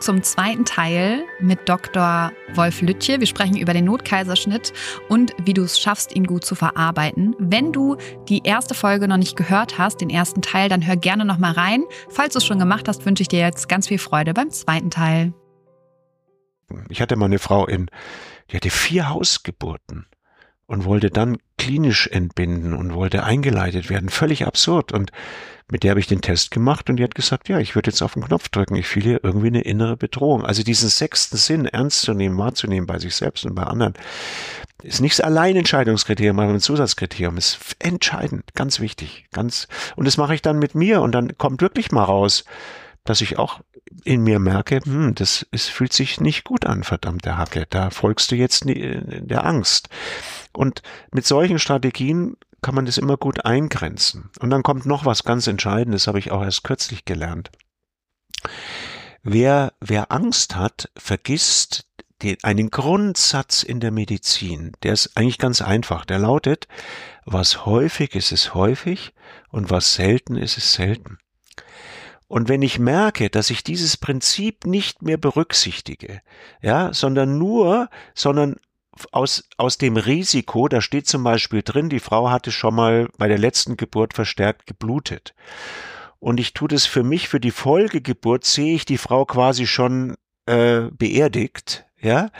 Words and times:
zum 0.00 0.22
zweiten 0.22 0.64
Teil 0.64 1.24
mit 1.40 1.68
Dr. 1.68 2.32
Wolf 2.54 2.80
Lütje. 2.80 3.20
Wir 3.20 3.26
sprechen 3.26 3.56
über 3.56 3.72
den 3.72 3.84
Notkaiserschnitt 3.84 4.72
und 5.08 5.34
wie 5.44 5.54
du 5.54 5.62
es 5.62 5.78
schaffst, 5.78 6.14
ihn 6.14 6.26
gut 6.26 6.44
zu 6.44 6.54
verarbeiten. 6.54 7.34
Wenn 7.38 7.72
du 7.72 7.96
die 8.28 8.42
erste 8.44 8.74
Folge 8.74 9.08
noch 9.08 9.16
nicht 9.16 9.36
gehört 9.36 9.78
hast, 9.78 10.00
den 10.00 10.10
ersten 10.10 10.42
Teil, 10.42 10.68
dann 10.68 10.86
hör 10.86 10.96
gerne 10.96 11.24
noch 11.24 11.38
mal 11.38 11.52
rein. 11.52 11.84
Falls 12.08 12.34
du 12.34 12.38
es 12.38 12.46
schon 12.46 12.58
gemacht 12.58 12.88
hast, 12.88 13.04
wünsche 13.06 13.22
ich 13.22 13.28
dir 13.28 13.40
jetzt 13.40 13.68
ganz 13.68 13.88
viel 13.88 13.98
Freude 13.98 14.34
beim 14.34 14.50
zweiten 14.50 14.90
Teil. 14.90 15.32
Ich 16.88 17.00
hatte 17.00 17.16
mal 17.16 17.26
eine 17.26 17.38
Frau 17.38 17.66
in, 17.66 17.90
die 18.50 18.56
hatte 18.56 18.70
vier 18.70 19.08
Hausgeburten 19.08 20.06
und 20.66 20.84
wollte 20.84 21.10
dann 21.10 21.38
klinisch 21.58 22.06
entbinden 22.06 22.72
und 22.72 22.94
wollte 22.94 23.24
eingeleitet 23.24 23.90
werden. 23.90 24.08
Völlig 24.08 24.46
absurd. 24.46 24.92
Und 24.92 25.12
mit 25.70 25.82
der 25.82 25.90
habe 25.90 26.00
ich 26.00 26.06
den 26.06 26.22
Test 26.22 26.50
gemacht 26.50 26.88
und 26.88 26.96
die 26.96 27.04
hat 27.04 27.14
gesagt, 27.14 27.48
ja, 27.50 27.58
ich 27.58 27.74
würde 27.74 27.90
jetzt 27.90 28.00
auf 28.00 28.14
den 28.14 28.24
Knopf 28.24 28.48
drücken. 28.48 28.76
Ich 28.76 28.86
fühle 28.86 29.04
hier 29.04 29.20
irgendwie 29.22 29.48
eine 29.48 29.60
innere 29.60 29.98
Bedrohung. 29.98 30.46
Also 30.46 30.62
diesen 30.62 30.88
sechsten 30.88 31.36
Sinn 31.36 31.66
ernst 31.66 32.02
zu 32.02 32.14
nehmen, 32.14 32.38
wahrzunehmen 32.38 32.86
bei 32.86 32.98
sich 32.98 33.14
selbst 33.14 33.44
und 33.44 33.54
bei 33.54 33.64
anderen, 33.64 33.92
ist 34.82 35.00
nicht 35.00 35.22
allein 35.22 35.56
Entscheidungskriterium, 35.56 36.38
aber 36.38 36.52
ein 36.52 36.60
Zusatzkriterium. 36.60 37.36
Ist 37.36 37.58
entscheidend, 37.80 38.54
ganz 38.54 38.80
wichtig, 38.80 39.26
ganz. 39.32 39.68
Und 39.96 40.06
das 40.06 40.16
mache 40.16 40.34
ich 40.34 40.42
dann 40.42 40.58
mit 40.58 40.74
mir 40.74 41.02
und 41.02 41.12
dann 41.12 41.36
kommt 41.36 41.60
wirklich 41.60 41.92
mal 41.92 42.04
raus, 42.04 42.44
dass 43.04 43.20
ich 43.20 43.38
auch 43.38 43.60
in 44.04 44.22
mir 44.22 44.38
merke, 44.38 44.80
hm, 44.84 45.14
das 45.14 45.46
es 45.50 45.68
fühlt 45.68 45.92
sich 45.92 46.20
nicht 46.20 46.44
gut 46.44 46.66
an, 46.66 46.84
verdammte 46.84 47.36
Hacke. 47.36 47.66
Da 47.70 47.90
folgst 47.90 48.30
du 48.30 48.36
jetzt 48.36 48.64
der 48.66 49.44
Angst. 49.44 49.88
Und 50.52 50.82
mit 51.12 51.26
solchen 51.26 51.58
Strategien 51.58 52.36
kann 52.62 52.74
man 52.74 52.86
das 52.86 52.98
immer 52.98 53.16
gut 53.16 53.44
eingrenzen. 53.44 54.30
Und 54.40 54.50
dann 54.50 54.62
kommt 54.62 54.86
noch 54.86 55.04
was 55.04 55.24
ganz 55.24 55.46
Entscheidendes, 55.46 56.06
habe 56.06 56.18
ich 56.18 56.30
auch 56.30 56.42
erst 56.42 56.64
kürzlich 56.64 57.04
gelernt. 57.04 57.50
Wer, 59.22 59.72
wer 59.80 60.12
Angst 60.12 60.56
hat, 60.56 60.90
vergisst 60.96 61.86
den, 62.22 62.36
einen 62.42 62.70
Grundsatz 62.70 63.62
in 63.62 63.80
der 63.80 63.90
Medizin. 63.90 64.72
Der 64.82 64.92
ist 64.92 65.16
eigentlich 65.16 65.38
ganz 65.38 65.62
einfach. 65.62 66.04
Der 66.04 66.18
lautet, 66.18 66.66
was 67.24 67.64
häufig 67.66 68.14
ist, 68.14 68.32
ist 68.32 68.54
häufig 68.54 69.12
und 69.50 69.70
was 69.70 69.94
selten 69.94 70.36
ist, 70.36 70.56
ist 70.56 70.72
selten. 70.72 71.18
Und 72.28 72.48
wenn 72.48 72.60
ich 72.60 72.78
merke, 72.78 73.30
dass 73.30 73.48
ich 73.48 73.64
dieses 73.64 73.96
Prinzip 73.96 74.66
nicht 74.66 75.02
mehr 75.02 75.16
berücksichtige, 75.16 76.20
ja, 76.60 76.92
sondern 76.92 77.38
nur, 77.38 77.88
sondern 78.14 78.56
aus, 79.12 79.48
aus 79.56 79.78
dem 79.78 79.96
Risiko, 79.96 80.68
da 80.68 80.80
steht 80.80 81.06
zum 81.06 81.24
Beispiel 81.24 81.62
drin, 81.62 81.88
die 81.88 82.00
Frau 82.00 82.30
hatte 82.30 82.52
schon 82.52 82.74
mal 82.74 83.08
bei 83.16 83.28
der 83.28 83.38
letzten 83.38 83.76
Geburt 83.76 84.12
verstärkt 84.12 84.66
geblutet. 84.66 85.34
Und 86.18 86.38
ich 86.38 86.52
tue 86.52 86.68
das 86.68 86.84
für 86.84 87.02
mich, 87.02 87.28
für 87.28 87.40
die 87.40 87.50
Folgegeburt, 87.50 88.44
sehe 88.44 88.74
ich 88.74 88.84
die 88.84 88.98
Frau 88.98 89.24
quasi 89.24 89.66
schon 89.66 90.16
äh, 90.46 90.88
beerdigt, 90.90 91.86
ja, 92.00 92.30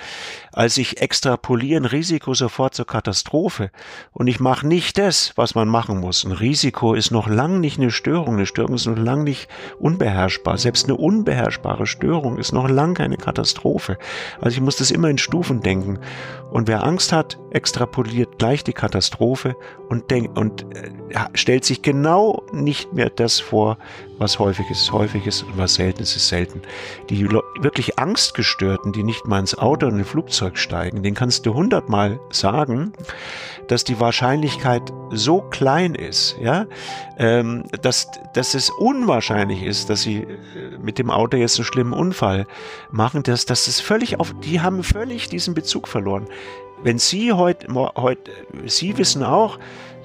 als 0.52 0.76
ich 0.76 1.00
extrapolieren 1.00 1.84
Risiko 1.84 2.32
sofort 2.34 2.74
zur 2.74 2.86
Katastrophe. 2.86 3.70
Und 4.12 4.28
ich 4.28 4.38
mache 4.38 4.66
nicht 4.66 4.98
das, 4.98 5.32
was 5.36 5.54
man 5.54 5.68
machen 5.68 5.98
muss. 5.98 6.24
Ein 6.24 6.32
Risiko 6.32 6.94
ist 6.94 7.10
noch 7.10 7.28
lang 7.28 7.60
nicht 7.60 7.78
eine 7.78 7.90
Störung. 7.90 8.36
Eine 8.36 8.46
Störung 8.46 8.74
ist 8.74 8.86
noch 8.86 8.96
lang 8.96 9.24
nicht 9.24 9.48
unbeherrschbar. 9.80 10.58
Selbst 10.58 10.84
eine 10.84 10.96
unbeherrschbare 10.96 11.86
Störung 11.86 12.38
ist 12.38 12.52
noch 12.52 12.68
lang 12.68 12.94
keine 12.94 13.16
Katastrophe. 13.16 13.98
Also 14.40 14.56
ich 14.56 14.60
muss 14.60 14.76
das 14.76 14.92
immer 14.92 15.10
in 15.10 15.18
Stufen 15.18 15.60
denken. 15.60 15.98
Und 16.50 16.68
wer 16.68 16.84
Angst 16.84 17.12
hat, 17.12 17.38
extrapoliert 17.50 18.38
gleich 18.38 18.64
die 18.64 18.72
Katastrophe 18.72 19.56
und 19.88 20.10
denkt 20.10 20.38
und 20.38 20.62
äh, 20.76 20.90
stellt 21.34 21.64
sich 21.64 21.82
genau 21.82 22.42
nicht 22.52 22.92
mehr 22.92 23.10
das 23.10 23.40
vor, 23.40 23.78
was 24.18 24.38
häufig 24.38 24.68
ist, 24.70 24.92
häufig 24.92 25.26
ist 25.26 25.44
und 25.44 25.56
was 25.56 25.74
selten 25.74 26.02
ist, 26.02 26.16
ist 26.16 26.28
selten. 26.28 26.62
Die 27.08 27.28
wirklich 27.60 27.98
Angstgestörten, 27.98 28.92
die 28.92 29.04
nicht 29.04 29.26
mal 29.26 29.38
ins 29.38 29.56
Auto 29.56 29.86
und 29.86 29.98
in 29.98 30.04
Flugzeug 30.04 30.28
Flugzeug 30.28 30.58
steigen, 30.58 31.02
den 31.02 31.14
kannst 31.14 31.46
du 31.46 31.54
hundertmal 31.54 32.20
sagen, 32.30 32.92
dass 33.68 33.84
die 33.84 34.00
Wahrscheinlichkeit 34.00 34.92
so 35.10 35.40
klein 35.40 35.94
ist, 35.94 36.36
ja, 36.40 36.66
ähm, 37.18 37.64
dass, 37.82 38.08
dass 38.34 38.54
es 38.54 38.70
unwahrscheinlich 38.70 39.62
ist, 39.62 39.90
dass 39.90 40.02
sie 40.02 40.18
äh, 40.18 40.26
mit 40.80 40.98
dem 40.98 41.10
Auto 41.10 41.36
jetzt 41.36 41.58
einen 41.58 41.64
schlimmen 41.64 41.92
Unfall 41.92 42.46
machen, 42.90 43.22
dass 43.22 43.46
das 43.46 43.68
ist 43.68 43.80
völlig 43.80 44.20
auf, 44.20 44.34
die 44.44 44.60
haben 44.60 44.82
völlig 44.82 45.28
diesen 45.28 45.54
Bezug 45.54 45.88
verloren. 45.88 46.26
Wenn 46.82 46.98
Sie 46.98 47.32
heute, 47.32 47.66
heute, 47.96 48.30
Sie 48.66 48.96
wissen 48.98 49.24
auch, 49.24 49.58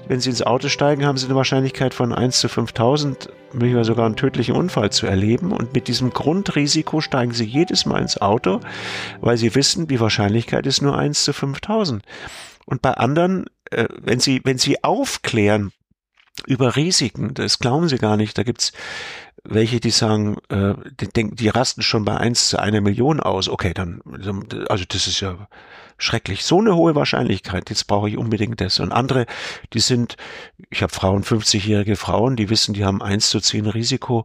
wenn 0.08 0.20
Sie 0.20 0.30
ins 0.30 0.42
Auto 0.42 0.68
steigen, 0.68 1.06
haben 1.06 1.16
Sie 1.16 1.26
eine 1.26 1.36
Wahrscheinlichkeit 1.36 1.94
von 1.94 2.12
1 2.12 2.40
zu 2.40 2.48
5000, 2.48 3.30
möglicherweise 3.52 3.88
sogar 3.88 4.06
einen 4.06 4.16
tödlichen 4.16 4.56
Unfall 4.56 4.90
zu 4.90 5.06
erleben. 5.06 5.52
Und 5.52 5.72
mit 5.72 5.86
diesem 5.88 6.10
Grundrisiko 6.10 7.00
steigen 7.00 7.32
Sie 7.32 7.44
jedes 7.44 7.86
Mal 7.86 8.02
ins 8.02 8.20
Auto, 8.20 8.60
weil 9.20 9.36
Sie 9.36 9.54
wissen, 9.54 9.86
die 9.86 10.00
Wahrscheinlichkeit 10.00 10.66
ist 10.66 10.82
nur 10.82 10.98
1 10.98 11.24
zu 11.24 11.32
5000. 11.32 12.04
Und 12.66 12.82
bei 12.82 12.92
anderen, 12.92 13.46
äh, 13.70 13.86
wenn 13.96 14.18
Sie, 14.18 14.40
wenn 14.44 14.58
Sie 14.58 14.82
aufklären 14.82 15.72
über 16.46 16.74
Risiken, 16.74 17.34
das 17.34 17.60
glauben 17.60 17.88
Sie 17.88 17.98
gar 17.98 18.16
nicht, 18.16 18.36
da 18.36 18.42
gibt's 18.42 18.72
welche, 19.44 19.78
die 19.78 19.90
sagen, 19.90 20.38
äh, 20.48 20.74
die, 21.00 21.30
die 21.34 21.48
rasten 21.48 21.82
schon 21.82 22.04
bei 22.04 22.16
1 22.16 22.48
zu 22.48 22.58
einer 22.58 22.80
Million 22.80 23.20
aus. 23.20 23.48
Okay, 23.48 23.74
dann, 23.74 24.00
also 24.68 24.84
das 24.88 25.06
ist 25.06 25.20
ja 25.20 25.48
schrecklich. 25.98 26.44
So 26.44 26.60
eine 26.60 26.74
hohe 26.74 26.94
Wahrscheinlichkeit, 26.94 27.70
jetzt 27.70 27.86
brauche 27.86 28.08
ich 28.08 28.16
unbedingt 28.16 28.60
das. 28.60 28.80
Und 28.80 28.92
andere, 28.92 29.26
die 29.72 29.80
sind, 29.80 30.16
ich 30.70 30.82
habe 30.82 30.92
Frauen, 30.92 31.22
50-jährige 31.22 31.96
Frauen, 31.96 32.36
die 32.36 32.50
wissen, 32.50 32.74
die 32.74 32.84
haben 32.84 33.02
1 33.02 33.30
zu 33.30 33.40
10 33.40 33.66
Risiko, 33.66 34.24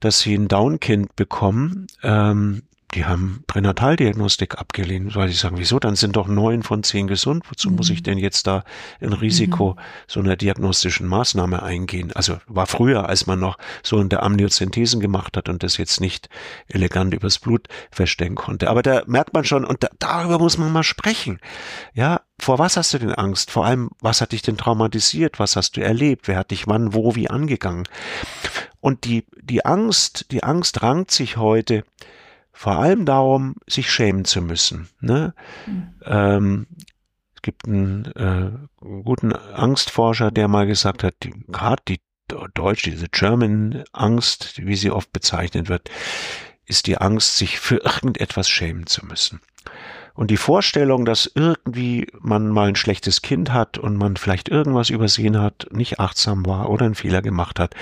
dass 0.00 0.20
sie 0.20 0.34
ein 0.34 0.48
Down-Kind 0.48 1.16
bekommen. 1.16 1.86
Ähm, 2.02 2.62
die 2.94 3.06
haben 3.06 3.42
Pränataldiagnostik 3.46 4.58
abgelehnt, 4.58 5.16
weil 5.16 5.28
sie 5.28 5.34
sagen, 5.34 5.56
wieso, 5.58 5.78
dann 5.78 5.96
sind 5.96 6.16
doch 6.16 6.28
neun 6.28 6.62
von 6.62 6.82
zehn 6.82 7.06
gesund, 7.06 7.44
wozu 7.48 7.70
mhm. 7.70 7.76
muss 7.76 7.88
ich 7.88 8.00
mhm. 8.00 8.04
denn 8.04 8.18
jetzt 8.18 8.46
da 8.46 8.64
ein 9.00 9.14
Risiko 9.14 9.72
mhm. 9.72 9.80
so 10.06 10.20
einer 10.20 10.36
diagnostischen 10.36 11.06
Maßnahme 11.06 11.62
eingehen? 11.62 12.12
Also 12.12 12.38
war 12.46 12.66
früher, 12.66 13.08
als 13.08 13.26
man 13.26 13.40
noch 13.40 13.56
so 13.82 13.98
in 13.98 14.10
der 14.10 14.22
Amniozentesen 14.22 15.00
gemacht 15.00 15.36
hat 15.36 15.48
und 15.48 15.62
das 15.62 15.78
jetzt 15.78 16.00
nicht 16.00 16.28
elegant 16.68 17.14
übers 17.14 17.38
Blut 17.38 17.68
feststellen 17.90 18.34
konnte. 18.34 18.68
Aber 18.68 18.82
da 18.82 19.02
merkt 19.06 19.32
man 19.32 19.44
schon, 19.44 19.64
und 19.64 19.82
da, 19.82 19.88
darüber 19.98 20.38
muss 20.38 20.58
man 20.58 20.70
mal 20.70 20.82
sprechen. 20.82 21.38
Ja, 21.94 22.20
vor 22.38 22.58
was 22.58 22.76
hast 22.76 22.92
du 22.92 22.98
denn 22.98 23.14
Angst? 23.14 23.50
Vor 23.50 23.64
allem, 23.64 23.90
was 24.00 24.20
hat 24.20 24.32
dich 24.32 24.42
denn 24.42 24.58
traumatisiert? 24.58 25.38
Was 25.38 25.56
hast 25.56 25.76
du 25.76 25.80
erlebt? 25.80 26.28
Wer 26.28 26.36
hat 26.36 26.50
dich 26.50 26.66
wann, 26.66 26.92
wo, 26.92 27.14
wie 27.14 27.30
angegangen? 27.30 27.84
Und 28.80 29.04
die, 29.04 29.24
die 29.40 29.64
Angst, 29.64 30.26
die 30.30 30.42
Angst 30.42 30.82
rankt 30.82 31.10
sich 31.10 31.36
heute 31.36 31.84
vor 32.52 32.78
allem 32.78 33.06
darum, 33.06 33.56
sich 33.66 33.90
schämen 33.90 34.24
zu 34.24 34.42
müssen. 34.42 34.88
Ne? 35.00 35.34
Mhm. 35.66 35.94
Ähm, 36.04 36.66
es 37.34 37.42
gibt 37.42 37.66
einen 37.66 38.06
äh, 38.12 38.52
guten 38.78 39.32
Angstforscher, 39.32 40.30
der 40.30 40.48
mal 40.48 40.66
gesagt 40.66 41.02
hat, 41.02 41.14
gerade 41.48 41.82
die 41.88 42.00
Deutsch, 42.54 42.82
diese 42.82 43.08
German 43.08 43.84
Angst, 43.92 44.64
wie 44.64 44.76
sie 44.76 44.90
oft 44.90 45.12
bezeichnet 45.12 45.68
wird, 45.68 45.90
ist 46.64 46.86
die 46.86 46.98
Angst, 46.98 47.36
sich 47.36 47.58
für 47.58 47.78
irgendetwas 47.78 48.48
schämen 48.48 48.86
zu 48.86 49.04
müssen. 49.04 49.40
Und 50.14 50.30
die 50.30 50.36
Vorstellung, 50.36 51.04
dass 51.04 51.30
irgendwie 51.34 52.06
man 52.20 52.48
mal 52.48 52.68
ein 52.68 52.76
schlechtes 52.76 53.22
Kind 53.22 53.52
hat 53.52 53.78
und 53.78 53.96
man 53.96 54.16
vielleicht 54.16 54.48
irgendwas 54.48 54.90
übersehen 54.90 55.40
hat, 55.40 55.68
nicht 55.70 56.00
achtsam 56.00 56.44
war 56.46 56.68
oder 56.70 56.86
einen 56.86 56.94
Fehler 56.94 57.22
gemacht 57.22 57.58
hat 57.58 57.74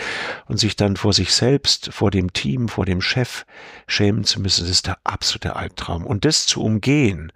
und 0.47 0.59
sich 0.59 0.77
dann 0.77 0.97
vor 0.97 1.13
sich 1.13 1.35
selbst, 1.35 1.93
vor 1.93 2.11
dem 2.11 2.33
Team, 2.33 2.69
vor 2.69 2.87
dem 2.87 3.01
Chef 3.01 3.45
schämen 3.87 4.25
zu 4.25 4.41
müssen, 4.41 4.63
das 4.63 4.71
ist 4.71 4.87
der 4.87 4.99
absolute 5.05 5.57
Albtraum. 5.57 6.07
Und 6.07 6.25
das 6.25 6.47
zu 6.47 6.63
umgehen, 6.63 7.33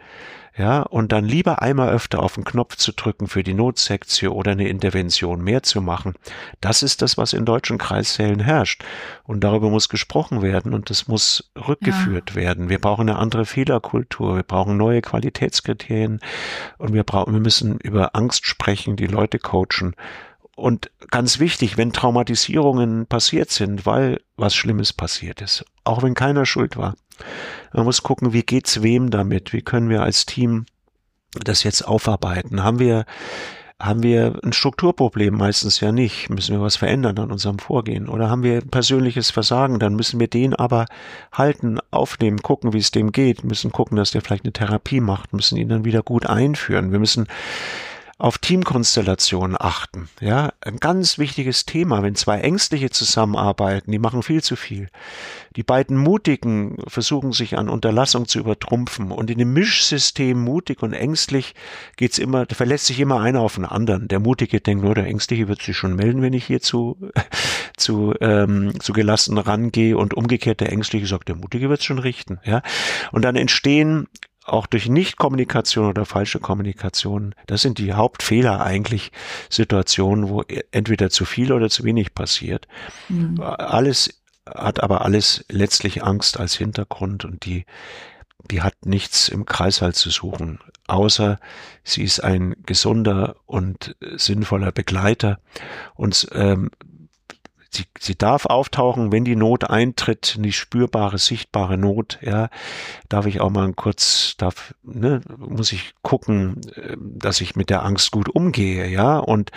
ja, 0.57 0.83
und 0.83 1.11
dann 1.11 1.25
lieber 1.25 1.63
einmal 1.63 1.89
öfter 1.89 2.23
auf 2.23 2.35
den 2.35 2.45
Knopf 2.45 2.77
zu 2.77 2.93
drücken 2.93 3.27
für 3.27 3.43
die 3.43 3.55
Notsektion 3.55 4.33
oder 4.33 4.53
eine 4.53 4.69
Intervention 4.69 5.43
mehr 5.43 5.65
zu 5.65 5.81
machen. 5.81 6.15
Das 6.61 6.85
ist 6.85 7.03
das, 7.03 7.19
was 7.19 7.33
in 7.33 7.45
deutschen 7.45 7.77
Kreissälen 7.77 8.39
herrscht. 8.39 8.85
Und 9.25 9.43
darüber 9.43 9.69
muss 9.69 9.89
gesprochen 9.89 10.43
werden 10.43 10.73
und 10.73 10.91
das 10.91 11.09
muss 11.09 11.51
rückgeführt 11.57 12.31
ja. 12.31 12.37
werden. 12.37 12.69
Wir 12.69 12.81
brauchen 12.81 13.09
eine 13.09 13.19
andere 13.19 13.47
Fehlerkultur. 13.47 14.37
Wir 14.37 14.45
brauchen 14.45 14.77
neue 14.77 15.03
Qualitätskriterien 15.03 16.21
und 16.79 16.93
wir 16.93 17.03
brauchen, 17.03 17.33
wir 17.33 17.41
müssen 17.41 17.79
über 17.79 18.15
Angst 18.15 18.47
sprechen, 18.47 18.95
die 18.95 19.09
Leute 19.09 19.41
coachen. 19.41 19.97
Und 20.57 20.93
ganz 21.11 21.41
wichtig, 21.41 21.77
wenn 21.77 21.93
Traumatisierungen 21.93 23.07
passiert 23.07 23.51
sind, 23.51 23.87
weil 23.87 24.21
was 24.37 24.55
Schlimmes 24.55 24.93
passiert 24.93 25.41
ist, 25.41 25.65
auch 25.83 26.05
wenn 26.05 26.15
keiner 26.15 26.47
schuld 26.47 26.77
war, 26.77 26.95
man 27.73 27.85
muss 27.85 28.03
gucken, 28.03 28.33
wie 28.33 28.43
geht's 28.43 28.83
wem 28.83 29.11
damit? 29.11 29.53
Wie 29.53 29.63
können 29.63 29.89
wir 29.89 30.03
als 30.03 30.27
Team 30.27 30.67
das 31.33 31.63
jetzt 31.63 31.83
aufarbeiten? 31.83 32.63
Haben 32.63 32.79
wir 32.79 33.05
haben 33.81 34.03
wir 34.03 34.39
ein 34.45 34.53
Strukturproblem? 34.53 35.37
Meistens 35.37 35.81
ja 35.81 35.91
nicht. 35.91 36.31
Müssen 36.31 36.55
wir 36.55 36.63
was 36.63 36.77
verändern 36.77 37.19
an 37.19 37.33
unserem 37.33 37.59
Vorgehen? 37.59 38.09
Oder 38.09 38.31
haben 38.31 38.43
wir 38.43 38.61
persönliches 38.61 39.31
Versagen? 39.31 39.79
Dann 39.79 39.97
müssen 39.97 40.21
wir 40.21 40.29
den 40.29 40.55
aber 40.55 40.87
halten, 41.33 41.79
aufnehmen, 41.91 42.41
gucken, 42.41 42.73
wie 42.73 42.79
es 42.79 42.93
dem 42.93 43.11
geht, 43.13 43.45
müssen 43.45 43.73
gucken, 43.73 43.97
dass 43.97 44.13
der 44.13 44.23
vielleicht 44.23 44.45
eine 44.45 44.53
Therapie 44.53 45.01
macht, 45.01 45.33
müssen 45.33 45.59
ihn 45.59 45.69
dann 45.69 45.85
wieder 45.85 46.03
gut 46.03 46.27
einführen. 46.27 46.93
Wir 46.93 47.01
müssen 47.01 47.27
auf 48.17 48.39
Teamkonstellationen 48.39 49.57
achten. 49.59 50.09
Ja, 50.21 50.53
ein 50.61 50.77
ganz 50.77 51.19
wichtiges 51.19 51.67
Thema, 51.67 52.03
wenn 52.03 52.15
zwei 52.15 52.41
Ängstliche 52.41 52.91
zusammenarbeiten, 52.91 53.91
die 53.91 53.99
machen 53.99 54.23
viel 54.23 54.43
zu 54.43 54.55
viel. 54.55 54.89
Die 55.57 55.65
beiden 55.65 55.97
Mutigen 55.97 56.77
versuchen 56.87 57.33
sich 57.33 57.59
an 57.59 57.69
Unterlassung 57.69 58.27
zu 58.29 58.39
übertrumpfen 58.39 59.11
und 59.11 59.31
in 59.31 59.39
dem 59.39 59.53
Mischsystem 59.53 60.41
mutig 60.41 60.83
und 60.83 60.93
ängstlich 60.93 61.55
geht's 61.97 62.19
immer, 62.19 62.47
da 62.47 62.55
verlässt 62.55 62.87
sich 62.87 63.01
immer 63.01 63.21
einer 63.21 63.41
auf 63.41 63.57
den 63.57 63.65
anderen. 63.65 64.07
Der 64.09 64.21
Mutige 64.21 64.61
denkt 64.61 64.85
nur, 64.85 64.95
der 64.95 65.07
Ängstliche 65.07 65.49
wird 65.49 65.63
sich 65.63 65.77
schon 65.77 65.97
melden, 65.97 66.23
wenn 66.23 66.33
ich 66.33 66.45
hier 66.45 66.61
zu, 66.61 66.97
zu, 67.77 68.15
ähm, 68.21 68.79
zu 68.81 68.93
gelassen 68.93 69.39
rangehe 69.39 69.97
und 69.97 70.15
umgekehrt 70.15 70.61
der 70.61 70.73
Ängstliche 70.73 71.07
sagt, 71.07 71.29
der 71.29 71.37
Mutige 71.37 71.69
wird's 71.69 71.85
schon 71.85 71.99
richten. 71.99 72.39
Ja, 72.45 72.63
und 73.11 73.25
dann 73.25 73.37
entstehen 73.37 74.09
auch 74.45 74.67
durch 74.67 74.89
Nichtkommunikation 74.89 75.87
oder 75.87 76.05
falsche 76.05 76.39
Kommunikation, 76.39 77.35
das 77.47 77.63
sind 77.63 77.79
die 77.79 77.95
Hauptfehler 77.95 78.61
eigentlich 78.63 79.11
Situationen, 79.49 80.29
wo 80.29 80.43
entweder 80.71 81.11
zu 81.11 81.25
viel 81.25 81.53
oder 81.53 81.71
zu 81.71 81.85
wenig 81.85 82.15
passiert. 82.15 82.69
Mhm. 83.09 83.41
Alles 83.41 84.23
hat 84.47 84.83
aber 84.83 85.03
alles 85.03 85.45
letztlich 85.49 86.05
Angst 86.05 86.39
als 86.39 86.55
Hintergrund 86.55 87.25
und 87.25 87.47
die, 87.47 87.65
die 88.51 88.61
hat 88.61 88.85
nichts 88.85 89.29
im 89.29 89.47
Kreißsaal 89.47 89.95
zu 89.95 90.11
suchen, 90.11 90.59
außer 90.87 91.39
sie 91.83 92.03
ist 92.03 92.21
ein 92.21 92.55
gesunder 92.67 93.37
und 93.47 93.97
sinnvoller 94.17 94.73
Begleiter 94.73 95.41
und 95.95 96.29
ähm, 96.33 96.71
sie, 97.75 97.85
sie 97.99 98.17
darf 98.17 98.47
auftauchen, 98.47 99.13
wenn 99.13 99.25
die 99.25 99.37
Not 99.37 99.69
eintritt, 99.69 100.37
die 100.39 100.53
spürbare, 100.53 101.19
sichtbare 101.19 101.77
Not, 101.77 102.19
ja, 102.23 102.49
darf 103.09 103.27
ich 103.27 103.41
auch 103.41 103.51
mal 103.51 103.73
kurz, 103.73 104.35
darf, 104.39 104.75
ne, 104.83 105.21
muss 105.37 105.73
ich 105.73 105.95
gucken, 106.03 106.61
äh, 106.75 106.97
dass 106.99 107.41
ich 107.41 107.57
mit 107.57 107.71
der 107.71 107.85
Angst 107.85 108.11
gut 108.11 108.29
umgehe, 108.29 108.89
ja, 108.89 109.19
und 109.19 109.51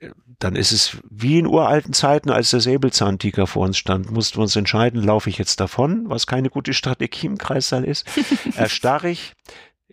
äh, 0.00 0.10
dann 0.38 0.56
ist 0.56 0.72
es 0.72 0.98
wie 1.08 1.38
in 1.38 1.46
uralten 1.46 1.92
Zeiten, 1.92 2.30
als 2.30 2.50
der 2.50 2.60
Säbelzahntiger 2.60 3.46
vor 3.46 3.64
uns 3.64 3.78
stand, 3.78 4.10
mussten 4.10 4.38
wir 4.38 4.42
uns 4.42 4.56
entscheiden, 4.56 5.02
laufe 5.02 5.30
ich 5.30 5.38
jetzt 5.38 5.60
davon, 5.60 6.08
was 6.08 6.26
keine 6.26 6.50
gute 6.50 6.74
Strategie 6.74 7.26
im 7.26 7.38
Kreissaal 7.38 7.84
ist, 7.84 8.06
erstarre 8.56 9.10
ich, 9.10 9.34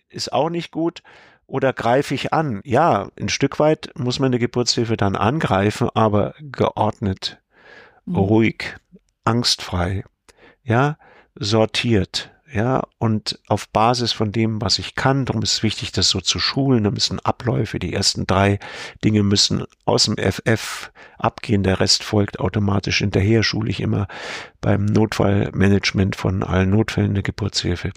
ist 0.09 0.33
auch 0.33 0.49
nicht 0.49 0.71
gut, 0.71 1.03
oder 1.51 1.73
greife 1.73 2.15
ich 2.15 2.31
an? 2.31 2.61
Ja, 2.63 3.09
ein 3.19 3.27
Stück 3.27 3.59
weit 3.59 3.91
muss 3.95 4.19
man 4.19 4.27
eine 4.27 4.39
Geburtshilfe 4.39 4.95
dann 4.95 5.17
angreifen, 5.17 5.89
aber 5.93 6.33
geordnet. 6.39 7.41
Ruhig, 8.07 8.75
angstfrei, 9.23 10.03
ja, 10.63 10.97
sortiert, 11.35 12.31
ja, 12.53 12.83
und 12.97 13.39
auf 13.47 13.69
Basis 13.69 14.11
von 14.11 14.33
dem, 14.33 14.61
was 14.61 14.77
ich 14.77 14.95
kann, 14.95 15.25
darum 15.25 15.41
ist 15.41 15.53
es 15.53 15.63
wichtig, 15.63 15.93
das 15.93 16.09
so 16.09 16.19
zu 16.19 16.37
schulen, 16.37 16.83
da 16.83 16.91
müssen 16.91 17.19
Abläufe, 17.21 17.79
die 17.79 17.93
ersten 17.93 18.27
drei 18.27 18.59
Dinge 19.05 19.23
müssen 19.23 19.63
aus 19.85 20.05
dem 20.05 20.17
FF 20.17 20.91
abgehen, 21.17 21.63
der 21.63 21.79
Rest 21.79 22.03
folgt 22.03 22.39
automatisch 22.39 22.97
hinterher, 22.97 23.43
schule 23.43 23.69
ich 23.69 23.79
immer 23.79 24.07
beim 24.59 24.85
Notfallmanagement 24.85 26.17
von 26.17 26.43
allen 26.43 26.71
Notfällen 26.71 27.13
der 27.13 27.23
Geburtshilfe 27.23 27.91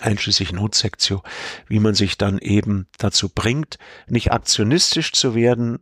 einschließlich 0.00 0.52
Notsektio, 0.52 1.22
wie 1.66 1.80
man 1.80 1.94
sich 1.94 2.18
dann 2.18 2.38
eben 2.38 2.86
dazu 2.98 3.28
bringt, 3.28 3.78
nicht 4.06 4.32
aktionistisch 4.32 5.12
zu 5.12 5.34
werden, 5.34 5.80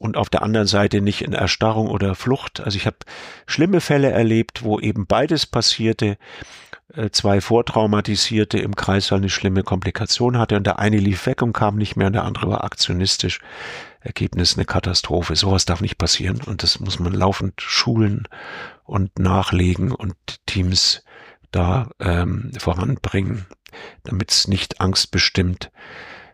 und 0.00 0.16
auf 0.16 0.30
der 0.30 0.42
anderen 0.42 0.66
Seite 0.66 1.02
nicht 1.02 1.20
in 1.20 1.34
Erstarrung 1.34 1.88
oder 1.88 2.14
Flucht. 2.14 2.60
Also 2.60 2.76
ich 2.76 2.86
habe 2.86 2.96
schlimme 3.46 3.82
Fälle 3.82 4.10
erlebt, 4.10 4.64
wo 4.64 4.80
eben 4.80 5.06
beides 5.06 5.44
passierte. 5.44 6.16
Äh, 6.94 7.10
zwei 7.10 7.42
Vortraumatisierte 7.42 8.58
im 8.58 8.74
Kreißsaal 8.74 9.18
eine 9.18 9.28
schlimme 9.28 9.62
Komplikation 9.62 10.38
hatte 10.38 10.56
und 10.56 10.66
der 10.66 10.78
eine 10.78 10.96
lief 10.96 11.26
weg 11.26 11.42
und 11.42 11.52
kam 11.52 11.76
nicht 11.76 11.96
mehr 11.96 12.06
und 12.06 12.14
der 12.14 12.24
andere 12.24 12.48
war 12.48 12.64
aktionistisch. 12.64 13.40
Ergebnis 14.00 14.56
eine 14.56 14.64
Katastrophe. 14.64 15.36
Sowas 15.36 15.66
darf 15.66 15.82
nicht 15.82 15.98
passieren 15.98 16.40
und 16.46 16.62
das 16.62 16.80
muss 16.80 16.98
man 16.98 17.12
laufend 17.12 17.60
schulen 17.60 18.26
und 18.84 19.18
nachlegen 19.18 19.92
und 19.92 20.14
Teams 20.46 21.04
da 21.52 21.90
ähm, 22.00 22.52
voranbringen. 22.58 23.44
damit 24.02 24.30
es 24.30 24.48
nicht 24.48 24.80
angstbestimmt, 24.80 25.70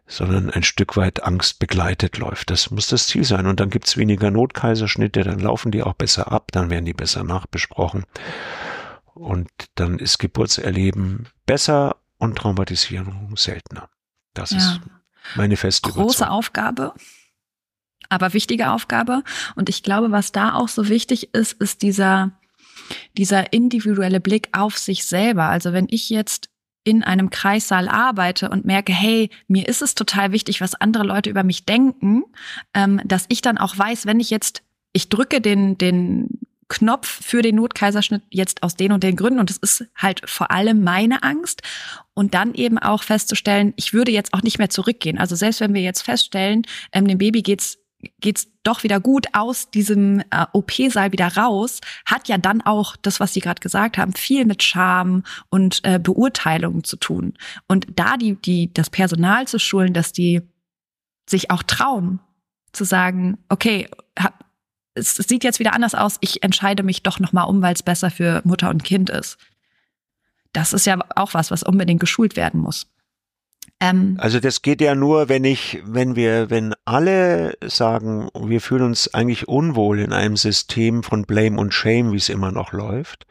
sondern 0.07 0.51
ein 0.51 0.63
Stück 0.63 0.97
weit 0.97 1.23
Angst 1.25 1.59
begleitet 1.59 2.19
läuft. 2.19 2.51
Das 2.51 2.71
muss 2.71 2.89
das 2.89 3.09
Ziel 3.09 3.25
sein. 3.25 3.47
Und 3.47 3.61
dann 3.61 3.71
gibt's 3.71 3.97
weniger 3.97 4.31
Notkaiserschnitte, 4.31 5.25
dann 5.25 5.41
laufen 5.41 5.73
die 5.73 5.83
auch 5.83 5.95
besser 5.95 6.31
ab, 6.31 6.53
dann 6.53 6.71
werden 6.71 6.85
die 6.85 6.95
besser 6.95 7.25
nachbesprochen. 7.25 8.05
Und 9.15 9.49
dann 9.75 9.99
ist 9.99 10.19
Geburtserleben 10.19 11.29
besser 11.47 11.97
und 12.19 12.37
Traumatisierung 12.37 13.37
seltener. 13.37 13.89
Das 14.35 14.51
ja. 14.51 14.59
ist 14.59 14.81
meine 15.35 15.57
feste 15.57 15.91
Große 15.91 16.01
Überzeugung. 16.01 16.35
Aufgabe, 16.35 16.95
aber 18.09 18.33
wichtige 18.33 18.71
Aufgabe. 18.71 19.23
Und 19.57 19.69
ich 19.69 19.83
glaube, 19.83 20.13
was 20.13 20.33
da 20.33 20.55
auch 20.55 20.69
so 20.69 20.89
wichtig 20.89 21.35
ist, 21.35 21.55
ist 21.55 21.83
dieser, 21.83 22.33
dieser 23.17 23.53
individuelle 23.53 24.21
Blick 24.21 24.49
auf 24.53 24.79
sich 24.79 25.05
selber. 25.05 25.45
Also 25.45 25.73
wenn 25.73 25.87
ich 25.91 26.11
jetzt 26.11 26.51
in 26.87 27.03
einem 27.03 27.31
Kreissaal 27.31 27.89
arbeite 27.89 28.49
und 28.49 28.65
merke, 28.65 28.93
hey, 28.93 29.29
mir 29.49 29.67
ist 29.67 29.83
es 29.83 29.97
total 29.97 30.31
wichtig, 30.31 30.61
was 30.61 30.77
andere 30.77 31.03
Leute 31.03 31.29
über 31.29 31.43
mich 31.43 31.65
denken, 31.65 32.23
ähm, 32.75 33.01
dass 33.05 33.27
ich 33.29 33.43
dann 33.43 33.59
auch 33.59 33.77
weiß, 33.77 34.07
wenn 34.07 34.21
ich 34.21 34.31
jetzt, 34.31 34.63
ich 34.93 35.09
drücke 35.09 35.41
den, 35.41 35.77
den 35.79 36.39
Knopf 36.69 37.25
für 37.25 37.43
den 37.43 37.57
Notkaiserschnitt 37.57 38.23
jetzt 38.31 38.63
aus 38.63 38.77
den 38.77 38.93
und 38.93 39.03
den 39.03 39.17
Gründen 39.17 39.41
und 39.41 39.51
es 39.51 39.57
ist 39.57 39.87
halt 39.97 40.23
vor 40.31 40.53
allem 40.53 40.85
meine 40.85 41.25
Angst 41.25 41.63
und 42.15 42.35
dann 42.35 42.55
eben 42.55 42.79
auch 42.79 43.03
festzustellen, 43.03 43.75
ich 43.75 43.93
würde 43.93 44.13
jetzt 44.13 44.33
auch 44.33 44.43
nicht 44.43 44.59
mehr 44.59 44.71
zurückgehen. 44.71 45.19
Also 45.19 45.35
selbst 45.35 45.61
wenn 45.61 45.75
wir 45.75 45.83
jetzt 45.83 46.03
feststellen, 46.03 46.63
ähm, 46.93 47.09
dem 47.09 47.19
Baby 47.19 47.43
geht's 47.43 47.79
geht's 48.21 48.49
doch 48.63 48.83
wieder 48.83 49.01
gut 49.01 49.27
aus 49.33 49.71
diesem 49.71 50.21
äh, 50.31 50.47
OP-Saal 50.53 51.13
wieder 51.13 51.37
raus, 51.37 51.81
hat 52.05 52.29
ja 52.29 52.39
dann 52.39 52.63
auch 52.63 52.97
das, 52.97 53.21
was 53.21 53.33
Sie 53.33 53.41
gerade 53.41 53.61
gesagt 53.61 53.99
haben, 53.99 54.13
viel 54.13 54.45
mit 54.45 54.63
Scham 54.63 55.23
und 55.51 55.81
äh, 55.85 55.99
Beurteilungen 55.99 56.85
zu 56.85 56.97
tun. 56.97 57.35
Und 57.69 57.87
da 57.95 58.17
die, 58.17 58.35
die, 58.35 58.73
das 58.73 58.91
Personal 58.91 59.47
zu 59.47 59.59
schulen, 59.59 59.93
dass 59.93 60.13
die 60.13 60.43
sich 61.29 61.51
auch 61.51 61.63
trauen, 61.63 62.21
zu 62.73 62.85
sagen, 62.85 63.39
okay, 63.49 63.89
hab, 64.19 64.45
es, 64.95 65.17
sieht 65.17 65.45
jetzt 65.45 65.59
wieder 65.59 65.75
anders 65.75 65.95
aus, 65.95 66.17
ich 66.21 66.43
entscheide 66.43 66.83
mich 66.83 67.03
doch 67.03 67.21
nochmal 67.21 67.49
um, 67.49 67.63
weil 67.63 67.75
es 67.75 67.83
besser 67.83 68.11
für 68.11 68.43
Mutter 68.45 68.71
und 68.71 68.85
Kind 68.85 69.11
ist. 69.11 69.39
Das 70.53 70.73
ist 70.73 70.87
ja 70.87 70.99
auch 71.15 71.35
was, 71.35 71.51
was 71.51 71.63
unbedingt 71.63 72.01
geschult 72.01 72.37
werden 72.37 72.61
muss. 72.61 72.87
Ähm, 73.81 74.17
also 74.19 74.41
das 74.41 74.63
geht 74.63 74.81
ja 74.81 74.95
nur, 74.95 75.29
wenn 75.29 75.45
ich, 75.45 75.83
wenn 75.85 76.17
wir, 76.17 76.49
wenn 76.49 76.75
alle 76.85 77.55
sagen, 77.65 78.29
wir 78.35 78.61
fühlen 78.61 78.85
uns 78.85 79.13
eigentlich 79.13 79.49
unwohl 79.49 79.99
in 80.01 80.13
einem 80.13 80.37
System 80.37 81.03
von 81.03 81.25
Blame 81.25 81.61
und 81.61 81.75
Shame, 81.75 82.13
wie 82.13 82.17
es 82.17 82.29
immer 82.29 82.53
noch 82.53 82.73
läuft, 82.73 83.27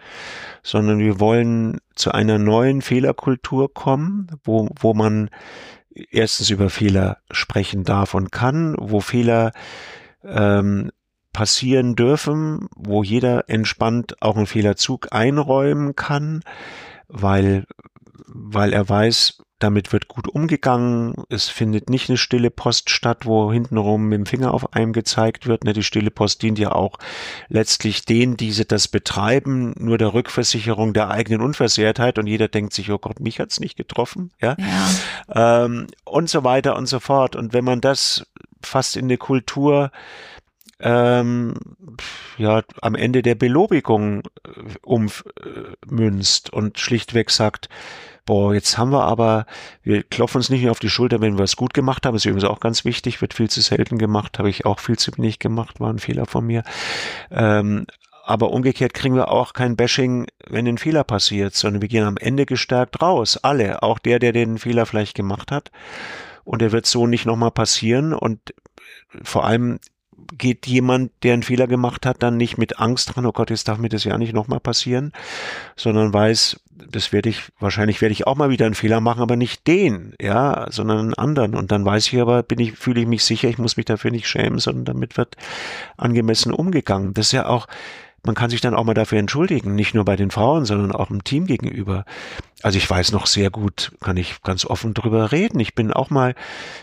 sondern 0.62 1.00
wir 1.00 1.20
wollen 1.20 1.80
zu 1.96 2.12
einer 2.12 2.38
neuen 2.38 2.82
Fehlerkultur 2.82 3.74
kommen, 3.74 4.28
wo, 4.44 4.70
wo 4.80 4.94
man 4.94 5.30
erstens 6.12 6.50
über 6.50 6.70
Fehler 6.70 7.18
sprechen 7.32 7.84
darf 7.84 8.14
und 8.14 8.32
kann, 8.32 8.76
wo 8.78 9.00
Fehler 9.00 9.52
ähm, 10.24 10.92
passieren 11.34 11.96
dürfen, 11.96 12.68
wo 12.76 13.04
jeder 13.04 13.50
entspannt 13.50 14.22
auch 14.22 14.38
einen 14.38 14.48
Fehlerzug 14.48 15.08
einräumen 15.12 15.96
kann, 15.96 16.42
weil, 17.08 17.66
weil 18.28 18.74
er 18.74 18.88
weiß, 18.88 19.40
damit 19.60 19.94
wird 19.94 20.08
gut 20.10 20.28
umgegangen. 20.28 21.14
Es 21.30 21.48
findet 21.48 21.90
nicht 21.90 22.10
eine 22.10 22.18
stille 22.18 22.52
Post 22.52 22.90
statt, 22.90 23.26
wo 23.26 23.52
hintenrum 23.52 24.08
mit 24.08 24.18
dem 24.18 24.26
Finger 24.26 24.54
auf 24.54 24.74
einem 24.74 24.92
gezeigt 24.92 25.48
wird. 25.48 25.64
Ne, 25.64 25.74
die 25.74 25.84
stille 25.84 26.12
Post 26.12 26.42
dient 26.42 26.60
ja 26.60 26.74
auch 26.74 26.98
letztlich 27.48 28.04
denen, 28.04 28.36
die 28.36 28.54
das 28.68 28.88
betreiben, 28.88 29.74
nur 29.78 29.98
der 29.98 30.14
Rückversicherung 30.14 30.94
der 30.94 31.10
eigenen 31.10 31.42
Unversehrtheit 31.42 32.20
und 32.20 32.28
jeder 32.28 32.48
denkt 32.48 32.74
sich, 32.74 32.92
oh 32.92 32.98
Gott, 32.98 33.20
mich 33.20 33.40
hat's 33.40 33.60
nicht 33.60 33.78
getroffen, 33.78 34.32
ja, 34.42 34.56
ja. 34.58 35.66
Ähm, 35.66 35.88
und 36.04 36.30
so 36.30 36.44
weiter 36.44 36.76
und 36.76 36.88
so 36.88 37.00
fort. 37.00 37.36
Und 37.36 37.54
wenn 37.54 37.64
man 37.64 37.82
das 37.82 38.26
fast 38.62 38.98
in 38.98 39.06
eine 39.06 39.18
Kultur 39.18 39.92
ähm, 40.80 41.54
ja 42.38 42.62
am 42.82 42.96
Ende 42.96 43.22
der 43.22 43.36
Belobigung 43.36 44.24
äh, 44.44 44.78
ummünzt 44.84 46.52
und 46.52 46.80
schlichtweg 46.80 47.32
sagt, 47.32 47.70
boah, 48.26 48.54
jetzt 48.54 48.78
haben 48.78 48.92
wir 48.92 49.04
aber, 49.04 49.46
wir 49.84 50.04
klopfen 50.04 50.38
uns 50.38 50.50
nicht 50.50 50.64
mehr 50.64 50.72
auf 50.72 50.80
die 50.80 50.90
Schulter, 50.90 51.22
wenn 51.22 51.38
wir 51.38 51.44
es 51.44 51.56
gut 51.56 51.74
gemacht 51.74 52.06
haben. 52.06 52.16
Ist 52.16 52.26
übrigens 52.26 52.50
auch 52.50 52.60
ganz 52.60 52.86
wichtig, 52.86 53.22
wird 53.22 53.34
viel 53.34 53.50
zu 53.50 53.62
selten 53.62 53.98
gemacht, 53.98 54.40
habe 54.40 54.50
ich 54.50 54.66
auch 54.66 54.80
viel 54.80 54.98
zu 54.98 55.12
wenig 55.18 55.40
gemacht, 55.40 55.80
war 55.80 55.92
ein 55.92 56.00
Fehler 56.00 56.26
von 56.26 56.46
mir. 56.46 56.64
Ähm, 57.32 57.86
aber 58.26 58.50
umgekehrt 58.50 58.96
kriegen 58.96 59.16
wir 59.16 59.30
auch 59.30 59.54
kein 59.54 59.76
Bashing, 59.76 60.26
wenn 60.48 60.68
ein 60.68 60.80
Fehler 60.80 61.04
passiert, 61.04 61.54
sondern 61.54 61.84
wir 61.84 61.90
gehen 61.90 62.04
am 62.04 62.18
Ende 62.18 62.48
gestärkt 62.48 63.00
raus. 63.00 63.38
Alle, 63.38 63.84
auch 63.84 64.00
der, 64.00 64.18
der 64.18 64.32
den 64.32 64.58
Fehler 64.58 64.88
vielleicht 64.88 65.16
gemacht 65.16 65.52
hat. 65.52 65.70
Und 66.44 66.64
er 66.64 66.72
wird 66.72 66.88
so 66.88 67.06
nicht 67.06 67.28
nochmal 67.28 67.52
passieren. 67.52 68.14
Und 68.14 68.56
vor 69.22 69.46
allem 69.46 69.80
geht 70.38 70.68
jemand, 70.68 71.12
der 71.24 71.34
einen 71.34 71.44
Fehler 71.44 71.68
gemacht 71.68 72.06
hat, 72.06 72.24
dann 72.24 72.38
nicht 72.38 72.58
mit 72.58 72.80
Angst 72.80 73.16
dran, 73.16 73.26
oh 73.26 73.32
Gott, 73.32 73.50
jetzt 73.50 73.68
darf 73.68 73.78
mir 73.78 73.90
das 73.90 74.04
ja 74.04 74.18
nicht 74.18 74.34
nochmal 74.34 74.60
passieren, 74.60 75.12
sondern 75.76 76.14
weiß, 76.14 76.60
das 76.92 77.14
werde 77.14 77.30
ich, 77.30 77.44
wahrscheinlich 77.60 78.02
werde 78.02 78.14
ich 78.14 78.28
auch 78.28 78.36
mal 78.36 78.50
wieder 78.50 78.66
einen 78.66 78.76
Fehler 78.76 79.02
machen, 79.02 79.22
aber 79.22 79.36
nicht 79.36 79.66
den, 79.68 80.14
ja, 80.22 80.68
sondern 80.72 81.00
einen 81.00 81.14
anderen. 81.14 81.56
Und 81.56 81.72
dann 81.72 81.86
weiß 81.86 82.08
ich 82.08 82.20
aber, 82.20 82.44
bin 82.44 82.60
ich, 82.60 82.74
fühle 82.74 83.02
ich 83.02 83.08
mich 83.08 83.24
sicher, 83.24 83.50
ich 83.50 83.58
muss 83.58 83.78
mich 83.78 83.86
dafür 83.86 84.12
nicht 84.12 84.28
schämen, 84.28 84.60
sondern 84.60 84.86
damit 84.86 85.18
wird 85.18 85.36
angemessen 85.98 86.54
umgegangen. 86.54 87.14
Das 87.14 87.28
ist 87.28 87.32
ja 87.32 87.48
auch, 87.48 87.68
man 88.26 88.36
kann 88.36 88.50
sich 88.50 88.62
dann 88.62 88.76
auch 88.76 88.84
mal 88.84 88.94
dafür 88.94 89.20
entschuldigen, 89.20 89.76
nicht 89.76 89.94
nur 89.94 90.06
bei 90.06 90.16
den 90.16 90.32
Frauen, 90.32 90.66
sondern 90.66 90.92
auch 90.92 91.10
im 91.10 91.24
Team 91.24 91.46
gegenüber. 91.46 92.06
Also 92.62 92.78
ich 92.78 92.90
weiß 92.90 93.12
noch 93.12 93.28
sehr 93.28 93.50
gut, 93.50 93.92
kann 94.02 94.18
ich 94.18 94.42
ganz 94.42 94.66
offen 94.66 94.94
drüber 94.94 95.32
reden. 95.32 95.60
Ich 95.60 95.76
bin 95.76 95.94
auch 95.94 96.10
mal 96.10 96.36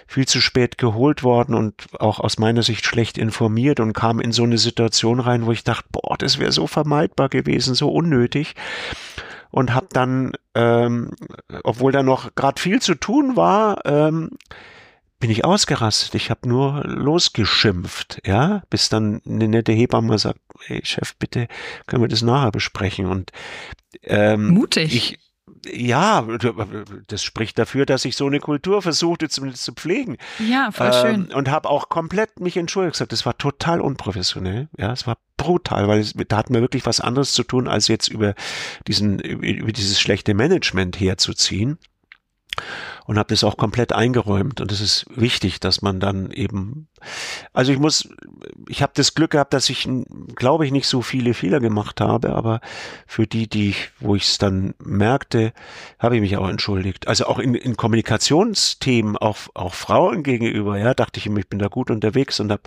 viel 0.07 0.27
zu 0.27 0.41
spät 0.41 0.79
geholt 0.79 1.23
worden 1.23 1.55
und 1.55 1.87
auch 1.99 2.21
aus 2.21 2.39
meiner 2.39 2.63
Sicht 2.63 2.87
schlecht 2.87 3.19
informiert 3.19 3.81
und 3.81 3.93
kam 3.93 4.21
in 4.21 4.33
so 4.33 4.45
eine 4.45 4.59
Situation 4.59 5.21
rein, 5.21 5.47
wo 5.47 5.53
ich 5.53 5.65
dachte, 5.65 5.89
boah, 5.91 6.17
das 6.17 6.39
wäre 6.39 6.53
so 6.53 6.67
vermeidbar 6.67 7.29
gewesen, 7.29 7.75
so 7.75 7.89
unnötig. 7.89 8.55
Und 9.51 9.75
habe 9.75 9.89
dann, 9.93 10.33
ähm, 10.55 11.11
obwohl 11.65 11.93
da 11.93 12.03
noch 12.03 12.35
gerade 12.35 12.61
viel 12.61 12.81
zu 12.81 12.95
tun 12.95 13.37
war, 13.37 13.85
ähm, 13.85 14.31
bin 15.23 15.31
ich 15.31 15.45
ausgerastet. 15.45 16.17
Ich 16.17 16.31
habe 16.31 16.49
nur 16.49 16.83
losgeschimpft, 16.85 18.21
ja, 18.27 18.65
bis 18.71 18.89
dann 18.89 19.23
eine 19.25 19.47
nette 19.47 19.71
Hebamme 19.71 20.19
sagt, 20.19 20.41
hey 20.67 20.81
Chef, 20.85 21.15
bitte 21.15 21.47
können 21.87 22.03
wir 22.03 22.09
das 22.09 22.23
nachher 22.23 22.51
besprechen. 22.51 23.07
Und 23.07 23.31
ähm, 24.03 24.49
mutig. 24.49 24.93
Ich, 24.93 25.19
ja, 25.65 26.27
das 27.07 27.23
spricht 27.23 27.57
dafür, 27.57 27.87
dass 27.87 28.05
ich 28.05 28.17
so 28.17 28.27
eine 28.27 28.41
Kultur 28.41 28.83
versuchte 28.83 29.29
zumindest 29.29 29.63
zu 29.63 29.73
pflegen. 29.75 30.17
Ja, 30.41 30.73
voll 30.73 30.93
schön. 30.93 31.29
Ähm, 31.31 31.37
und 31.37 31.49
habe 31.49 31.71
auch 31.71 31.89
komplett 31.89 32.41
mich 32.41 32.57
entschuldigt 32.57 32.95
gesagt, 32.95 33.13
das 33.13 33.25
war 33.25 33.39
total 33.39 33.81
unprofessionell. 33.81 34.69
Ja, 34.77 34.93
es 34.93 35.07
war 35.07 35.19
brutal, 35.37 35.87
weil 35.87 36.01
es, 36.01 36.15
da 36.27 36.37
hatten 36.37 36.53
wir 36.53 36.63
wirklich 36.63 36.85
was 36.85 37.01
anderes 37.01 37.33
zu 37.33 37.45
tun, 37.45 37.69
als 37.69 37.87
jetzt 37.87 38.09
über 38.09 38.35
diesen 38.89 39.21
über 39.21 39.71
dieses 39.71 40.01
schlechte 40.01 40.35
Management 40.35 40.99
herzuziehen 40.99 41.79
und 43.07 43.19
habe 43.19 43.29
das 43.29 43.45
auch 43.45 43.57
komplett 43.57 43.93
eingeräumt 43.93 44.61
und 44.61 44.71
es 44.73 44.81
ist 44.81 45.07
wichtig, 45.15 45.61
dass 45.61 45.83
man 45.83 46.01
dann 46.01 46.31
eben 46.31 46.89
also 47.53 47.73
ich 47.73 47.79
muss 47.79 48.09
ich 48.69 48.83
habe 48.83 48.93
das 48.95 49.15
Glück 49.15 49.33
gehabt, 49.33 49.53
dass 49.53 49.69
ich 49.71 49.89
glaube 50.35 50.67
ich 50.67 50.73
nicht 50.73 50.87
so 50.87 51.03
viele 51.03 51.35
Fehler 51.35 51.61
gemacht 51.61 52.01
habe, 52.01 52.35
aber 52.35 52.61
für 53.07 53.27
die, 53.27 53.49
die 53.49 53.71
ich, 53.71 53.91
wo 54.01 54.15
ich 54.15 54.25
es 54.25 54.39
dann 54.39 54.75
merkte, 54.83 55.53
habe 55.99 56.17
ich 56.17 56.21
mich 56.21 56.37
auch 56.37 56.49
entschuldigt. 56.49 57.09
Also 57.09 57.27
auch 57.27 57.39
in, 57.39 57.55
in 57.55 57.77
Kommunikationsthemen 57.77 59.17
auch 59.17 59.39
auch 59.55 59.75
Frauen 59.75 60.23
gegenüber, 60.23 60.79
ja, 60.79 60.95
dachte 60.95 61.19
ich 61.19 61.27
immer, 61.27 61.39
ich 61.39 61.49
bin 61.49 61.59
da 61.59 61.69
gut 61.69 61.91
unterwegs 61.91 62.41
und 62.41 62.53
habe 62.53 62.63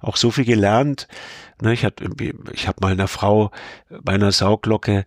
auch 0.00 0.16
so 0.16 0.30
viel 0.30 0.44
gelernt. 0.44 1.08
Ne, 1.60 1.72
ich 1.72 1.84
hatte 1.84 2.08
ich 2.52 2.68
habe 2.68 2.78
mal 2.80 2.92
einer 2.92 3.08
Frau 3.08 3.50
bei 4.02 4.14
einer 4.14 4.32
Sauglocke 4.32 5.04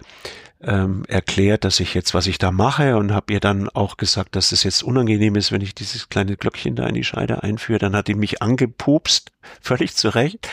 ähm, 0.63 1.03
erklärt, 1.07 1.63
dass 1.63 1.79
ich 1.79 1.93
jetzt, 1.93 2.13
was 2.13 2.27
ich 2.27 2.37
da 2.37 2.51
mache 2.51 2.97
und 2.97 3.13
habe 3.13 3.33
ihr 3.33 3.39
dann 3.39 3.69
auch 3.69 3.97
gesagt, 3.97 4.35
dass 4.35 4.51
es 4.51 4.63
jetzt 4.63 4.83
unangenehm 4.83 5.35
ist, 5.35 5.51
wenn 5.51 5.61
ich 5.61 5.75
dieses 5.75 6.09
kleine 6.09 6.37
Glöckchen 6.37 6.75
da 6.75 6.87
in 6.87 6.95
die 6.95 7.03
Scheide 7.03 7.43
einführe. 7.43 7.79
Dann 7.79 7.95
hat 7.95 8.07
die 8.07 8.15
mich 8.15 8.41
angepupst, 8.41 9.31
völlig 9.61 9.95
zurecht, 9.95 10.47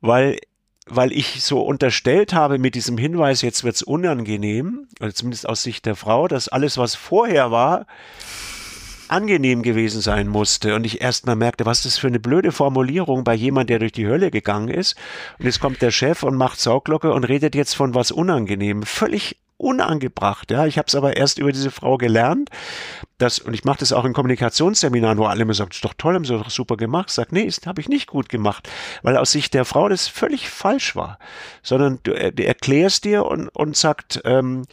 weil 0.00 0.38
weil 0.86 1.12
ich 1.12 1.42
so 1.42 1.62
unterstellt 1.62 2.34
habe 2.34 2.58
mit 2.58 2.74
diesem 2.74 2.98
Hinweis, 2.98 3.40
jetzt 3.40 3.64
wird's 3.64 3.82
unangenehm, 3.82 4.86
also 5.00 5.14
zumindest 5.14 5.48
aus 5.48 5.62
Sicht 5.62 5.86
der 5.86 5.96
Frau, 5.96 6.28
dass 6.28 6.48
alles, 6.48 6.76
was 6.76 6.94
vorher 6.94 7.50
war, 7.50 7.86
angenehm 9.08 9.62
gewesen 9.62 10.00
sein 10.00 10.28
musste 10.28 10.74
und 10.74 10.84
ich 10.84 11.00
erst 11.00 11.26
mal 11.26 11.36
merkte, 11.36 11.66
was 11.66 11.82
das 11.82 11.98
für 11.98 12.06
eine 12.06 12.20
blöde 12.20 12.52
Formulierung 12.52 13.24
bei 13.24 13.34
jemand, 13.34 13.70
der 13.70 13.78
durch 13.78 13.92
die 13.92 14.06
Hölle 14.06 14.30
gegangen 14.30 14.68
ist. 14.68 14.96
Und 15.38 15.46
jetzt 15.46 15.60
kommt 15.60 15.82
der 15.82 15.90
Chef 15.90 16.22
und 16.22 16.36
macht 16.36 16.60
Sauglocke 16.60 17.12
und 17.12 17.24
redet 17.24 17.54
jetzt 17.54 17.74
von 17.74 17.94
was 17.94 18.10
unangenehm. 18.10 18.82
Völlig 18.82 19.38
unangebracht. 19.56 20.50
Ja, 20.50 20.66
ich 20.66 20.78
habe 20.78 20.86
es 20.88 20.94
aber 20.94 21.16
erst 21.16 21.38
über 21.38 21.52
diese 21.52 21.70
Frau 21.70 21.96
gelernt. 21.96 22.50
Das, 23.18 23.38
und 23.38 23.54
ich 23.54 23.64
mache 23.64 23.78
das 23.78 23.92
auch 23.92 24.04
in 24.04 24.12
Kommunikationsseminaren, 24.12 25.18
wo 25.18 25.26
alle 25.26 25.42
immer 25.42 25.54
sagen, 25.54 25.70
das 25.70 25.78
ist 25.78 25.84
doch 25.84 25.94
toll, 25.96 26.14
haben 26.14 26.24
sie 26.24 26.36
doch 26.36 26.50
super 26.50 26.76
gemacht. 26.76 27.10
Sagt, 27.10 27.32
nee, 27.32 27.46
das 27.46 27.60
habe 27.64 27.80
ich 27.80 27.88
nicht 27.88 28.08
gut 28.08 28.28
gemacht, 28.28 28.68
weil 29.02 29.16
aus 29.16 29.30
Sicht 29.30 29.54
der 29.54 29.64
Frau 29.64 29.88
das 29.88 30.08
völlig 30.08 30.50
falsch 30.50 30.96
war. 30.96 31.18
Sondern 31.62 32.00
du, 32.02 32.12
äh, 32.12 32.32
erklärst 32.42 33.04
dir 33.04 33.24
und, 33.26 33.48
und 33.48 33.76
sagt, 33.76 34.20
ähm, 34.24 34.64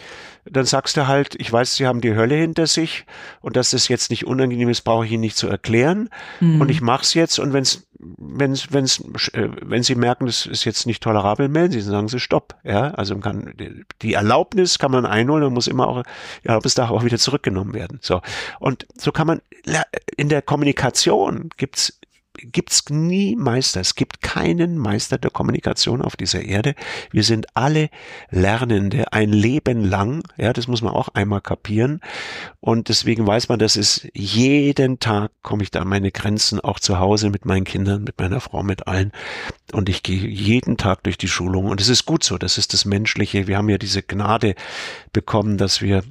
dann 0.45 0.65
sagst 0.65 0.97
du 0.97 1.07
halt, 1.07 1.35
ich 1.35 1.51
weiß, 1.51 1.75
sie 1.75 1.87
haben 1.87 2.01
die 2.01 2.15
Hölle 2.15 2.35
hinter 2.35 2.67
sich 2.67 3.05
und 3.41 3.55
dass 3.55 3.71
das 3.71 3.87
jetzt 3.87 4.09
nicht 4.09 4.25
unangenehm 4.25 4.69
ist, 4.69 4.81
brauche 4.81 5.05
ich 5.05 5.11
ihnen 5.11 5.21
nicht 5.21 5.37
zu 5.37 5.47
erklären. 5.47 6.09
Mhm. 6.39 6.61
Und 6.61 6.69
ich 6.69 6.81
mache 6.81 7.03
es 7.03 7.13
jetzt 7.13 7.39
und 7.39 7.53
wenn's, 7.53 7.87
wenn's, 7.99 8.71
wenn's, 8.71 8.99
äh, 9.33 9.49
wenn 9.61 9.83
sie 9.83 9.95
merken, 9.95 10.25
das 10.25 10.45
ist 10.45 10.65
jetzt 10.65 10.87
nicht 10.87 11.03
tolerabel, 11.03 11.47
melden 11.47 11.73
sie, 11.73 11.81
sagen 11.81 12.07
sie 12.07 12.19
Stopp. 12.19 12.55
Ja, 12.63 12.91
also 12.91 13.15
kann, 13.17 13.53
die 14.01 14.13
Erlaubnis 14.13 14.79
kann 14.79 14.91
man 14.91 15.05
einholen 15.05 15.43
und 15.43 15.53
muss 15.53 15.67
immer 15.67 15.87
auch, 15.87 16.03
die 16.43 16.47
Erlaubnis 16.47 16.73
darf 16.73 16.89
auch 16.89 17.03
wieder 17.03 17.17
zurückgenommen 17.17 17.73
werden. 17.73 17.99
So. 18.01 18.21
Und 18.59 18.87
so 18.97 19.11
kann 19.11 19.27
man, 19.27 19.41
in 20.17 20.29
der 20.29 20.41
Kommunikation 20.41 21.49
gibt's 21.57 21.99
gibt's 22.37 22.89
nie 22.89 23.35
Meister. 23.35 23.81
Es 23.81 23.95
gibt 23.95 24.21
keinen 24.21 24.77
Meister 24.77 25.17
der 25.17 25.31
Kommunikation 25.31 26.01
auf 26.01 26.15
dieser 26.15 26.43
Erde. 26.43 26.75
Wir 27.11 27.23
sind 27.23 27.47
alle 27.55 27.89
Lernende 28.29 29.11
ein 29.13 29.31
Leben 29.31 29.83
lang. 29.83 30.23
Ja, 30.37 30.53
das 30.53 30.67
muss 30.67 30.81
man 30.81 30.93
auch 30.93 31.09
einmal 31.09 31.41
kapieren. 31.41 32.01
Und 32.59 32.89
deswegen 32.89 33.27
weiß 33.27 33.49
man, 33.49 33.59
dass 33.59 33.75
es 33.75 34.07
jeden 34.13 34.99
Tag 34.99 35.31
komme 35.41 35.63
ich 35.63 35.71
da 35.71 35.81
an 35.81 35.87
meine 35.87 36.11
Grenzen, 36.11 36.59
auch 36.59 36.79
zu 36.79 36.99
Hause 36.99 37.29
mit 37.29 37.45
meinen 37.45 37.65
Kindern, 37.65 38.03
mit 38.03 38.19
meiner 38.19 38.41
Frau, 38.41 38.63
mit 38.63 38.87
allen. 38.87 39.11
Und 39.73 39.89
ich 39.89 40.03
gehe 40.03 40.27
jeden 40.27 40.77
Tag 40.77 41.03
durch 41.03 41.17
die 41.17 41.27
Schulung. 41.27 41.65
Und 41.65 41.81
es 41.81 41.89
ist 41.89 42.05
gut 42.05 42.23
so. 42.23 42.37
Das 42.37 42.57
ist 42.57 42.73
das 42.73 42.85
Menschliche. 42.85 43.47
Wir 43.47 43.57
haben 43.57 43.69
ja 43.69 43.77
diese 43.77 44.03
Gnade 44.03 44.55
bekommen, 45.13 45.57
dass 45.57 45.81
wir 45.81 46.03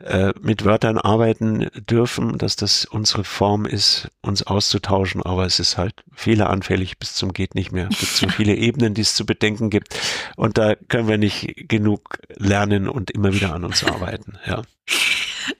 äh, 0.00 0.32
mit 0.40 0.64
Wörtern 0.64 0.98
arbeiten 0.98 1.68
dürfen, 1.88 2.38
dass 2.38 2.56
das 2.56 2.84
unsere 2.84 3.24
Form 3.24 3.64
ist, 3.64 4.08
uns 4.22 4.42
auszutauschen, 4.42 5.22
aber 5.22 5.46
es 5.46 5.60
ist 5.60 5.78
halt 5.78 6.02
fehleranfällig 6.12 6.98
bis 6.98 7.14
zum 7.14 7.32
geht 7.32 7.54
nicht 7.54 7.72
mehr. 7.72 7.88
Es 7.90 7.98
gibt 7.98 8.12
so 8.12 8.28
viele 8.36 8.54
Ebenen, 8.54 8.94
die 8.94 9.02
es 9.02 9.14
zu 9.14 9.24
bedenken 9.24 9.70
gibt 9.70 9.98
und 10.36 10.58
da 10.58 10.74
können 10.74 11.08
wir 11.08 11.18
nicht 11.18 11.68
genug 11.68 12.18
lernen 12.36 12.88
und 12.88 13.10
immer 13.10 13.32
wieder 13.32 13.54
an 13.54 13.64
uns 13.64 13.84
arbeiten, 13.84 14.38
ja. 14.46 14.62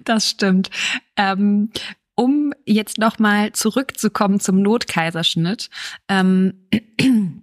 Das 0.01 0.31
stimmt. 0.31 0.71
Ähm 1.17 1.71
um 2.17 2.53
jetzt 2.65 2.99
nochmal 2.99 3.53
zurückzukommen 3.53 4.39
zum 4.39 4.63
Notkaiserschnitt, 4.63 5.69
ähm, 6.09 6.69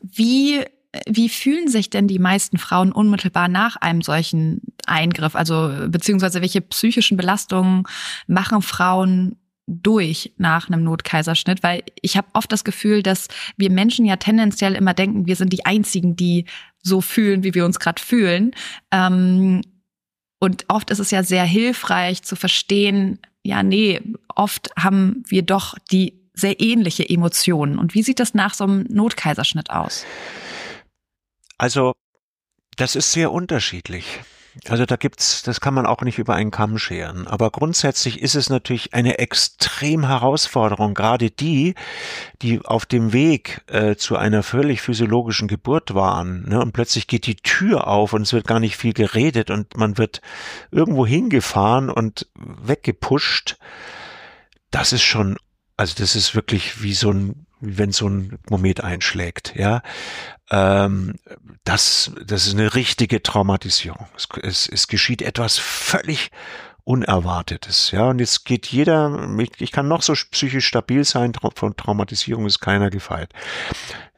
wie 0.00 0.64
wie 1.06 1.28
fühlen 1.28 1.68
sich 1.68 1.90
denn 1.90 2.06
die 2.06 2.18
meisten 2.18 2.58
Frauen 2.58 2.92
unmittelbar 2.92 3.48
nach 3.48 3.76
einem 3.76 4.02
solchen 4.02 4.60
Eingriff? 4.86 5.34
Also 5.34 5.72
beziehungsweise 5.88 6.42
welche 6.42 6.60
psychischen 6.60 7.16
Belastungen 7.16 7.84
machen 8.26 8.60
Frauen 8.60 9.36
durch 9.66 10.32
nach 10.36 10.68
einem 10.68 10.84
Notkaiserschnitt? 10.84 11.62
Weil 11.62 11.82
ich 12.02 12.16
habe 12.16 12.28
oft 12.34 12.52
das 12.52 12.64
Gefühl, 12.64 13.02
dass 13.02 13.28
wir 13.56 13.70
Menschen 13.70 14.04
ja 14.04 14.16
tendenziell 14.16 14.74
immer 14.74 14.92
denken, 14.92 15.26
wir 15.26 15.36
sind 15.36 15.52
die 15.52 15.64
Einzigen, 15.64 16.14
die 16.14 16.44
so 16.82 17.00
fühlen, 17.00 17.42
wie 17.42 17.54
wir 17.54 17.64
uns 17.64 17.78
gerade 17.78 18.02
fühlen. 18.02 18.52
Ähm, 18.90 19.62
und 20.40 20.64
oft 20.68 20.90
ist 20.90 20.98
es 20.98 21.10
ja 21.10 21.22
sehr 21.22 21.44
hilfreich 21.44 22.22
zu 22.22 22.36
verstehen, 22.36 23.18
ja, 23.44 23.62
nee, 23.62 24.00
oft 24.34 24.70
haben 24.78 25.22
wir 25.26 25.42
doch 25.42 25.76
die 25.90 26.20
sehr 26.34 26.60
ähnliche 26.60 27.08
Emotionen. 27.08 27.78
Und 27.78 27.94
wie 27.94 28.02
sieht 28.02 28.20
das 28.20 28.34
nach 28.34 28.54
so 28.54 28.64
einem 28.64 28.84
Notkaiserschnitt 28.88 29.70
aus? 29.70 30.04
Also, 31.62 31.92
das 32.76 32.96
ist 32.96 33.12
sehr 33.12 33.30
unterschiedlich. 33.30 34.18
Also 34.66 34.84
da 34.84 34.96
gibt's, 34.96 35.44
das 35.44 35.60
kann 35.60 35.74
man 35.74 35.86
auch 35.86 36.02
nicht 36.02 36.18
über 36.18 36.34
einen 36.34 36.50
Kamm 36.50 36.76
scheren. 36.76 37.28
Aber 37.28 37.52
grundsätzlich 37.52 38.20
ist 38.20 38.34
es 38.34 38.50
natürlich 38.50 38.94
eine 38.94 39.20
extrem 39.20 40.04
Herausforderung, 40.08 40.92
gerade 40.92 41.30
die, 41.30 41.76
die 42.42 42.60
auf 42.64 42.84
dem 42.84 43.12
Weg 43.12 43.60
äh, 43.68 43.94
zu 43.94 44.16
einer 44.16 44.42
völlig 44.42 44.82
physiologischen 44.82 45.46
Geburt 45.46 45.94
waren. 45.94 46.48
Ne? 46.48 46.60
Und 46.60 46.72
plötzlich 46.72 47.06
geht 47.06 47.26
die 47.26 47.36
Tür 47.36 47.86
auf 47.86 48.12
und 48.12 48.22
es 48.22 48.32
wird 48.32 48.48
gar 48.48 48.58
nicht 48.58 48.76
viel 48.76 48.92
geredet 48.92 49.48
und 49.52 49.76
man 49.76 49.98
wird 49.98 50.20
irgendwo 50.72 51.06
hingefahren 51.06 51.90
und 51.90 52.26
weggepusht. 52.34 53.56
Das 54.72 54.92
ist 54.92 55.02
schon, 55.02 55.36
also 55.76 55.94
das 55.96 56.16
ist 56.16 56.34
wirklich 56.34 56.82
wie 56.82 56.94
so 56.94 57.12
ein 57.12 57.46
wenn 57.62 57.92
so 57.92 58.08
ein 58.08 58.38
Moment 58.50 58.82
einschlägt, 58.82 59.54
ja. 59.56 59.82
Ähm, 60.50 61.14
das, 61.64 62.10
das 62.26 62.46
ist 62.46 62.54
eine 62.54 62.74
richtige 62.74 63.22
Traumatisierung. 63.22 64.08
Es, 64.16 64.28
es, 64.42 64.68
es 64.68 64.88
geschieht 64.88 65.22
etwas 65.22 65.58
völlig 65.58 66.30
Unerwartetes, 66.84 67.92
ja. 67.92 68.08
Und 68.08 68.18
jetzt 68.18 68.44
geht 68.44 68.66
jeder, 68.66 69.28
ich, 69.58 69.70
kann 69.70 69.86
noch 69.86 70.02
so 70.02 70.14
psychisch 70.32 70.66
stabil 70.66 71.04
sein, 71.04 71.32
von 71.54 71.76
Traumatisierung 71.76 72.46
ist 72.46 72.58
keiner 72.58 72.90
gefeit. 72.90 73.32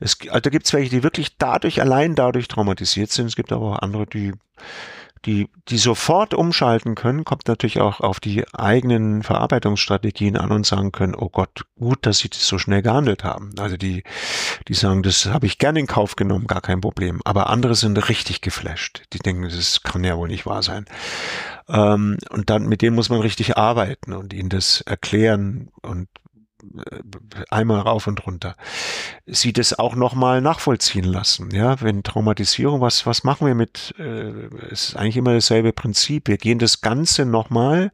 Es, 0.01 0.17
also 0.29 0.41
da 0.41 0.51
gibt 0.51 0.65
es 0.65 0.73
welche, 0.73 0.89
die 0.89 1.03
wirklich 1.03 1.37
dadurch, 1.37 1.83
allein 1.83 2.15
dadurch 2.15 2.49
traumatisiert 2.49 3.11
sind. 3.11 3.27
Es 3.27 3.37
gibt 3.37 3.53
aber 3.53 3.73
auch 3.73 3.79
andere, 3.81 4.07
die 4.07 4.33
die, 5.27 5.49
die 5.69 5.79
sofort 5.79 6.35
umschalten 6.35 6.95
können, 6.95 7.25
kommt 7.25 7.49
natürlich 7.49 7.81
auch 7.81 8.01
auf 8.01 8.21
die 8.21 8.45
eigenen 8.53 9.23
Verarbeitungsstrategien 9.23 10.37
an 10.37 10.53
und 10.53 10.67
sagen 10.67 10.93
können, 10.93 11.15
oh 11.15 11.29
Gott, 11.29 11.65
gut, 11.79 12.05
dass 12.07 12.19
sie 12.19 12.29
das 12.29 12.47
so 12.47 12.59
schnell 12.59 12.83
gehandelt 12.83 13.25
haben. 13.25 13.53
Also 13.59 13.77
die, 13.77 14.03
die 14.69 14.75
sagen, 14.75 15.03
das 15.03 15.27
habe 15.27 15.47
ich 15.47 15.59
gerne 15.59 15.81
in 15.81 15.87
Kauf 15.87 16.17
genommen, 16.17 16.47
gar 16.47 16.61
kein 16.61 16.81
Problem. 16.81 17.21
Aber 17.25 17.49
andere 17.49 17.75
sind 17.75 18.09
richtig 18.09 18.41
geflasht. 18.41 19.03
Die 19.13 19.19
denken, 19.19 19.43
das 19.43 19.83
kann 19.83 20.05
ja 20.05 20.17
wohl 20.17 20.29
nicht 20.29 20.47
wahr 20.47 20.63
sein. 20.63 20.85
Ähm, 21.69 22.19
und 22.31 22.51
dann 22.51 22.67
mit 22.67 22.83
denen 22.83 22.97
muss 22.97 23.09
man 23.09 23.21
richtig 23.21 23.57
arbeiten 23.57 24.13
und 24.13 24.33
ihnen 24.33 24.51
das 24.51 24.83
erklären 24.83 25.71
und 25.83 26.09
einmal 27.51 27.81
rauf 27.81 28.07
und 28.07 28.27
runter. 28.27 28.57
Sie 29.27 29.53
das 29.53 29.79
auch 29.79 29.95
nochmal 29.95 30.41
nachvollziehen 30.41 31.05
lassen. 31.05 31.51
Ja, 31.51 31.81
wenn 31.81 32.03
Traumatisierung, 32.03 32.81
was, 32.81 33.07
was 33.07 33.25
machen 33.25 33.47
wir 33.47 33.55
mit, 33.55 33.95
äh, 33.99 34.31
es 34.71 34.91
ist 34.91 34.97
eigentlich 34.97 35.17
immer 35.17 35.35
dasselbe 35.35 35.73
Prinzip. 35.73 36.29
Wir 36.29 36.39
gehen 36.39 36.59
das 36.59 36.81
Ganze 36.81 37.25
nochmal 37.25 37.93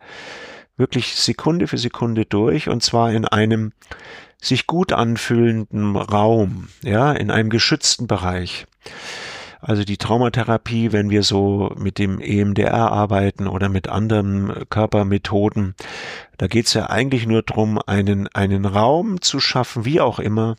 wirklich 0.76 1.14
Sekunde 1.16 1.66
für 1.66 1.78
Sekunde 1.78 2.24
durch 2.24 2.68
und 2.68 2.82
zwar 2.82 3.12
in 3.12 3.26
einem 3.26 3.72
sich 4.42 4.66
gut 4.66 4.92
anfühlenden 4.92 5.96
Raum, 5.96 6.68
ja, 6.82 7.12
in 7.12 7.30
einem 7.30 7.50
geschützten 7.50 8.06
Bereich. 8.06 8.66
Also 9.60 9.84
die 9.84 9.98
Traumatherapie, 9.98 10.92
wenn 10.92 11.10
wir 11.10 11.22
so 11.22 11.74
mit 11.76 11.98
dem 11.98 12.20
EMDR 12.20 12.90
arbeiten 12.90 13.46
oder 13.46 13.68
mit 13.68 13.88
anderen 13.88 14.68
Körpermethoden, 14.70 15.74
da 16.38 16.46
geht 16.46 16.66
es 16.66 16.74
ja 16.74 16.88
eigentlich 16.88 17.26
nur 17.26 17.42
darum, 17.42 17.78
einen, 17.86 18.26
einen 18.28 18.64
Raum 18.64 19.20
zu 19.20 19.38
schaffen, 19.38 19.84
wie 19.84 20.00
auch 20.00 20.18
immer, 20.18 20.56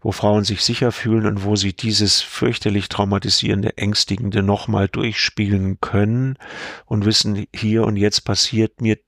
wo 0.00 0.12
Frauen 0.12 0.44
sich 0.44 0.62
sicher 0.62 0.92
fühlen 0.92 1.26
und 1.26 1.44
wo 1.44 1.56
sie 1.56 1.74
dieses 1.74 2.22
fürchterlich 2.22 2.88
traumatisierende, 2.88 3.76
ängstigende 3.76 4.42
nochmal 4.42 4.88
durchspielen 4.88 5.78
können 5.80 6.38
und 6.86 7.04
wissen, 7.04 7.46
hier 7.54 7.84
und 7.84 7.96
jetzt 7.96 8.22
passiert 8.22 8.80
mir 8.80 8.98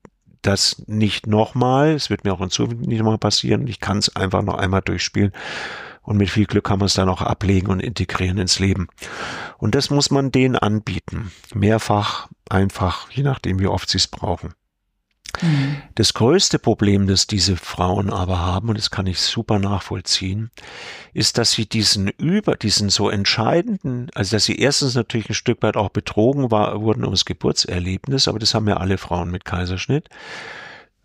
das 0.42 0.82
nicht 0.86 1.26
nochmal, 1.26 1.92
es 1.92 2.10
wird 2.10 2.24
mir 2.24 2.34
auch 2.34 2.42
in 2.42 2.50
Zukunft 2.50 2.86
nicht 2.86 2.98
nochmal 2.98 3.16
passieren, 3.16 3.66
ich 3.66 3.80
kann 3.80 3.98
es 3.98 4.14
einfach 4.14 4.42
noch 4.42 4.58
einmal 4.58 4.82
durchspielen 4.82 5.32
und 6.04 6.16
mit 6.16 6.30
viel 6.30 6.46
Glück 6.46 6.64
kann 6.64 6.78
man 6.78 6.86
es 6.86 6.94
dann 6.94 7.08
auch 7.08 7.22
ablegen 7.22 7.68
und 7.68 7.80
integrieren 7.80 8.38
ins 8.38 8.58
Leben. 8.58 8.88
Und 9.58 9.74
das 9.74 9.90
muss 9.90 10.10
man 10.10 10.30
denen 10.30 10.56
anbieten. 10.56 11.32
Mehrfach, 11.54 12.28
einfach, 12.48 13.10
je 13.10 13.22
nachdem, 13.22 13.58
wie 13.58 13.66
oft 13.66 13.88
sie 13.88 13.98
es 13.98 14.06
brauchen. 14.06 14.54
Mhm. 15.42 15.76
Das 15.94 16.14
größte 16.14 16.58
Problem, 16.58 17.06
das 17.06 17.26
diese 17.26 17.56
Frauen 17.56 18.10
aber 18.10 18.38
haben, 18.38 18.68
und 18.68 18.78
das 18.78 18.90
kann 18.90 19.06
ich 19.06 19.20
super 19.20 19.58
nachvollziehen, 19.58 20.50
ist, 21.12 21.38
dass 21.38 21.52
sie 21.52 21.66
diesen 21.66 22.08
über, 22.08 22.56
diesen 22.56 22.90
so 22.90 23.08
entscheidenden, 23.08 24.10
also 24.14 24.36
dass 24.36 24.44
sie 24.44 24.56
erstens 24.56 24.94
natürlich 24.94 25.28
ein 25.28 25.34
Stück 25.34 25.62
weit 25.62 25.76
auch 25.76 25.88
betrogen 25.88 26.50
war, 26.50 26.80
wurden 26.82 27.04
ums 27.04 27.24
Geburtserlebnis, 27.24 28.28
aber 28.28 28.38
das 28.38 28.54
haben 28.54 28.68
ja 28.68 28.76
alle 28.76 28.98
Frauen 28.98 29.30
mit 29.30 29.44
Kaiserschnitt 29.44 30.08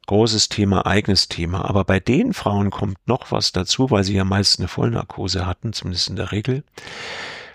großes 0.10 0.50
Thema, 0.50 0.88
eigenes 0.88 1.28
Thema. 1.28 1.69
Aber 1.69 1.86
bei 1.86 2.00
den 2.00 2.34
Frauen 2.34 2.72
kommt 2.72 2.98
noch 3.06 3.32
was 3.32 3.52
dazu, 3.52 3.91
weil 3.91 4.04
sie 4.04 4.15
ja 4.15 4.24
meist 4.24 4.58
eine 4.58 4.67
Vollnarkose 4.67 5.45
hatten, 5.45 5.72
zumindest 5.72 6.10
in 6.10 6.15
der 6.15 6.32
Regel, 6.32 6.63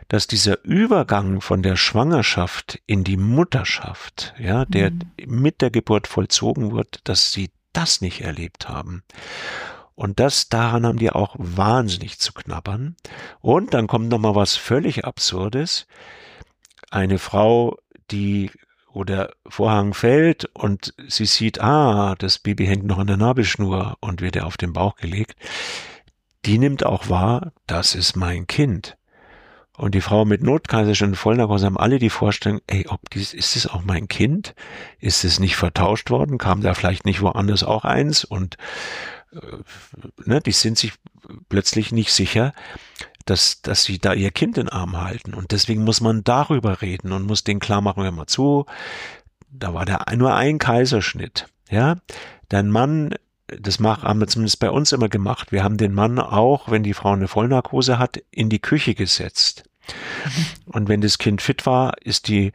dass 0.06 0.28
dieser 0.28 0.62
Übergang 0.62 1.40
von 1.40 1.64
der 1.64 1.74
Schwangerschaft 1.74 2.80
in 2.86 3.02
die 3.02 3.16
Mutterschaft, 3.16 4.34
ja, 4.38 4.66
der 4.66 4.92
mhm. 4.92 5.00
mit 5.26 5.62
der 5.62 5.72
Geburt 5.72 6.06
vollzogen 6.06 6.70
wird, 6.70 7.00
dass 7.08 7.32
sie 7.32 7.50
das 7.72 8.00
nicht 8.00 8.20
erlebt 8.20 8.68
haben. 8.68 9.02
Und 9.96 10.20
das, 10.20 10.48
daran 10.48 10.86
haben 10.86 10.98
die 11.00 11.10
auch 11.10 11.34
wahnsinnig 11.36 12.20
zu 12.20 12.32
knabbern. 12.32 12.94
Und 13.40 13.74
dann 13.74 13.88
kommt 13.88 14.10
noch 14.10 14.20
mal 14.20 14.36
was 14.36 14.54
völlig 14.54 15.04
Absurdes. 15.04 15.88
Eine 16.92 17.18
Frau, 17.18 17.78
die 18.12 18.52
wo 18.94 19.04
der 19.04 19.34
Vorhang 19.46 19.92
fällt 19.92 20.46
und 20.54 20.94
sie 21.08 21.26
sieht, 21.26 21.60
ah, 21.60 22.14
das 22.16 22.38
Baby 22.38 22.66
hängt 22.66 22.84
noch 22.84 22.98
an 22.98 23.08
der 23.08 23.16
Nabelschnur 23.16 23.96
und 24.00 24.20
wird 24.20 24.36
ihr 24.36 24.46
auf 24.46 24.56
den 24.56 24.72
Bauch 24.72 24.96
gelegt, 24.96 25.36
die 26.46 26.58
nimmt 26.58 26.86
auch 26.86 27.08
wahr, 27.08 27.52
das 27.66 27.94
ist 27.94 28.16
mein 28.16 28.46
Kind. 28.46 28.96
Und 29.76 29.96
die 29.96 30.00
Frau 30.00 30.24
mit 30.24 30.42
Notkaiserschnitt 30.42 31.10
und 31.10 31.16
Vollnarkose 31.16 31.66
haben 31.66 31.78
alle 31.78 31.98
die 31.98 32.10
Vorstellung, 32.10 32.60
ey, 32.68 32.86
ob 32.88 33.10
dies, 33.10 33.34
ist 33.34 33.56
es 33.56 33.66
auch 33.66 33.82
mein 33.82 34.06
Kind? 34.06 34.54
Ist 35.00 35.24
es 35.24 35.40
nicht 35.40 35.56
vertauscht 35.56 36.10
worden? 36.10 36.38
Kam 36.38 36.60
da 36.60 36.74
vielleicht 36.74 37.04
nicht 37.04 37.20
woanders 37.20 37.64
auch 37.64 37.84
eins? 37.84 38.24
Und 38.24 38.56
äh, 39.32 39.38
ne, 40.24 40.40
die 40.40 40.52
sind 40.52 40.78
sich 40.78 40.92
plötzlich 41.48 41.90
nicht 41.90 42.12
sicher, 42.12 42.52
dass, 43.24 43.62
dass 43.62 43.84
sie 43.84 43.98
da 43.98 44.12
ihr 44.12 44.30
Kind 44.30 44.58
in 44.58 44.66
den 44.66 44.72
Arm 44.72 45.00
halten. 45.00 45.34
Und 45.34 45.52
deswegen 45.52 45.84
muss 45.84 46.00
man 46.00 46.24
darüber 46.24 46.82
reden 46.82 47.12
und 47.12 47.26
muss 47.26 47.44
den 47.44 47.60
klar 47.60 47.80
machen, 47.80 48.02
hör 48.02 48.12
mal 48.12 48.26
zu, 48.26 48.66
da 49.50 49.74
war 49.74 49.84
der 49.84 50.04
nur 50.16 50.34
ein 50.34 50.58
Kaiserschnitt. 50.58 51.46
Ja, 51.70 51.96
dein 52.48 52.70
Mann 52.70 53.14
das 53.46 53.78
haben 53.78 54.20
wir 54.20 54.26
zumindest 54.26 54.58
bei 54.58 54.70
uns 54.70 54.92
immer 54.92 55.08
gemacht. 55.08 55.52
Wir 55.52 55.62
haben 55.62 55.76
den 55.76 55.92
Mann 55.92 56.18
auch, 56.18 56.70
wenn 56.70 56.82
die 56.82 56.94
Frau 56.94 57.12
eine 57.12 57.28
Vollnarkose 57.28 57.98
hat, 57.98 58.22
in 58.30 58.48
die 58.48 58.58
Küche 58.58 58.94
gesetzt. 58.94 59.64
Und 60.64 60.88
wenn 60.88 61.02
das 61.02 61.18
Kind 61.18 61.42
fit 61.42 61.66
war, 61.66 61.94
ist 62.02 62.28
die 62.28 62.52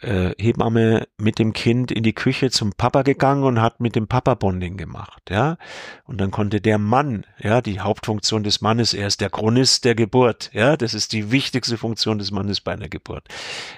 äh, 0.00 0.30
Hebamme 0.38 1.06
mit 1.18 1.38
dem 1.38 1.52
Kind 1.52 1.90
in 1.92 2.02
die 2.02 2.12
Küche 2.12 2.50
zum 2.50 2.72
Papa 2.72 3.02
gegangen 3.02 3.44
und 3.44 3.60
hat 3.60 3.80
mit 3.80 3.94
dem 3.94 4.08
Papa 4.08 4.34
Bonding 4.34 4.76
gemacht, 4.76 5.30
ja. 5.30 5.56
Und 6.04 6.20
dann 6.20 6.30
konnte 6.30 6.60
der 6.60 6.78
Mann, 6.78 7.24
ja, 7.38 7.60
die 7.60 7.80
Hauptfunktion 7.80 8.42
des 8.42 8.60
Mannes, 8.60 8.94
er 8.94 9.06
ist 9.06 9.20
der 9.20 9.30
Chronist 9.30 9.84
der 9.84 9.94
Geburt, 9.94 10.50
ja, 10.52 10.76
das 10.76 10.94
ist 10.94 11.12
die 11.12 11.30
wichtigste 11.30 11.78
Funktion 11.78 12.18
des 12.18 12.30
Mannes 12.30 12.60
bei 12.60 12.72
einer 12.72 12.88
Geburt. 12.88 13.28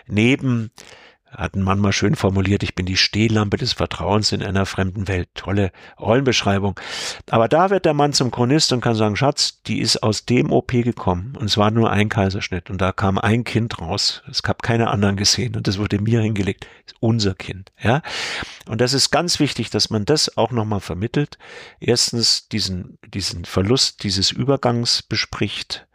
Neben 0.07 0.71
hat 1.31 1.55
ein 1.55 1.63
Mann 1.63 1.79
mal 1.79 1.93
schön 1.93 2.15
formuliert, 2.15 2.63
ich 2.63 2.75
bin 2.75 2.87
die 2.87 2.97
Stehlampe 2.97 3.57
des 3.57 3.73
Vertrauens 3.75 4.33
in 4.33 4.43
einer 4.43 4.67
fremden 4.67 5.09
Welt. 5.09 5.29
Tolle 5.35 5.73
Rollenbeschreibung. 5.99 6.79
Aber 7.31 7.49
da 7.49 7.71
wird 7.71 7.85
der 7.85 7.95
Mann 7.95 8.13
zum 8.13 8.31
Chronist 8.31 8.73
und 8.73 8.81
kann 8.81 8.95
sagen, 8.95 9.17
Schatz, 9.17 9.63
die 9.63 9.81
ist 9.81 10.03
aus 10.03 10.25
dem 10.25 10.51
OP 10.53 10.73
gekommen 10.73 11.37
und 11.39 11.47
es 11.47 11.57
war 11.57 11.71
nur 11.71 11.91
ein 11.91 12.09
Kaiserschnitt 12.09 12.71
und 12.71 12.81
da 12.81 12.93
kam 12.93 13.19
ein 13.19 13.45
Kind 13.45 13.81
raus. 13.81 14.23
Es 14.31 14.43
gab 14.43 14.63
keine 14.63 14.89
anderen 14.89 15.17
gesehen 15.17 15.57
und 15.57 15.69
das 15.69 15.79
wurde 15.79 16.01
mir 16.01 16.21
hingelegt. 16.21 16.67
Unser 17.01 17.35
Kind, 17.35 17.73
ja. 17.81 18.03
Und 18.67 18.81
das 18.81 18.93
ist 18.93 19.11
ganz 19.11 19.39
wichtig, 19.39 19.71
dass 19.71 19.91
man 19.91 20.05
das 20.05 20.37
auch 20.37 20.51
nochmal 20.51 20.81
vermittelt. 20.81 21.39
Erstens 21.81 22.49
diesen, 22.49 22.99
diesen 23.07 23.45
Verlust 23.45 24.03
dieses 24.03 24.31
Übergangs 24.31 25.03
bespricht 25.03 25.87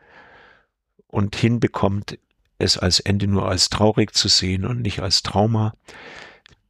und 1.08 1.36
hinbekommt, 1.36 2.17
es 2.57 2.77
als 2.77 2.99
Ende 2.99 3.27
nur 3.27 3.47
als 3.47 3.69
traurig 3.69 4.13
zu 4.13 4.27
sehen 4.27 4.65
und 4.65 4.81
nicht 4.81 5.01
als 5.01 5.23
Trauma, 5.23 5.73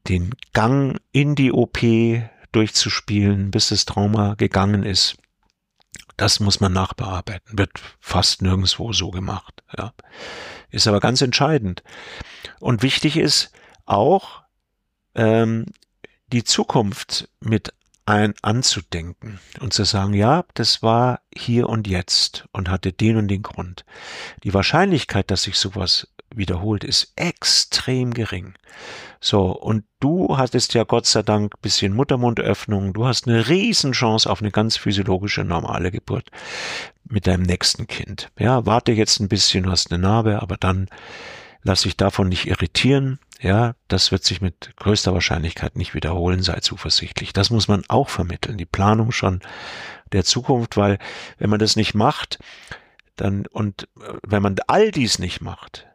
den 0.07 0.35
Gang 0.53 0.99
in 1.11 1.35
die 1.35 1.51
OP 1.51 1.79
durchzuspielen, 2.51 3.51
bis 3.51 3.69
das 3.69 3.85
Trauma 3.85 4.35
gegangen 4.35 4.83
ist, 4.83 5.17
das 6.17 6.39
muss 6.39 6.59
man 6.59 6.73
nachbearbeiten, 6.73 7.57
wird 7.57 7.71
fast 7.99 8.41
nirgendwo 8.41 8.93
so 8.93 9.11
gemacht. 9.11 9.63
Ja. 9.75 9.93
Ist 10.69 10.87
aber 10.87 10.99
ganz 10.99 11.21
entscheidend. 11.21 11.83
Und 12.59 12.83
wichtig 12.83 13.17
ist 13.17 13.51
auch, 13.85 14.43
ähm, 15.15 15.65
die 16.27 16.43
Zukunft 16.43 17.29
mit 17.39 17.73
ein 18.05 18.33
anzudenken 18.41 19.39
und 19.61 19.73
zu 19.73 19.85
sagen, 19.85 20.13
ja, 20.13 20.45
das 20.55 20.83
war 20.83 21.21
hier 21.33 21.69
und 21.69 21.87
jetzt 21.87 22.45
und 22.51 22.69
hatte 22.69 22.91
den 22.91 23.17
und 23.17 23.27
den 23.27 23.43
Grund. 23.43 23.85
Die 24.43 24.53
Wahrscheinlichkeit, 24.53 25.31
dass 25.31 25.43
sich 25.43 25.57
sowas 25.57 26.07
wiederholt, 26.35 26.83
ist 26.83 27.13
extrem 27.15 28.13
gering. 28.13 28.55
So, 29.21 29.51
und 29.51 29.85
du 29.99 30.37
hattest 30.37 30.73
ja 30.73 30.83
Gott 30.83 31.05
sei 31.05 31.23
Dank 31.23 31.61
bisschen 31.61 31.93
Muttermundöffnung, 31.95 32.93
du 32.93 33.05
hast 33.05 33.27
eine 33.27 33.47
Riesenchance 33.47 34.29
auf 34.29 34.41
eine 34.41 34.51
ganz 34.51 34.75
physiologische, 34.75 35.43
normale 35.43 35.91
Geburt 35.91 36.29
mit 37.05 37.27
deinem 37.27 37.43
nächsten 37.43 37.87
Kind. 37.87 38.31
Ja, 38.37 38.65
warte 38.65 38.91
jetzt 38.91 39.19
ein 39.19 39.29
bisschen, 39.29 39.63
du 39.63 39.71
hast 39.71 39.91
eine 39.91 40.01
Narbe, 40.01 40.41
aber 40.41 40.57
dann 40.57 40.89
lass 41.61 41.83
dich 41.83 41.95
davon 41.95 42.29
nicht 42.29 42.47
irritieren. 42.47 43.19
Ja, 43.43 43.75
das 43.89 44.13
wird 44.13 44.23
sich 44.23 44.39
mit 44.39 44.71
größter 44.77 45.13
Wahrscheinlichkeit 45.13 45.75
nicht 45.75 45.93
wiederholen, 45.93 46.41
sei 46.41 46.62
zuversichtlich. 46.62 47.34
Das 47.34 47.49
muss 47.49 47.67
man 47.67 47.84
auch 47.89 48.08
vermitteln, 48.08 48.58
die 48.58 48.65
Planung 48.65 49.12
schon 49.12 49.41
der 50.13 50.23
Zukunft, 50.23 50.77
weil 50.77 50.97
wenn 51.39 51.49
man 51.49 51.60
das 51.60 51.75
nicht 51.75 51.93
macht, 51.93 52.39
dann 53.17 53.45
und 53.47 53.89
äh, 53.99 54.13
wenn 54.25 54.41
man 54.41 54.56
all 54.67 54.91
dies 54.91 55.19
nicht 55.19 55.41
macht, 55.41 55.88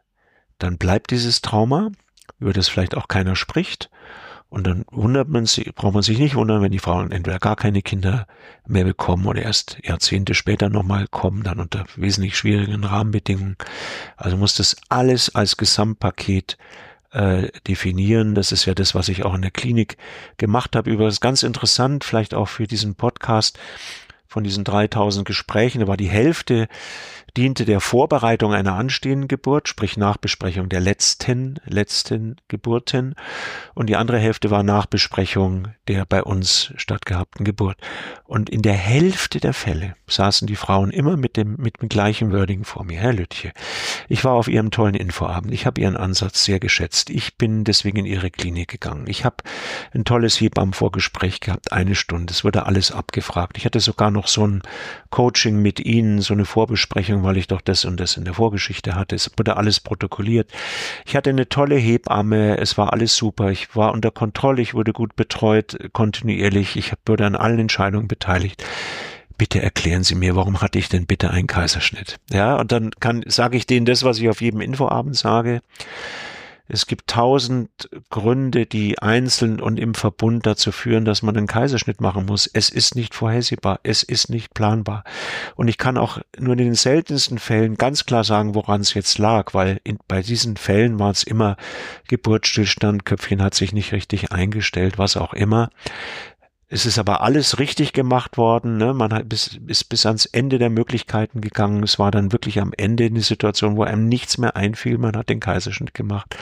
dann 0.59 0.77
bleibt 0.77 1.09
dieses 1.09 1.41
Trauma, 1.41 1.91
über 2.39 2.53
das 2.53 2.69
vielleicht 2.69 2.95
auch 2.95 3.07
keiner 3.07 3.35
spricht 3.35 3.89
und 4.49 4.67
dann 4.67 4.85
wundert 4.91 5.27
man 5.27 5.47
sich, 5.47 5.73
braucht 5.73 5.95
man 5.95 6.03
sich 6.03 6.19
nicht 6.19 6.35
wundern, 6.35 6.61
wenn 6.61 6.71
die 6.71 6.79
Frauen 6.79 7.11
entweder 7.11 7.39
gar 7.39 7.55
keine 7.55 7.81
Kinder 7.81 8.27
mehr 8.67 8.83
bekommen 8.83 9.25
oder 9.25 9.41
erst 9.41 9.79
Jahrzehnte 9.83 10.35
später 10.35 10.69
nochmal 10.69 11.07
kommen, 11.07 11.41
dann 11.41 11.59
unter 11.59 11.85
wesentlich 11.95 12.37
schwierigen 12.37 12.83
Rahmenbedingungen. 12.83 13.57
Also 14.17 14.37
muss 14.37 14.53
das 14.53 14.75
alles 14.87 15.33
als 15.33 15.57
Gesamtpaket 15.57 16.57
äh, 17.11 17.49
definieren. 17.67 18.35
Das 18.35 18.51
ist 18.51 18.65
ja 18.65 18.73
das, 18.73 18.95
was 18.95 19.09
ich 19.09 19.25
auch 19.25 19.33
in 19.33 19.41
der 19.41 19.51
Klinik 19.51 19.97
gemacht 20.37 20.75
habe. 20.75 20.89
Über 20.89 21.11
ganz 21.19 21.43
interessant, 21.43 22.03
vielleicht 22.03 22.33
auch 22.33 22.47
für 22.47 22.67
diesen 22.67 22.95
Podcast 22.95 23.57
von 24.27 24.43
diesen 24.43 24.63
3000 24.63 25.27
Gesprächen, 25.27 25.81
da 25.81 25.87
war 25.87 25.97
die 25.97 26.09
Hälfte 26.09 26.67
diente 27.37 27.65
der 27.65 27.79
Vorbereitung 27.79 28.53
einer 28.53 28.73
anstehenden 28.73 29.27
Geburt, 29.27 29.67
sprich 29.67 29.97
Nachbesprechung 29.97 30.69
der 30.69 30.79
letzten, 30.79 31.59
letzten 31.65 32.37
Geburten. 32.47 33.15
Und 33.73 33.87
die 33.87 33.95
andere 33.95 34.19
Hälfte 34.19 34.51
war 34.51 34.63
Nachbesprechung 34.63 35.69
der 35.87 36.05
bei 36.05 36.23
uns 36.23 36.71
stattgehabten 36.75 37.43
Geburt. 37.43 37.77
Und 38.25 38.49
in 38.49 38.61
der 38.61 38.73
Hälfte 38.73 39.39
der 39.39 39.53
Fälle 39.53 39.95
saßen 40.07 40.47
die 40.47 40.55
Frauen 40.55 40.91
immer 40.91 41.17
mit 41.17 41.35
dem, 41.35 41.55
mit 41.57 41.81
dem 41.81 41.89
gleichen 41.89 42.31
Wording 42.31 42.63
vor 42.63 42.83
mir. 42.83 42.99
Herr 42.99 43.13
Lütje, 43.13 43.51
ich 44.07 44.23
war 44.23 44.33
auf 44.33 44.47
Ihrem 44.47 44.69
tollen 44.69 44.93
Infoabend. 44.93 45.51
Ich 45.51 45.65
habe 45.65 45.81
Ihren 45.81 45.97
Ansatz 45.97 46.45
sehr 46.45 46.59
geschätzt. 46.59 47.09
Ich 47.09 47.37
bin 47.37 47.63
deswegen 47.63 47.97
in 47.97 48.05
Ihre 48.05 48.29
Klinik 48.29 48.69
gegangen. 48.69 49.05
Ich 49.07 49.25
habe 49.25 49.37
ein 49.91 50.05
tolles 50.05 50.39
Hebammenvorgespräch 50.39 51.39
gehabt, 51.39 51.71
eine 51.71 51.95
Stunde. 51.95 52.31
Es 52.31 52.43
wurde 52.43 52.67
alles 52.67 52.91
abgefragt. 52.91 53.57
Ich 53.57 53.65
hatte 53.65 53.79
sogar 53.79 54.11
noch 54.11 54.27
so 54.27 54.45
ein 54.45 54.61
Coaching 55.09 55.59
mit 55.59 55.79
Ihnen, 55.79 56.21
so 56.21 56.35
eine 56.35 56.45
Vorbesprechung 56.45 57.18
Ahnung, 57.19 57.23
weil 57.23 57.37
ich 57.37 57.47
doch 57.47 57.61
das 57.61 57.85
und 57.85 57.99
das 57.99 58.17
in 58.17 58.25
der 58.25 58.33
Vorgeschichte 58.33 58.95
hatte. 58.95 59.15
Es 59.15 59.31
wurde 59.37 59.57
alles 59.57 59.79
protokolliert. 59.79 60.51
Ich 61.05 61.15
hatte 61.15 61.29
eine 61.29 61.49
tolle 61.49 61.75
Hebamme, 61.75 62.57
es 62.57 62.77
war 62.77 62.93
alles 62.93 63.15
super. 63.15 63.51
Ich 63.51 63.75
war 63.75 63.93
unter 63.93 64.11
Kontrolle, 64.11 64.61
ich 64.61 64.73
wurde 64.73 64.93
gut 64.93 65.15
betreut, 65.15 65.77
kontinuierlich. 65.93 66.75
Ich 66.75 66.93
wurde 67.05 67.25
an 67.25 67.35
allen 67.35 67.59
Entscheidungen 67.59 68.07
beteiligt 68.07 68.63
bitte 69.37 69.61
erklären 69.61 70.03
Sie 70.03 70.15
mir, 70.15 70.35
warum 70.35 70.59
hatte 70.59 70.77
ich 70.79 70.89
denn 70.89 71.05
bitte 71.05 71.29
einen 71.31 71.47
Kaiserschnitt? 71.47 72.17
Ja, 72.29 72.57
und 72.57 72.73
dann 72.73 72.91
kann, 72.99 73.23
sage 73.25 73.55
ich 73.55 73.65
denen 73.65 73.85
das, 73.85 74.03
was 74.03 74.19
ich 74.19 74.27
auf 74.27 74.41
jedem 74.41 74.59
Infoabend 74.59 75.15
sage. 75.15 75.61
Es 76.71 76.85
gibt 76.85 77.07
tausend 77.07 77.89
Gründe, 78.11 78.67
die 78.67 78.99
einzeln 78.99 79.59
und 79.59 79.79
im 79.79 79.95
Verbund 79.95 80.45
dazu 80.45 80.71
führen, 80.71 81.03
dass 81.03 81.23
man 81.23 81.35
einen 81.35 81.47
Kaiserschnitt 81.47 81.99
machen 81.99 82.27
muss. 82.27 82.45
Es 82.45 82.69
ist 82.69 82.95
nicht 82.95 83.15
vorhersehbar, 83.15 83.79
es 83.83 84.03
ist 84.03 84.29
nicht 84.29 84.53
planbar. 84.53 85.03
Und 85.55 85.67
ich 85.67 85.79
kann 85.79 85.97
auch 85.97 86.19
nur 86.37 86.53
in 86.53 86.59
den 86.59 86.75
seltensten 86.75 87.39
Fällen 87.39 87.75
ganz 87.75 88.05
klar 88.05 88.23
sagen, 88.23 88.53
woran 88.53 88.81
es 88.81 88.93
jetzt 88.93 89.17
lag, 89.17 89.55
weil 89.55 89.81
in, 89.83 89.97
bei 90.07 90.21
diesen 90.21 90.57
Fällen 90.57 90.99
war 90.99 91.09
es 91.09 91.23
immer 91.23 91.57
Geburtsstillstand, 92.07 93.03
Köpfchen 93.03 93.41
hat 93.41 93.55
sich 93.55 93.73
nicht 93.73 93.91
richtig 93.91 94.31
eingestellt, 94.31 94.99
was 94.99 95.17
auch 95.17 95.33
immer. 95.33 95.71
Es 96.71 96.85
ist 96.85 96.99
aber 96.99 97.21
alles 97.21 97.57
richtig 97.57 97.93
gemacht 97.93 98.37
worden. 98.37 98.77
Ne? 98.77 98.93
Man 98.93 99.11
hat 99.11 99.27
bis, 99.27 99.59
ist 99.65 99.85
bis 99.85 100.05
ans 100.05 100.27
Ende 100.27 100.59
der 100.59 100.69
Möglichkeiten 100.69 101.41
gegangen. 101.41 101.81
Es 101.81 101.97
war 101.97 102.11
dann 102.11 102.31
wirklich 102.31 102.61
am 102.61 102.73
Ende 102.77 103.05
eine 103.05 103.21
Situation, 103.21 103.75
wo 103.75 103.83
einem 103.83 104.07
nichts 104.07 104.37
mehr 104.37 104.55
einfiel. 104.55 104.99
Man 104.99 105.17
hat 105.17 105.29
den 105.29 105.39
Kaiserschnitt 105.39 105.95
gemacht. 105.95 106.37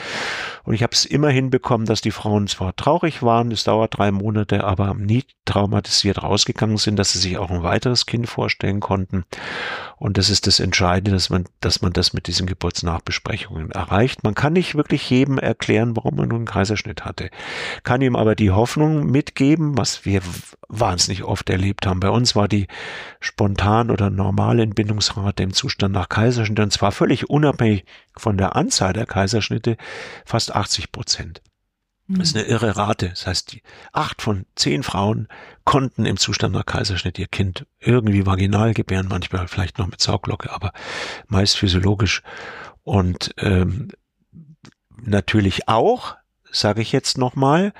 Und 0.64 0.74
ich 0.74 0.82
habe 0.82 0.92
es 0.92 1.06
immer 1.06 1.30
hinbekommen, 1.30 1.86
dass 1.86 2.02
die 2.02 2.10
Frauen 2.10 2.46
zwar 2.46 2.76
traurig 2.76 3.22
waren, 3.22 3.50
es 3.52 3.64
dauert 3.64 3.96
drei 3.96 4.10
Monate, 4.10 4.64
aber 4.64 4.92
nie 4.92 5.24
traumatisiert 5.46 6.22
rausgegangen 6.22 6.76
sind, 6.76 6.96
dass 6.96 7.14
sie 7.14 7.20
sich 7.20 7.38
auch 7.38 7.50
ein 7.50 7.62
weiteres 7.62 8.04
Kind 8.04 8.28
vorstellen 8.28 8.80
konnten. 8.80 9.24
Und 9.96 10.18
das 10.18 10.28
ist 10.28 10.46
das 10.46 10.60
Entscheidende, 10.60 11.10
dass 11.10 11.30
man, 11.30 11.46
dass 11.60 11.80
man 11.80 11.94
das 11.94 12.12
mit 12.12 12.26
diesen 12.26 12.46
Geburtsnachbesprechungen 12.46 13.70
erreicht. 13.70 14.22
Man 14.24 14.34
kann 14.34 14.52
nicht 14.52 14.74
wirklich 14.74 15.08
jedem 15.08 15.38
erklären, 15.38 15.96
warum 15.96 16.16
man 16.16 16.28
nun 16.28 16.36
einen 16.40 16.46
Kaiserschnitt 16.46 17.04
hatte. 17.06 17.30
Kann 17.82 18.02
ihm 18.02 18.14
aber 18.14 18.34
die 18.34 18.50
Hoffnung 18.50 19.06
mitgeben, 19.06 19.78
was 19.78 20.04
wir 20.04 20.17
wahnsinnig 20.68 21.24
oft 21.24 21.48
erlebt 21.50 21.86
haben. 21.86 22.00
Bei 22.00 22.10
uns 22.10 22.36
war 22.36 22.48
die 22.48 22.66
spontan 23.20 23.90
oder 23.90 24.10
normale 24.10 24.62
Entbindungsrate 24.62 25.42
im 25.42 25.52
Zustand 25.52 25.94
nach 25.94 26.08
Kaiserschnitt, 26.08 26.60
und 26.60 26.72
zwar 26.72 26.92
völlig 26.92 27.30
unabhängig 27.30 27.84
von 28.16 28.36
der 28.36 28.56
Anzahl 28.56 28.92
der 28.92 29.06
Kaiserschnitte, 29.06 29.76
fast 30.24 30.54
80 30.54 30.92
Prozent. 30.92 31.42
Das 32.10 32.28
ist 32.28 32.36
eine 32.36 32.46
irre 32.46 32.76
Rate. 32.76 33.10
Das 33.10 33.26
heißt, 33.26 33.52
die 33.52 33.62
acht 33.92 34.22
von 34.22 34.46
zehn 34.56 34.82
Frauen 34.82 35.28
konnten 35.64 36.06
im 36.06 36.16
Zustand 36.16 36.54
nach 36.54 36.64
Kaiserschnitt 36.64 37.18
ihr 37.18 37.26
Kind 37.26 37.66
irgendwie 37.80 38.24
vaginal 38.24 38.72
gebären, 38.72 39.08
manchmal 39.10 39.46
vielleicht 39.46 39.78
noch 39.78 39.88
mit 39.88 40.00
Sauglocke, 40.00 40.50
aber 40.50 40.72
meist 41.26 41.58
physiologisch. 41.58 42.22
Und 42.82 43.34
ähm, 43.36 43.90
natürlich 45.02 45.68
auch, 45.68 46.16
sage 46.50 46.82
ich 46.82 46.92
jetzt 46.92 47.18
nochmal, 47.18 47.72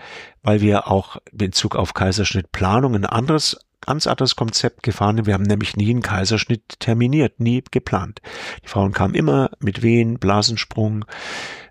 weil 0.43 0.61
wir 0.61 0.89
auch 0.89 1.17
in 1.33 1.39
Bezug 1.39 1.77
auf 1.77 1.95
Kaiserschnittplanung 1.95 2.95
ein 2.95 3.07
anderes 3.07 3.59
ganz 3.81 4.07
anderes 4.07 4.37
Konzept 4.37 4.83
gefahren. 4.83 5.25
Wir 5.25 5.35
haben 5.35 5.45
nämlich 5.45 5.77
nie 5.77 5.91
einen 5.91 6.03
Kaiserschnitt 6.03 6.81
terminiert, 6.81 7.41
nie 7.41 7.63
geplant. 7.71 8.21
Die 8.63 8.69
Frauen 8.69 8.93
kamen 8.93 9.15
immer 9.15 9.51
mit 9.61 9.83
Wehen, 9.83 10.19
Blasensprung. 10.19 11.05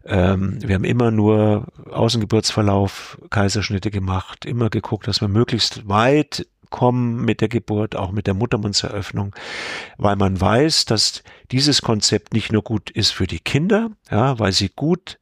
Ähm, 0.05 0.57
wir 0.62 0.75
haben 0.75 0.83
immer 0.83 1.12
nur 1.12 1.67
Außengeburtsverlauf, 1.91 3.19
Kaiserschnitte 3.29 3.91
gemacht, 3.91 4.45
immer 4.45 4.69
geguckt, 4.69 5.07
dass 5.07 5.21
wir 5.21 5.27
möglichst 5.27 5.88
weit 5.88 6.47
kommen 6.69 7.23
mit 7.23 7.41
der 7.41 7.49
Geburt, 7.49 7.95
auch 7.95 8.12
mit 8.12 8.27
der 8.27 8.33
Muttermundseröffnung, 8.33 9.36
weil 9.97 10.15
man 10.15 10.39
weiß, 10.39 10.86
dass 10.86 11.23
dieses 11.51 11.81
Konzept 11.81 12.33
nicht 12.33 12.51
nur 12.51 12.62
gut 12.62 12.89
ist 12.89 13.12
für 13.12 13.27
die 13.27 13.39
Kinder, 13.39 13.91
ja, 14.12 14.38
weil 14.39 14.51
sie 14.51 14.69
gut 14.75 15.19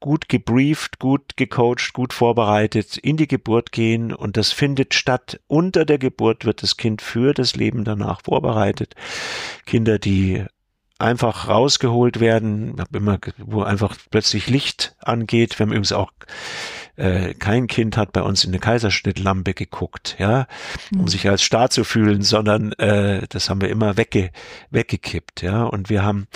gut 0.00 0.28
gebrieft, 0.28 0.98
gut 0.98 1.36
gecoacht, 1.36 1.92
gut 1.92 2.12
vorbereitet 2.12 2.96
in 2.96 3.16
die 3.16 3.26
Geburt 3.26 3.72
gehen 3.72 4.12
und 4.12 4.36
das 4.36 4.52
findet 4.52 4.94
statt. 4.94 5.40
Unter 5.46 5.84
der 5.84 5.98
Geburt 5.98 6.44
wird 6.44 6.62
das 6.62 6.76
Kind 6.76 7.02
für 7.02 7.34
das 7.34 7.56
Leben 7.56 7.84
danach 7.84 8.22
vorbereitet. 8.22 8.94
Kinder, 9.66 9.98
die 9.98 10.44
einfach 10.98 11.48
rausgeholt 11.48 12.20
werden, 12.20 12.76
immer, 12.92 13.18
wo 13.38 13.62
einfach 13.62 13.96
plötzlich 14.10 14.48
Licht 14.48 14.96
angeht. 14.98 15.58
Wir 15.58 15.64
haben 15.64 15.70
übrigens 15.70 15.92
auch 15.92 16.12
äh, 16.98 17.34
kein 17.34 17.68
Kind 17.68 17.96
hat 17.96 18.12
bei 18.12 18.22
uns 18.22 18.44
in 18.44 18.50
eine 18.50 18.58
Kaiserschnittlampe 18.58 19.54
geguckt, 19.54 20.16
ja, 20.18 20.46
um 20.92 21.02
mhm. 21.02 21.08
sich 21.08 21.28
als 21.28 21.42
Staat 21.42 21.72
zu 21.72 21.84
fühlen, 21.84 22.22
sondern 22.22 22.72
äh, 22.72 23.26
das 23.28 23.48
haben 23.48 23.60
wir 23.60 23.68
immer 23.68 23.96
wegge 23.96 24.30
weggekippt, 24.70 25.42
ja. 25.42 25.62
Und 25.62 25.90
wir 25.90 26.02
haben 26.02 26.26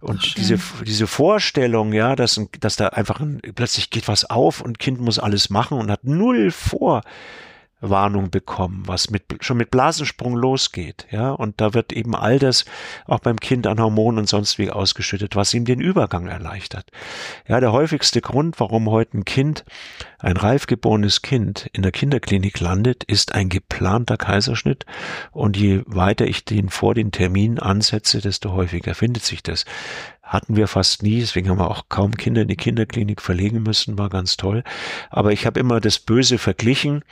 und 0.00 0.20
Ach, 0.22 0.34
diese 0.34 0.58
diese 0.86 1.06
Vorstellung, 1.06 1.92
ja, 1.92 2.16
dass 2.16 2.40
dass 2.60 2.76
da 2.76 2.88
einfach 2.88 3.20
ein, 3.20 3.40
plötzlich 3.54 3.90
geht 3.90 4.08
was 4.08 4.28
auf 4.28 4.60
und 4.60 4.78
Kind 4.78 5.00
muss 5.00 5.18
alles 5.18 5.48
machen 5.48 5.78
und 5.78 5.90
hat 5.90 6.04
null 6.04 6.50
vor 6.50 7.02
Warnung 7.80 8.30
bekommen, 8.30 8.82
was 8.86 9.10
mit, 9.10 9.24
schon 9.40 9.56
mit 9.56 9.70
Blasensprung 9.70 10.36
losgeht, 10.36 11.06
ja, 11.10 11.30
und 11.30 11.60
da 11.60 11.74
wird 11.74 11.92
eben 11.92 12.14
all 12.14 12.38
das 12.38 12.64
auch 13.06 13.20
beim 13.20 13.38
Kind 13.38 13.66
an 13.66 13.80
Hormonen 13.80 14.20
und 14.20 14.28
sonst 14.28 14.58
wie 14.58 14.70
ausgeschüttet, 14.70 15.36
was 15.36 15.54
ihm 15.54 15.64
den 15.64 15.80
Übergang 15.80 16.26
erleichtert. 16.26 16.90
Ja, 17.48 17.60
der 17.60 17.72
häufigste 17.72 18.20
Grund, 18.20 18.60
warum 18.60 18.90
heute 18.90 19.18
ein 19.18 19.24
Kind, 19.24 19.64
ein 20.18 20.36
reif 20.36 20.66
geborenes 20.66 21.22
Kind 21.22 21.68
in 21.72 21.82
der 21.82 21.92
Kinderklinik 21.92 22.60
landet, 22.60 23.04
ist 23.04 23.34
ein 23.34 23.48
geplanter 23.48 24.16
Kaiserschnitt 24.16 24.84
und 25.32 25.56
je 25.56 25.82
weiter 25.86 26.26
ich 26.26 26.44
den 26.44 26.68
vor 26.68 26.94
den 26.94 27.12
Termin 27.12 27.58
ansetze, 27.58 28.20
desto 28.20 28.52
häufiger 28.52 28.94
findet 28.94 29.24
sich 29.24 29.42
das 29.42 29.64
hatten 30.30 30.54
wir 30.54 30.68
fast 30.68 31.02
nie, 31.02 31.18
deswegen 31.18 31.48
haben 31.50 31.58
wir 31.58 31.68
auch 31.68 31.88
kaum 31.88 32.16
Kinder 32.16 32.42
in 32.42 32.48
die 32.48 32.56
Kinderklinik 32.56 33.20
verlegen 33.20 33.64
müssen, 33.64 33.98
war 33.98 34.08
ganz 34.08 34.36
toll. 34.36 34.62
Aber 35.10 35.32
ich 35.32 35.44
habe 35.44 35.58
immer 35.58 35.80
das 35.80 35.98
Böse 35.98 36.38
verglichen 36.38 37.02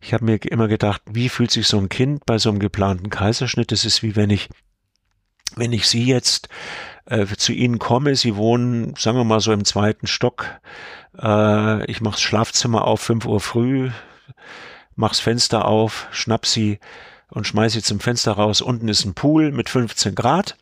ich 0.00 0.14
habe 0.14 0.24
mir 0.24 0.42
immer 0.44 0.68
gedacht, 0.68 1.02
wie 1.06 1.28
fühlt 1.28 1.50
sich 1.50 1.66
so 1.68 1.78
ein 1.78 1.88
Kind 1.88 2.24
bei 2.26 2.38
so 2.38 2.48
einem 2.48 2.58
geplanten 2.58 3.10
Kaiserschnitt? 3.10 3.70
Das 3.70 3.84
ist 3.84 4.02
wie 4.02 4.16
wenn 4.16 4.30
ich, 4.30 4.48
wenn 5.56 5.72
ich 5.72 5.86
Sie 5.86 6.04
jetzt 6.04 6.48
äh, 7.06 7.26
zu 7.26 7.52
Ihnen 7.52 7.78
komme, 7.78 8.16
Sie 8.16 8.36
wohnen, 8.36 8.94
sagen 8.96 9.18
wir 9.18 9.24
mal 9.24 9.40
so 9.40 9.52
im 9.52 9.64
zweiten 9.64 10.06
Stock, 10.06 10.46
äh, 11.18 11.84
ich 11.84 12.00
mache 12.00 12.14
das 12.14 12.22
Schlafzimmer 12.22 12.84
auf, 12.84 13.00
fünf 13.00 13.26
Uhr 13.26 13.40
früh, 13.40 13.90
mach's 14.96 15.20
Fenster 15.20 15.66
auf, 15.66 16.08
schnapp 16.12 16.46
Sie 16.46 16.78
und 17.28 17.46
schmeiß 17.46 17.74
Sie 17.74 17.82
zum 17.82 18.00
Fenster 18.00 18.32
raus. 18.32 18.62
Unten 18.62 18.88
ist 18.88 19.04
ein 19.04 19.14
Pool 19.14 19.52
mit 19.52 19.68
15 19.68 20.14
Grad 20.14 20.56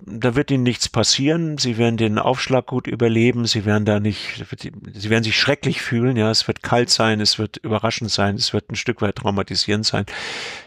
da 0.00 0.34
wird 0.34 0.50
ihnen 0.50 0.62
nichts 0.62 0.88
passieren. 0.88 1.58
Sie 1.58 1.78
werden 1.78 1.96
den 1.96 2.18
Aufschlag 2.18 2.66
gut 2.66 2.86
überleben. 2.86 3.46
Sie 3.46 3.64
werden 3.64 3.84
da 3.84 4.00
nicht, 4.00 4.44
sie 4.92 5.10
werden 5.10 5.24
sich 5.24 5.38
schrecklich 5.38 5.80
fühlen. 5.82 6.16
Ja, 6.16 6.30
es 6.30 6.46
wird 6.46 6.62
kalt 6.62 6.90
sein, 6.90 7.20
es 7.20 7.38
wird 7.38 7.58
überraschend 7.58 8.10
sein, 8.10 8.34
es 8.36 8.52
wird 8.52 8.70
ein 8.70 8.76
Stück 8.76 9.02
weit 9.02 9.16
traumatisierend 9.16 9.86
sein. 9.86 10.04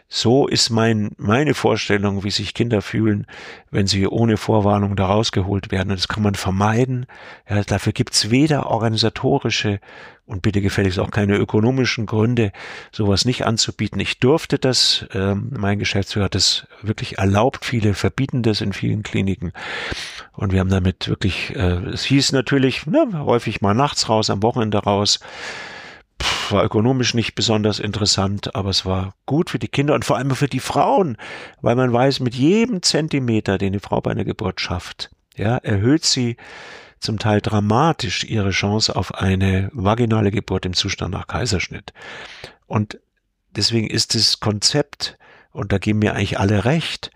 So 0.09 0.47
ist 0.47 0.69
mein, 0.69 1.11
meine 1.17 1.53
Vorstellung, 1.53 2.23
wie 2.23 2.31
sich 2.31 2.53
Kinder 2.53 2.81
fühlen, 2.81 3.27
wenn 3.71 3.87
sie 3.87 4.07
ohne 4.07 4.37
Vorwarnung 4.37 4.95
da 4.95 5.07
rausgeholt 5.07 5.69
werden. 5.69 5.91
Und 5.91 5.99
das 5.99 6.07
kann 6.07 6.23
man 6.23 6.35
vermeiden. 6.35 7.07
Ja, 7.49 7.61
dafür 7.63 7.91
gibt's 7.91 8.29
weder 8.29 8.67
organisatorische 8.67 9.81
und 10.25 10.41
bitte 10.41 10.61
gefälligst 10.61 10.99
auch 10.99 11.11
keine 11.11 11.35
ökonomischen 11.35 12.05
Gründe, 12.05 12.51
sowas 12.91 13.25
nicht 13.25 13.45
anzubieten. 13.45 13.99
Ich 13.99 14.19
durfte 14.19 14.59
das, 14.59 15.05
äh, 15.13 15.35
mein 15.35 15.79
Geschäftsführer 15.79 16.25
hat 16.25 16.35
das 16.35 16.67
wirklich 16.81 17.17
erlaubt, 17.17 17.65
viele 17.65 17.93
verbieten 17.93 18.43
das 18.43 18.61
in 18.61 18.71
vielen 18.71 19.03
Kliniken. 19.03 19.51
Und 20.33 20.53
wir 20.53 20.61
haben 20.61 20.69
damit 20.69 21.09
wirklich, 21.09 21.55
äh, 21.55 21.79
es 21.91 22.03
hieß 22.03 22.31
natürlich, 22.31 22.85
ne, 22.85 23.07
häufig 23.13 23.61
mal 23.61 23.73
nachts 23.73 24.07
raus, 24.07 24.29
am 24.29 24.43
Wochenende 24.43 24.77
raus 24.79 25.19
war 26.51 26.63
ökonomisch 26.63 27.13
nicht 27.13 27.35
besonders 27.35 27.79
interessant, 27.79 28.55
aber 28.55 28.69
es 28.69 28.85
war 28.85 29.13
gut 29.25 29.49
für 29.49 29.59
die 29.59 29.67
Kinder 29.67 29.93
und 29.93 30.05
vor 30.05 30.17
allem 30.17 30.31
für 30.31 30.47
die 30.47 30.59
Frauen, 30.59 31.17
weil 31.61 31.75
man 31.75 31.91
weiß, 31.91 32.19
mit 32.19 32.35
jedem 32.35 32.81
Zentimeter, 32.81 33.57
den 33.57 33.73
die 33.73 33.79
Frau 33.79 34.01
bei 34.01 34.11
einer 34.11 34.25
Geburt 34.25 34.61
schafft, 34.61 35.09
ja, 35.35 35.57
erhöht 35.57 36.05
sie 36.05 36.37
zum 36.99 37.19
Teil 37.19 37.41
dramatisch 37.41 38.23
ihre 38.23 38.49
Chance 38.49 38.95
auf 38.95 39.13
eine 39.13 39.69
vaginale 39.73 40.31
Geburt 40.31 40.65
im 40.65 40.73
Zustand 40.73 41.13
nach 41.13 41.27
Kaiserschnitt. 41.27 41.93
Und 42.65 42.99
deswegen 43.51 43.87
ist 43.87 44.15
das 44.15 44.39
Konzept, 44.39 45.17
und 45.51 45.71
da 45.71 45.77
geben 45.77 45.99
mir 45.99 46.13
eigentlich 46.13 46.39
alle 46.39 46.65
recht, 46.65 47.11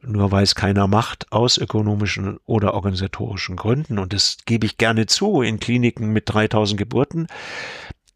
nur 0.00 0.30
weil 0.30 0.44
es 0.44 0.54
keiner 0.54 0.86
macht, 0.86 1.32
aus 1.32 1.58
ökonomischen 1.58 2.38
oder 2.44 2.74
organisatorischen 2.74 3.56
Gründen, 3.56 3.98
und 3.98 4.12
das 4.12 4.38
gebe 4.44 4.66
ich 4.66 4.76
gerne 4.76 5.06
zu, 5.06 5.42
in 5.42 5.58
Kliniken 5.58 6.12
mit 6.12 6.24
3000 6.26 6.78
Geburten, 6.78 7.26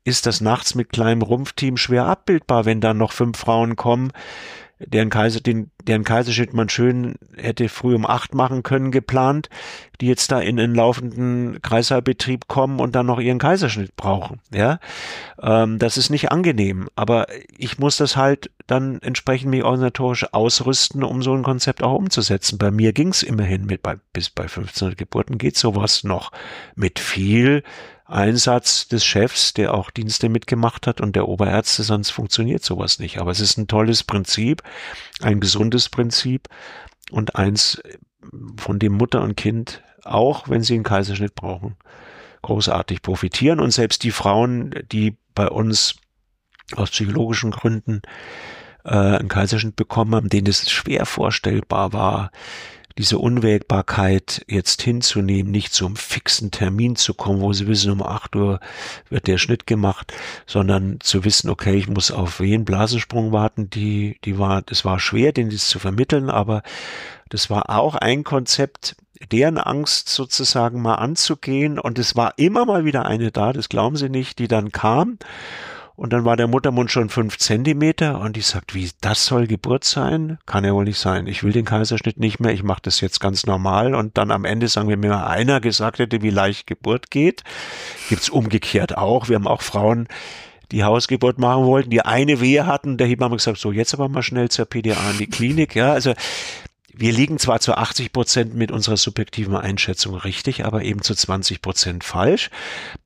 ist 0.08 0.26
das 0.26 0.40
nachts 0.40 0.74
mit 0.74 0.90
kleinem 0.90 1.22
Rumpfteam 1.22 1.76
schwer 1.76 2.06
abbildbar, 2.06 2.64
wenn 2.64 2.80
dann 2.80 2.96
noch 2.96 3.12
fünf 3.12 3.38
Frauen 3.38 3.76
kommen, 3.76 4.10
deren, 4.78 5.10
Kaiser, 5.10 5.40
den, 5.40 5.70
deren 5.82 6.04
Kaiserschnitt 6.04 6.54
man 6.54 6.68
schön 6.68 7.16
hätte 7.36 7.68
früh 7.68 7.94
um 7.94 8.06
acht 8.06 8.34
machen 8.34 8.62
können, 8.62 8.90
geplant, 8.90 9.48
die 10.00 10.06
jetzt 10.06 10.30
da 10.30 10.40
in 10.40 10.58
einen 10.58 10.74
laufenden 10.74 11.60
Kreißsaalbetrieb 11.62 12.46
kommen 12.48 12.78
und 12.78 12.94
dann 12.94 13.06
noch 13.06 13.18
ihren 13.18 13.38
Kaiserschnitt 13.38 13.96
brauchen. 13.96 14.40
Ja, 14.54 14.78
ähm, 15.42 15.78
das 15.78 15.96
ist 15.96 16.10
nicht 16.10 16.30
angenehm, 16.30 16.88
aber 16.94 17.26
ich 17.56 17.78
muss 17.78 17.96
das 17.96 18.16
halt 18.16 18.50
dann 18.66 19.00
entsprechend 19.02 19.50
mich 19.50 19.64
organisatorisch 19.64 20.32
ausrüsten, 20.32 21.02
um 21.02 21.22
so 21.22 21.34
ein 21.34 21.42
Konzept 21.42 21.82
auch 21.82 21.94
umzusetzen. 21.94 22.58
Bei 22.58 22.70
mir 22.70 22.92
ging's 22.92 23.22
immerhin 23.22 23.66
mit 23.66 23.82
bei, 23.82 23.96
bis 24.12 24.30
bei 24.30 24.44
1500 24.44 24.96
Geburten 24.96 25.38
geht 25.38 25.56
sowas 25.56 26.04
noch 26.04 26.30
mit 26.76 26.98
viel 26.98 27.64
Einsatz 28.08 28.88
des 28.88 29.04
Chefs, 29.04 29.52
der 29.52 29.74
auch 29.74 29.90
Dienste 29.90 30.30
mitgemacht 30.30 30.86
hat 30.86 31.00
und 31.00 31.14
der 31.14 31.28
Oberärzte, 31.28 31.82
sonst 31.82 32.10
funktioniert 32.10 32.64
sowas 32.64 32.98
nicht. 32.98 33.18
Aber 33.18 33.30
es 33.30 33.40
ist 33.40 33.58
ein 33.58 33.68
tolles 33.68 34.02
Prinzip, 34.02 34.62
ein 35.20 35.40
gesundes 35.40 35.90
Prinzip 35.90 36.48
und 37.10 37.36
eins, 37.36 37.82
von 38.56 38.78
dem 38.78 38.94
Mutter 38.94 39.22
und 39.22 39.36
Kind, 39.36 39.82
auch 40.04 40.48
wenn 40.48 40.62
sie 40.62 40.74
einen 40.74 40.84
Kaiserschnitt 40.84 41.34
brauchen, 41.34 41.76
großartig 42.42 43.02
profitieren. 43.02 43.60
Und 43.60 43.72
selbst 43.72 44.02
die 44.02 44.10
Frauen, 44.10 44.74
die 44.90 45.16
bei 45.34 45.48
uns 45.48 45.96
aus 46.76 46.90
psychologischen 46.90 47.50
Gründen 47.50 48.00
äh, 48.84 48.90
einen 48.90 49.28
Kaiserschnitt 49.28 49.76
bekommen 49.76 50.14
haben, 50.14 50.28
denen 50.28 50.46
es 50.46 50.70
schwer 50.70 51.04
vorstellbar 51.04 51.92
war, 51.92 52.30
diese 52.98 53.18
Unwägbarkeit 53.18 54.44
jetzt 54.48 54.82
hinzunehmen, 54.82 55.52
nicht 55.52 55.72
zum 55.72 55.94
fixen 55.94 56.50
Termin 56.50 56.96
zu 56.96 57.14
kommen, 57.14 57.40
wo 57.40 57.52
sie 57.52 57.68
wissen, 57.68 57.92
um 57.92 58.02
acht 58.02 58.34
Uhr 58.34 58.58
wird 59.08 59.28
der 59.28 59.38
Schnitt 59.38 59.66
gemacht, 59.66 60.12
sondern 60.46 60.98
zu 61.00 61.24
wissen, 61.24 61.48
okay, 61.48 61.76
ich 61.76 61.88
muss 61.88 62.10
auf 62.10 62.40
wen 62.40 62.64
Blasensprung 62.64 63.30
warten, 63.30 63.70
die, 63.70 64.18
die 64.24 64.38
war, 64.38 64.62
das 64.62 64.84
war 64.84 64.98
schwer, 64.98 65.32
den 65.32 65.50
das 65.50 65.68
zu 65.68 65.78
vermitteln, 65.78 66.28
aber 66.28 66.62
das 67.28 67.50
war 67.50 67.70
auch 67.70 67.94
ein 67.94 68.24
Konzept, 68.24 68.96
deren 69.30 69.58
Angst 69.58 70.08
sozusagen 70.08 70.82
mal 70.82 70.94
anzugehen. 70.96 71.78
Und 71.78 71.98
es 71.98 72.16
war 72.16 72.34
immer 72.36 72.64
mal 72.64 72.84
wieder 72.84 73.06
eine 73.06 73.30
da, 73.30 73.52
das 73.52 73.68
glauben 73.68 73.96
Sie 73.96 74.08
nicht, 74.08 74.38
die 74.38 74.48
dann 74.48 74.72
kam 74.72 75.18
und 75.98 76.12
dann 76.12 76.24
war 76.24 76.36
der 76.36 76.46
Muttermund 76.46 76.92
schon 76.92 77.08
fünf 77.08 77.38
Zentimeter 77.38 78.20
und 78.20 78.36
ich 78.36 78.46
sagt, 78.46 78.72
wie, 78.72 78.88
das 79.00 79.26
soll 79.26 79.48
Geburt 79.48 79.82
sein? 79.82 80.38
Kann 80.46 80.62
ja 80.62 80.72
wohl 80.72 80.84
nicht 80.84 81.00
sein. 81.00 81.26
Ich 81.26 81.42
will 81.42 81.50
den 81.50 81.64
Kaiserschnitt 81.64 82.20
nicht 82.20 82.38
mehr, 82.38 82.52
ich 82.52 82.62
mache 82.62 82.82
das 82.82 83.00
jetzt 83.00 83.18
ganz 83.18 83.46
normal. 83.46 83.96
Und 83.96 84.16
dann 84.16 84.30
am 84.30 84.44
Ende 84.44 84.68
sagen 84.68 84.88
wir 84.88 84.96
mir, 84.96 85.26
einer 85.26 85.60
gesagt 85.60 85.98
hätte, 85.98 86.22
wie 86.22 86.30
leicht 86.30 86.68
Geburt 86.68 87.10
geht. 87.10 87.42
Gibt's 88.08 88.30
umgekehrt 88.30 88.96
auch. 88.96 89.28
Wir 89.28 89.34
haben 89.34 89.48
auch 89.48 89.60
Frauen, 89.60 90.06
die 90.70 90.84
Hausgeburt 90.84 91.40
machen 91.40 91.64
wollten, 91.64 91.90
die 91.90 92.02
eine 92.02 92.40
Wehe 92.40 92.64
hatten. 92.64 92.96
Der 92.96 93.08
Hebamme 93.08 93.34
gesagt, 93.34 93.58
so 93.58 93.72
jetzt 93.72 93.92
aber 93.92 94.08
mal 94.08 94.22
schnell 94.22 94.50
zur 94.50 94.66
PDA 94.66 95.10
in 95.10 95.18
die 95.18 95.26
Klinik. 95.26 95.74
Ja, 95.74 95.94
also 95.94 96.14
wir 96.98 97.12
liegen 97.12 97.38
zwar 97.38 97.60
zu 97.60 97.76
80 97.76 98.12
Prozent 98.12 98.54
mit 98.54 98.72
unserer 98.72 98.96
subjektiven 98.96 99.56
Einschätzung 99.56 100.16
richtig, 100.16 100.64
aber 100.64 100.82
eben 100.82 101.00
zu 101.02 101.14
20 101.14 101.62
Prozent 101.62 102.02
falsch. 102.02 102.50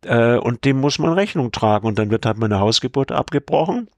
Äh, 0.04 0.36
und 0.36 0.64
dem 0.64 0.80
muss 0.80 0.98
man 0.98 1.12
Rechnung 1.12 1.52
tragen. 1.52 1.86
Und 1.86 1.98
dann 1.98 2.10
wird 2.10 2.24
halt 2.24 2.38
meine 2.38 2.58
Hausgeburt 2.58 3.12
abgebrochen. 3.12 3.88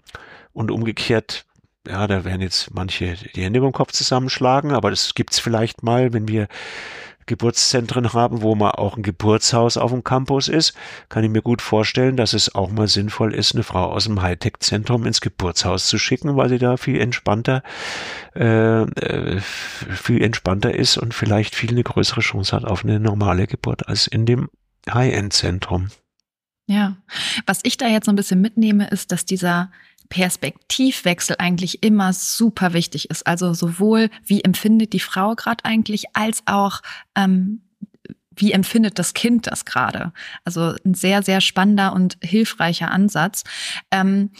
Und 0.52 0.70
umgekehrt, 0.70 1.44
ja, 1.86 2.06
da 2.06 2.24
werden 2.24 2.40
jetzt 2.40 2.74
manche 2.74 3.16
die 3.34 3.42
Hände 3.42 3.58
über 3.58 3.68
den 3.68 3.72
Kopf 3.72 3.92
zusammenschlagen, 3.92 4.72
aber 4.72 4.90
das 4.90 5.14
gibt's 5.14 5.38
vielleicht 5.38 5.82
mal, 5.82 6.12
wenn 6.12 6.28
wir 6.28 6.48
Geburtszentren 7.26 8.12
haben, 8.12 8.42
wo 8.42 8.54
man 8.54 8.72
auch 8.72 8.96
ein 8.96 9.02
Geburtshaus 9.02 9.76
auf 9.76 9.90
dem 9.90 10.04
Campus 10.04 10.48
ist, 10.48 10.74
kann 11.08 11.24
ich 11.24 11.30
mir 11.30 11.42
gut 11.42 11.62
vorstellen, 11.62 12.16
dass 12.16 12.32
es 12.32 12.54
auch 12.54 12.70
mal 12.70 12.88
sinnvoll 12.88 13.34
ist, 13.34 13.54
eine 13.54 13.64
Frau 13.64 13.92
aus 13.92 14.04
dem 14.04 14.20
Hightech-Zentrum 14.22 15.06
ins 15.06 15.20
Geburtshaus 15.20 15.86
zu 15.86 15.98
schicken, 15.98 16.36
weil 16.36 16.48
sie 16.48 16.58
da 16.58 16.76
viel 16.76 17.00
entspannter, 17.00 17.62
äh, 18.34 18.82
äh, 18.82 19.40
viel 19.40 20.22
entspannter 20.22 20.74
ist 20.74 20.96
und 20.96 21.14
vielleicht 21.14 21.54
viel 21.54 21.70
eine 21.70 21.82
größere 21.82 22.20
Chance 22.20 22.54
hat 22.54 22.64
auf 22.64 22.84
eine 22.84 23.00
normale 23.00 23.46
Geburt 23.46 23.88
als 23.88 24.06
in 24.06 24.26
dem 24.26 24.48
High-End-Zentrum. 24.88 25.88
Ja, 26.66 26.96
was 27.46 27.60
ich 27.62 27.76
da 27.76 27.88
jetzt 27.88 28.06
so 28.06 28.12
ein 28.12 28.16
bisschen 28.16 28.40
mitnehme, 28.40 28.88
ist, 28.88 29.12
dass 29.12 29.26
dieser 29.26 29.70
Perspektivwechsel 30.08 31.36
eigentlich 31.38 31.82
immer 31.82 32.12
super 32.12 32.72
wichtig 32.72 33.10
ist. 33.10 33.26
Also 33.26 33.54
sowohl 33.54 34.10
wie 34.24 34.42
empfindet 34.42 34.92
die 34.92 35.00
Frau 35.00 35.34
gerade 35.34 35.64
eigentlich, 35.64 36.04
als 36.14 36.42
auch 36.46 36.80
ähm, 37.16 37.62
wie 38.36 38.52
empfindet 38.52 38.98
das 38.98 39.14
Kind 39.14 39.46
das 39.46 39.64
gerade. 39.64 40.12
Also 40.44 40.74
ein 40.84 40.94
sehr, 40.94 41.22
sehr 41.22 41.40
spannender 41.40 41.92
und 41.92 42.16
hilfreicher 42.20 42.90
Ansatz. 42.90 43.44
Ähm, 43.90 44.30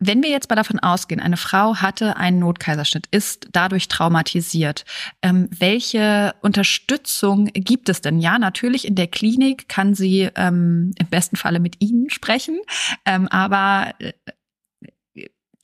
wenn 0.00 0.22
wir 0.22 0.30
jetzt 0.30 0.48
mal 0.48 0.56
davon 0.56 0.78
ausgehen, 0.78 1.20
eine 1.20 1.36
Frau 1.36 1.76
hatte 1.76 2.16
einen 2.16 2.38
Notkaiserschnitt, 2.38 3.08
ist 3.10 3.48
dadurch 3.50 3.88
traumatisiert, 3.88 4.84
ähm, 5.22 5.48
welche 5.50 6.34
Unterstützung 6.40 7.46
gibt 7.46 7.88
es 7.88 8.00
denn? 8.00 8.20
Ja, 8.20 8.38
natürlich 8.38 8.86
in 8.86 8.94
der 8.94 9.08
Klinik 9.08 9.68
kann 9.68 9.94
sie 9.94 10.30
ähm, 10.36 10.92
im 10.96 11.06
besten 11.08 11.34
Falle 11.34 11.58
mit 11.58 11.76
Ihnen 11.80 12.10
sprechen, 12.10 12.60
ähm, 13.04 13.26
aber 13.28 13.92
äh, 13.98 14.12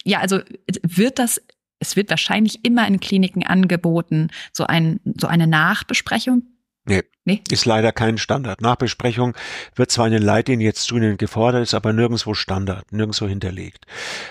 ja, 0.04 0.20
also 0.20 0.40
wird 0.82 1.18
das 1.18 1.42
es 1.80 1.96
wird 1.96 2.08
wahrscheinlich 2.10 2.64
immer 2.64 2.86
in 2.86 3.00
Kliniken 3.00 3.44
angeboten, 3.44 4.28
so 4.52 4.64
ein 4.64 5.00
so 5.20 5.26
eine 5.26 5.46
Nachbesprechung. 5.46 6.44
Nee, 6.86 7.02
nee, 7.24 7.42
ist 7.50 7.64
leider 7.64 7.92
kein 7.92 8.18
Standard. 8.18 8.60
Nachbesprechung 8.60 9.34
wird 9.74 9.90
zwar 9.90 10.06
in 10.06 10.12
den 10.12 10.22
Leitlinien 10.22 10.66
jetzt 10.66 10.84
zunehmend 10.84 11.18
gefordert, 11.18 11.62
ist 11.62 11.74
aber 11.74 11.92
nirgendwo 11.92 12.34
Standard, 12.34 12.92
nirgendwo 12.92 13.26
hinterlegt. 13.26 13.86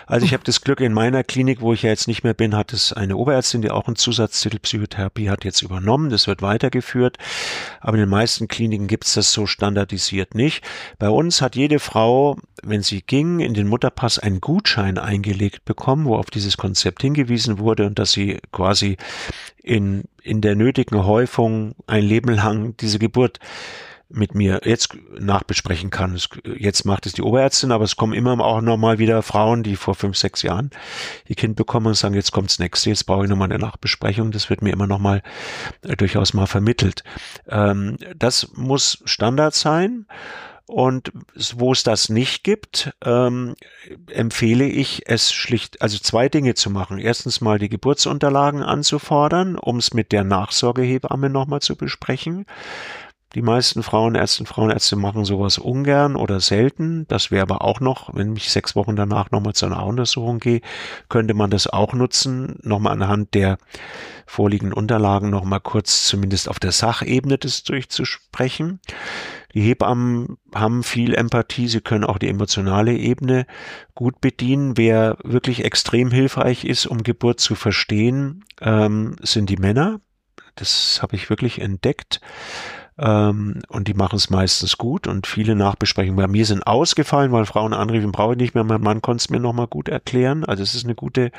Also 0.07 0.25
ich 0.25 0.33
habe 0.33 0.43
das 0.43 0.61
Glück 0.61 0.79
in 0.79 0.93
meiner 0.93 1.23
Klinik, 1.23 1.61
wo 1.61 1.73
ich 1.73 1.83
ja 1.83 1.89
jetzt 1.89 2.07
nicht 2.07 2.23
mehr 2.23 2.33
bin, 2.33 2.55
hat 2.55 2.73
es 2.73 2.93
eine 2.93 3.17
Oberärztin, 3.17 3.61
die 3.61 3.71
auch 3.71 3.87
einen 3.87 3.95
Zusatztitel 3.95 4.59
Psychotherapie 4.59 5.29
hat, 5.29 5.43
jetzt 5.43 5.61
übernommen. 5.61 6.09
Das 6.09 6.27
wird 6.27 6.41
weitergeführt. 6.41 7.17
Aber 7.81 7.95
in 7.95 8.01
den 8.01 8.09
meisten 8.09 8.47
Kliniken 8.47 8.87
gibt 8.87 9.05
es 9.05 9.13
das 9.13 9.33
so 9.33 9.45
standardisiert 9.45 10.35
nicht. 10.35 10.63
Bei 10.99 11.09
uns 11.09 11.41
hat 11.41 11.55
jede 11.55 11.79
Frau, 11.79 12.37
wenn 12.61 12.83
sie 12.83 13.01
ging, 13.01 13.39
in 13.39 13.53
den 13.53 13.67
Mutterpass 13.67 14.19
einen 14.19 14.41
Gutschein 14.41 14.97
eingelegt 14.97 15.65
bekommen, 15.65 16.05
wo 16.05 16.15
auf 16.15 16.29
dieses 16.29 16.57
Konzept 16.57 17.01
hingewiesen 17.01 17.59
wurde 17.59 17.85
und 17.85 17.99
dass 17.99 18.11
sie 18.11 18.39
quasi 18.51 18.97
in, 19.63 20.03
in 20.21 20.41
der 20.41 20.55
nötigen 20.55 21.05
Häufung 21.05 21.73
ein 21.87 22.03
Leben 22.03 22.33
lang 22.33 22.75
diese 22.83 22.99
Geburt 22.99 23.39
mit 24.09 24.35
mir 24.35 24.61
jetzt 24.63 24.95
nachbesprechen 25.19 25.89
kann. 25.89 26.19
Jetzt 26.57 26.85
macht 26.85 27.05
es 27.05 27.13
die 27.13 27.23
Oberärztin, 27.23 27.71
aber 27.71 27.83
es 27.83 27.95
kommen 27.95 28.13
immer 28.13 28.39
auch 28.39 28.61
nochmal 28.61 28.99
wieder 28.99 29.23
Frauen, 29.23 29.63
die 29.63 29.75
vor 29.75 29.95
fünf, 29.95 30.17
sechs 30.17 30.43
Jahren 30.43 30.69
ihr 31.27 31.35
Kind 31.35 31.55
bekommen 31.55 31.87
und 31.87 31.95
sagen, 31.95 32.13
jetzt 32.13 32.31
kommt's 32.31 32.59
nächste, 32.59 32.89
jetzt 32.89 33.05
brauche 33.05 33.23
ich 33.23 33.29
nochmal 33.29 33.51
eine 33.51 33.59
Nachbesprechung. 33.59 34.31
Das 34.31 34.49
wird 34.49 34.61
mir 34.61 34.71
immer 34.71 34.87
nochmal 34.87 35.23
äh, 35.81 35.95
durchaus 35.95 36.33
mal 36.33 36.45
vermittelt. 36.45 37.03
Ähm, 37.47 37.97
das 38.15 38.49
muss 38.53 39.01
Standard 39.05 39.55
sein. 39.55 40.05
Und 40.65 41.11
wo 41.55 41.73
es 41.73 41.83
das 41.83 42.07
nicht 42.07 42.43
gibt, 42.43 42.93
ähm, 43.03 43.55
empfehle 44.09 44.65
ich 44.65 45.03
es 45.07 45.33
schlicht, 45.33 45.81
also 45.81 45.97
zwei 45.97 46.29
Dinge 46.29 46.53
zu 46.53 46.69
machen. 46.69 46.99
Erstens 46.99 47.41
mal 47.41 47.59
die 47.59 47.69
Geburtsunterlagen 47.69 48.63
anzufordern, 48.63 49.57
um 49.57 49.77
es 49.77 49.93
mit 49.93 50.13
der 50.13 50.23
Nachsorgehebamme 50.23 51.29
nochmal 51.29 51.59
zu 51.59 51.75
besprechen. 51.75 52.45
Die 53.35 53.41
meisten 53.41 53.81
Frauenärzte 53.81 54.43
und 54.43 54.47
Frauenärzte 54.47 54.95
machen 54.95 55.25
sowas 55.25 55.57
ungern 55.57 56.15
oder 56.15 56.39
selten. 56.39 57.07
Das 57.07 57.31
wäre 57.31 57.41
aber 57.41 57.63
auch 57.63 57.79
noch, 57.79 58.13
wenn 58.13 58.35
ich 58.35 58.51
sechs 58.51 58.75
Wochen 58.75 58.95
danach 58.95 59.31
nochmal 59.31 59.53
zu 59.53 59.65
einer 59.65 59.83
Untersuchung 59.83 60.39
gehe, 60.39 60.61
könnte 61.09 61.33
man 61.33 61.49
das 61.49 61.65
auch 61.65 61.93
nutzen, 61.93 62.59
nochmal 62.61 62.93
anhand 62.93 63.33
der 63.33 63.57
vorliegenden 64.27 64.73
Unterlagen 64.73 65.31
nochmal 65.31 65.61
kurz 65.61 66.05
zumindest 66.05 66.47
auf 66.47 66.59
der 66.59 66.71
Sachebene 66.71 67.39
das 67.39 67.63
durchzusprechen. 67.63 68.79
Die 69.53 69.61
Hebammen 69.61 70.37
haben 70.53 70.83
viel 70.83 71.13
Empathie, 71.13 71.67
sie 71.67 71.81
können 71.81 72.03
auch 72.03 72.17
die 72.17 72.29
emotionale 72.29 72.95
Ebene 72.95 73.45
gut 73.93 74.19
bedienen. 74.19 74.77
Wer 74.77 75.17
wirklich 75.23 75.63
extrem 75.63 76.09
hilfreich 76.11 76.65
ist, 76.65 76.87
um 76.87 77.03
Geburt 77.03 77.39
zu 77.39 77.55
verstehen, 77.55 78.43
ähm, 78.61 79.15
sind 79.21 79.49
die 79.49 79.57
Männer. 79.57 79.99
Das 80.55 80.99
habe 81.01 81.15
ich 81.15 81.29
wirklich 81.29 81.61
entdeckt. 81.61 82.19
Ähm, 82.97 83.59
und 83.69 83.87
die 83.87 83.93
machen 83.93 84.17
es 84.17 84.29
meistens 84.29 84.77
gut 84.77 85.07
und 85.07 85.25
viele 85.25 85.55
Nachbesprechungen 85.55 86.15
bei 86.15 86.27
mir 86.27 86.45
sind 86.45 86.67
ausgefallen, 86.67 87.31
weil 87.31 87.45
Frauen 87.45 87.73
anriefen, 87.73 88.11
brauche 88.11 88.33
ich 88.33 88.39
nicht 88.39 88.55
mehr. 88.55 88.63
Mein 88.63 88.81
Mann 88.81 89.01
konnte 89.01 89.21
es 89.21 89.29
mir 89.29 89.39
nochmal 89.39 89.67
gut 89.67 89.89
erklären. 89.89 90.45
Also 90.45 90.63
es 90.63 90.75
ist 90.75 90.85
eine 90.85 90.95
gute, 90.95 91.31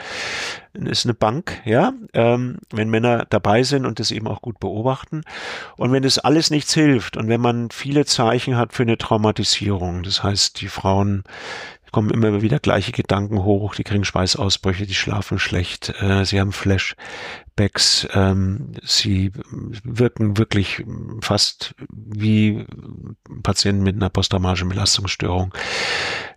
ist 0.72 1.06
eine 1.06 1.14
Bank, 1.14 1.60
ja, 1.64 1.92
ähm, 2.12 2.58
wenn 2.70 2.90
Männer 2.90 3.26
dabei 3.30 3.62
sind 3.62 3.86
und 3.86 4.00
das 4.00 4.10
eben 4.10 4.26
auch 4.26 4.42
gut 4.42 4.58
beobachten. 4.58 5.22
Und 5.76 5.92
wenn 5.92 6.02
das 6.02 6.18
alles 6.18 6.50
nichts 6.50 6.74
hilft 6.74 7.16
und 7.16 7.28
wenn 7.28 7.40
man 7.40 7.70
viele 7.70 8.04
Zeichen 8.04 8.56
hat 8.56 8.72
für 8.72 8.82
eine 8.82 8.98
Traumatisierung, 8.98 10.02
das 10.02 10.22
heißt, 10.22 10.60
die 10.60 10.68
Frauen 10.68 11.24
kommen 11.94 12.10
immer 12.10 12.42
wieder 12.42 12.58
gleiche 12.58 12.90
Gedanken 12.90 13.44
hoch, 13.44 13.76
die 13.76 13.84
kriegen 13.84 14.04
Schweißausbrüche, 14.04 14.84
die 14.84 14.94
schlafen 14.94 15.38
schlecht, 15.38 15.94
äh, 16.00 16.24
sie 16.24 16.40
haben 16.40 16.50
Flashbacks, 17.54 18.08
ähm, 18.14 18.72
sie 18.82 19.32
wirken 19.84 20.36
wirklich 20.38 20.84
fast 21.20 21.74
wie 21.88 22.66
Patienten 23.42 23.82
mit 23.82 23.96
einer 23.96 24.10
posttraumatischen 24.10 24.68
Belastungsstörung 24.68 25.54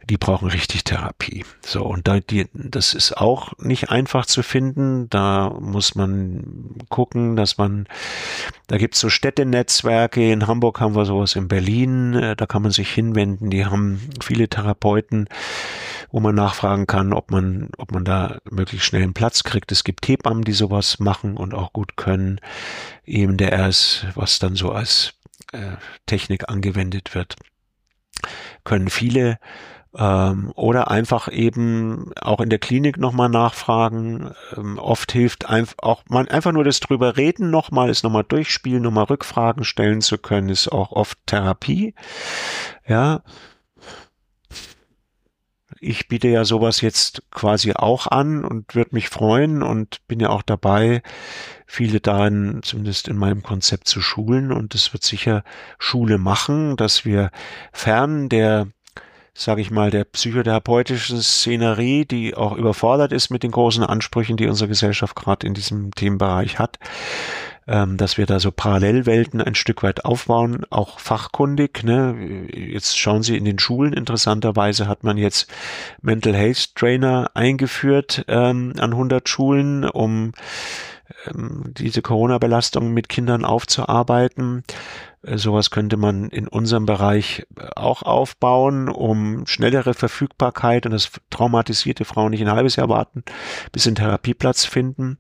die 0.10 0.18
brauchen 0.18 0.48
richtig 0.48 0.84
Therapie. 0.86 1.44
So, 1.66 1.84
und 1.84 2.08
da, 2.08 2.20
die, 2.20 2.46
das 2.54 2.94
ist 2.94 3.18
auch 3.18 3.52
nicht 3.60 3.90
einfach 3.90 4.26
zu 4.26 4.42
finden. 4.42 5.10
Da 5.10 5.54
muss 5.60 5.96
man 5.96 6.76
gucken, 6.90 7.36
dass 7.36 7.58
man, 7.58 7.88
da 8.68 8.78
gibt's 8.78 9.00
so 9.00 9.10
Städtenetzwerke. 9.10 10.32
In 10.32 10.48
Hamburg 10.48 10.80
haben 10.80 10.96
wir 10.96 11.06
sowas, 11.06 11.36
in 11.36 11.50
Berlin, 11.50 12.14
äh, 12.14 12.36
da 12.36 12.46
kann 12.46 12.62
man 12.62 12.72
sich 12.72 12.90
hinwenden. 12.90 13.50
Die 13.50 13.66
haben 13.66 14.00
viele 14.22 14.48
Therapeuten, 14.48 15.28
wo 16.12 16.20
man 16.20 16.36
nachfragen 16.36 16.88
kann, 16.88 17.14
ob 17.14 17.32
man, 17.32 17.70
ob 17.78 17.92
man 17.92 18.06
da 18.06 18.38
möglichst 18.50 18.88
schnell 18.88 19.04
einen 19.04 19.14
Platz 19.14 19.44
kriegt. 19.44 19.72
Es 19.72 19.84
gibt 19.84 20.08
Hebammen, 20.08 20.44
die 20.44 20.54
sowas 20.54 21.00
machen 21.00 21.38
und 21.38 21.54
auch 21.54 21.74
gut 21.74 21.98
können. 21.98 22.40
Eben 23.06 23.38
der 23.38 23.52
erst, 23.52 24.08
was 24.16 24.40
dann 24.40 24.56
so 24.56 24.72
als 24.72 25.14
äh, 25.52 25.78
Technik 26.06 26.50
angewendet 26.50 27.16
wird, 27.16 27.36
können 28.64 28.90
viele 28.90 29.40
ähm, 29.98 30.52
oder 30.56 30.92
einfach 30.92 31.32
eben 31.32 32.12
auch 32.22 32.40
in 32.40 32.50
der 32.50 32.60
Klinik 32.60 32.98
nochmal 32.98 33.30
nachfragen. 33.30 34.32
Ähm, 34.56 34.78
oft 34.78 35.12
hilft 35.12 35.50
einfach 35.50 35.76
auch 35.80 36.04
man 36.10 36.28
einfach 36.28 36.52
nur 36.52 36.64
das 36.64 36.80
drüber 36.80 37.18
reden 37.18 37.50
nochmal, 37.50 37.90
ist 37.90 38.04
nochmal 38.04 38.24
durchspielen, 38.24 38.84
nochmal 38.84 39.06
Rückfragen 39.06 39.64
stellen 39.64 40.02
zu 40.02 40.18
können, 40.18 40.50
ist 40.50 40.72
auch 40.72 40.92
oft 40.92 41.18
Therapie. 41.26 41.96
Ja. 42.88 43.22
Ich 45.88 46.10
biete 46.10 46.28
ja 46.28 46.44
sowas 46.44 46.82
jetzt 46.82 47.24
quasi 47.32 47.72
auch 47.72 48.08
an 48.08 48.44
und 48.44 48.76
würde 48.76 48.94
mich 48.94 49.08
freuen 49.08 49.64
und 49.64 50.06
bin 50.10 50.20
ja 50.20 50.30
auch 50.30 50.42
dabei, 50.42 51.02
viele 51.66 52.02
darin, 52.02 52.60
zumindest 52.62 53.08
in 53.08 53.16
meinem 53.16 53.42
Konzept 53.42 53.88
zu 53.88 54.02
schulen. 54.02 54.52
Und 54.52 54.76
es 54.76 54.92
wird 54.92 55.04
sicher 55.04 55.46
Schule 55.80 56.18
machen, 56.18 56.76
dass 56.76 57.06
wir 57.06 57.32
fern 57.72 58.28
der 58.28 58.68
sage 59.34 59.62
ich 59.62 59.70
mal, 59.70 59.92
der 59.92 60.04
psychotherapeutischen 60.04 61.22
Szenerie, 61.22 62.06
die 62.06 62.34
auch 62.34 62.58
überfordert 62.58 63.12
ist 63.12 63.30
mit 63.30 63.44
den 63.44 63.52
großen 63.52 63.84
Ansprüchen, 63.84 64.36
die 64.36 64.48
unsere 64.48 64.68
Gesellschaft 64.68 65.16
gerade 65.16 65.46
in 65.46 65.54
diesem 65.54 65.92
Themenbereich 65.92 66.58
hat, 66.58 66.80
ähm, 67.68 67.98
dass 67.98 68.18
wir 68.18 68.26
da 68.26 68.40
so 68.40 68.52
Parallelwelten 68.52 69.42
ein 69.42 69.56
Stück 69.56 69.84
weit 69.84 70.06
aufbauen, 70.06 70.66
auch 70.70 71.00
fachkundig. 71.00 71.84
Ne? 71.84 72.48
Jetzt 72.54 72.98
schauen 72.98 73.24
Sie 73.24 73.38
in 73.38 73.46
den 73.46 73.60
Schulen, 73.60 73.94
interessanterweise 73.94 74.88
hat 74.88 75.04
man 75.04 75.18
jetzt 75.18 75.52
Mental 76.02 76.34
Health 76.34 76.76
Trainer 76.76 77.32
eingeführt 77.34 78.26
ähm, 78.28 78.74
an 78.80 78.92
100 78.92 79.28
Schulen, 79.28 79.84
um 79.84 80.32
ähm, 81.26 81.74
diese 81.78 82.02
Corona-Belastung 82.02 82.94
mit 82.94 83.10
Kindern 83.10 83.46
aufzuarbeiten. 83.46 84.64
Äh, 85.24 85.38
sowas 85.38 85.72
könnte 85.72 85.98
man 85.98 86.30
in 86.30 86.48
unserem 86.48 86.86
Bereich 86.86 87.46
äh, 87.58 87.68
auch 87.76 88.04
aufbauen, 88.04 88.90
um 88.90 89.46
schnellere 89.48 89.94
Verfügbarkeit 89.94 90.86
und 90.86 90.92
dass 90.92 91.12
traumatisierte 91.30 92.06
Frauen 92.06 92.32
nicht 92.32 92.42
ein 92.42 92.52
halbes 92.52 92.76
Jahr 92.76 92.90
warten, 92.90 93.24
bis 93.72 93.84
sie 93.84 93.90
einen 93.90 93.96
Therapieplatz 93.96 94.66
finden. 94.66 95.18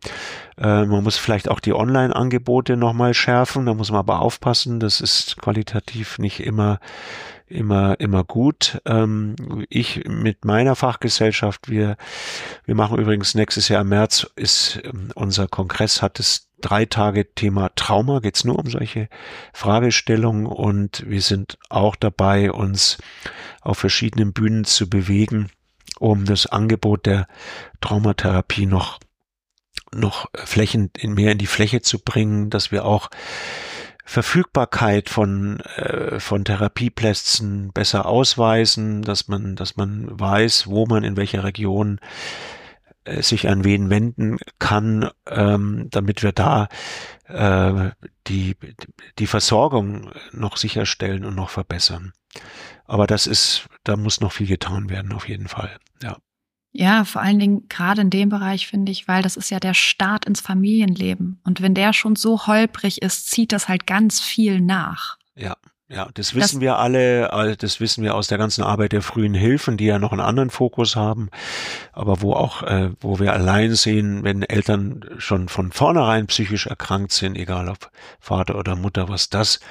Äh, 0.57 0.85
man 0.85 1.03
muss 1.03 1.17
vielleicht 1.17 1.49
auch 1.49 1.59
die 1.59 1.73
Online-Angebote 1.73 2.77
nochmal 2.77 3.13
schärfen, 3.13 3.65
da 3.65 3.73
muss 3.73 3.91
man 3.91 3.99
aber 3.99 4.21
aufpassen, 4.21 4.79
das 4.79 5.01
ist 5.01 5.37
qualitativ 5.37 6.19
nicht 6.19 6.39
immer 6.39 6.79
immer, 7.49 7.99
immer 7.99 8.23
gut. 8.23 8.81
Ähm, 8.85 9.35
ich 9.69 10.03
mit 10.05 10.43
meiner 10.43 10.75
Fachgesellschaft, 10.75 11.69
wir, 11.69 11.95
wir 12.65 12.75
machen 12.75 12.99
übrigens 12.99 13.35
nächstes 13.35 13.69
Jahr 13.69 13.81
im 13.81 13.89
März 13.89 14.27
ist 14.35 14.81
ähm, 14.83 15.11
unser 15.15 15.47
Kongress 15.47 16.01
hat 16.01 16.19
das 16.19 16.46
drei 16.61 16.85
Tage 16.85 17.33
Thema 17.33 17.69
Trauma, 17.75 18.19
geht's 18.19 18.43
nur 18.43 18.59
um 18.59 18.69
solche 18.69 19.09
Fragestellungen 19.53 20.45
und 20.45 21.03
wir 21.07 21.21
sind 21.21 21.57
auch 21.69 21.95
dabei, 21.95 22.51
uns 22.51 22.97
auf 23.61 23.77
verschiedenen 23.77 24.33
Bühnen 24.33 24.65
zu 24.65 24.89
bewegen, 24.89 25.49
um 25.99 26.25
das 26.25 26.47
Angebot 26.47 27.05
der 27.05 27.27
Traumatherapie 27.81 28.65
noch 28.65 28.99
noch 29.93 30.29
Flächen 30.33 30.91
mehr 31.01 31.31
in 31.31 31.37
die 31.37 31.47
Fläche 31.47 31.81
zu 31.81 31.99
bringen, 31.99 32.49
dass 32.49 32.71
wir 32.71 32.83
auch 32.83 33.09
Verfügbarkeit 34.03 35.09
von 35.09 35.59
äh, 35.61 36.19
von 36.19 36.45
Therapieplätzen 36.45 37.71
besser 37.73 38.05
ausweisen, 38.05 39.01
dass 39.01 39.27
man 39.27 39.55
dass 39.55 39.75
man 39.75 40.07
weiß, 40.19 40.67
wo 40.67 40.85
man 40.85 41.03
in 41.03 41.17
welcher 41.17 41.43
Region 41.43 41.99
sich 43.21 43.47
an 43.47 43.63
wen 43.63 43.89
wenden 43.89 44.37
kann, 44.59 45.09
ähm, 45.29 45.87
damit 45.89 46.23
wir 46.23 46.31
da 46.31 46.67
äh, 47.27 47.91
die, 48.27 48.55
die 49.19 49.27
Versorgung 49.27 50.11
noch 50.31 50.57
sicherstellen 50.57 51.25
und 51.25 51.35
noch 51.35 51.49
verbessern. 51.49 52.13
Aber 52.85 53.07
das 53.07 53.27
ist, 53.27 53.67
da 53.83 53.97
muss 53.97 54.21
noch 54.21 54.31
viel 54.31 54.47
getan 54.47 54.89
werden, 54.89 55.13
auf 55.13 55.27
jeden 55.27 55.47
Fall. 55.47 55.77
Ja. 56.01 56.17
Ja, 56.73 57.05
vor 57.05 57.21
allen 57.21 57.39
Dingen 57.39 57.67
gerade 57.69 58.01
in 58.01 58.09
dem 58.09 58.29
Bereich 58.29 58.67
finde 58.67 58.91
ich, 58.91 59.07
weil 59.07 59.23
das 59.23 59.35
ist 59.35 59.49
ja 59.49 59.59
der 59.59 59.73
Start 59.73 60.25
ins 60.25 60.41
Familienleben. 60.41 61.41
Und 61.43 61.61
wenn 61.61 61.73
der 61.73 61.91
schon 61.91 62.15
so 62.15 62.45
holprig 62.45 63.01
ist, 63.01 63.31
zieht 63.31 63.51
das 63.51 63.67
halt 63.67 63.87
ganz 63.87 64.19
viel 64.19 64.61
nach. 64.61 65.17
Ja, 65.35 65.55
ja, 65.89 66.09
das 66.13 66.35
wissen 66.35 66.57
das, 66.57 66.61
wir 66.61 66.77
alle, 66.77 67.55
das 67.57 67.79
wissen 67.79 68.03
wir 68.03 68.15
aus 68.15 68.27
der 68.27 68.37
ganzen 68.37 68.63
Arbeit 68.63 68.91
der 68.91 69.01
frühen 69.01 69.33
Hilfen, 69.33 69.77
die 69.77 69.85
ja 69.85 69.99
noch 69.99 70.11
einen 70.11 70.21
anderen 70.21 70.49
Fokus 70.49 70.97
haben, 70.97 71.29
aber 71.93 72.21
wo 72.21 72.33
auch, 72.33 72.63
äh, 72.63 72.89
wo 72.99 73.19
wir 73.19 73.31
allein 73.31 73.73
sehen, 73.73 74.23
wenn 74.23 74.43
Eltern 74.43 75.05
schon 75.17 75.47
von 75.47 75.71
vornherein 75.71 76.27
psychisch 76.27 76.67
erkrankt 76.67 77.13
sind, 77.13 77.37
egal 77.37 77.69
ob 77.69 77.89
Vater 78.19 78.55
oder 78.55 78.75
Mutter, 78.75 79.07
was 79.07 79.29
das 79.29 79.61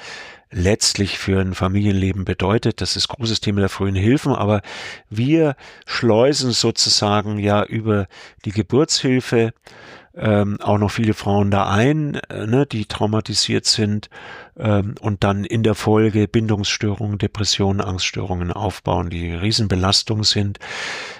letztlich 0.49 1.19
für 1.19 1.39
ein 1.39 1.53
Familienleben 1.53 2.25
bedeutet. 2.25 2.81
Das 2.81 2.95
ist 2.95 3.09
großes 3.09 3.41
Thema 3.41 3.59
der 3.59 3.69
frühen 3.69 3.95
Hilfen, 3.95 4.33
aber 4.33 4.61
wir 5.09 5.55
schleusen 5.85 6.51
sozusagen 6.51 7.37
ja 7.37 7.63
über 7.63 8.07
die 8.45 8.51
Geburtshilfe 8.51 9.53
ähm, 10.17 10.59
auch 10.61 10.77
noch 10.77 10.91
viele 10.91 11.13
Frauen 11.13 11.51
da 11.51 11.69
ein, 11.69 12.15
äh, 12.29 12.47
ne, 12.47 12.65
die 12.65 12.85
traumatisiert 12.85 13.65
sind 13.65 14.09
ähm, 14.57 14.95
und 14.99 15.23
dann 15.23 15.45
in 15.45 15.63
der 15.63 15.75
Folge 15.75 16.27
Bindungsstörungen, 16.27 17.17
Depressionen, 17.17 17.81
Angststörungen 17.81 18.51
aufbauen, 18.51 19.09
die 19.09 19.33
Riesenbelastung 19.33 20.23
sind. 20.23 20.59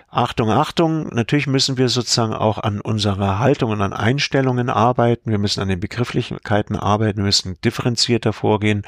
Achtung, 0.10 0.50
Achtung, 0.50 1.10
natürlich 1.10 1.48
müssen 1.48 1.78
wir 1.78 1.90
sozusagen 1.90 2.34
auch 2.34 2.60
an 2.60 2.80
unserer 2.80 3.40
Haltung 3.40 3.72
und 3.72 3.82
an 3.82 3.92
Einstellungen 3.92 4.70
arbeiten. 4.70 5.32
Wir 5.32 5.38
müssen 5.38 5.60
an 5.60 5.68
den 5.68 5.82
Begrifflichkeiten 5.82 6.78
arbeiten, 6.78 7.18
wir 7.18 7.26
müssen 7.26 7.60
differenzierter 7.60 8.32
vorgehen, 8.32 8.84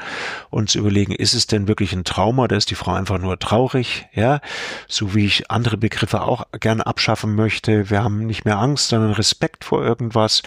uns 0.50 0.76
überlegen, 0.76 1.12
ist 1.12 1.34
es 1.34 1.46
denn 1.46 1.68
wirklich 1.68 1.92
ein 1.92 2.06
Trauma 2.06 2.44
oder 2.44 2.56
ist 2.56 2.72
die 2.72 2.76
Frau 2.76 2.94
einfach 2.94 3.18
nur 3.18 3.38
traurig? 3.38 4.08
Ja, 4.14 4.40
so 4.88 5.14
wie 5.14 5.26
ich 5.26 5.52
andere 5.52 5.76
Begriffe 5.76 6.22
auch 6.22 6.46
gerne 6.58 6.88
abschaffen 6.88 7.36
möchte. 7.36 7.90
Wir 7.90 8.02
haben 8.02 8.26
nicht 8.26 8.46
mehr 8.46 8.58
Angst, 8.58 8.88
sondern 8.88 9.12
Respekt 9.12 9.66
vor 9.66 9.84
irgendwas 9.84 10.42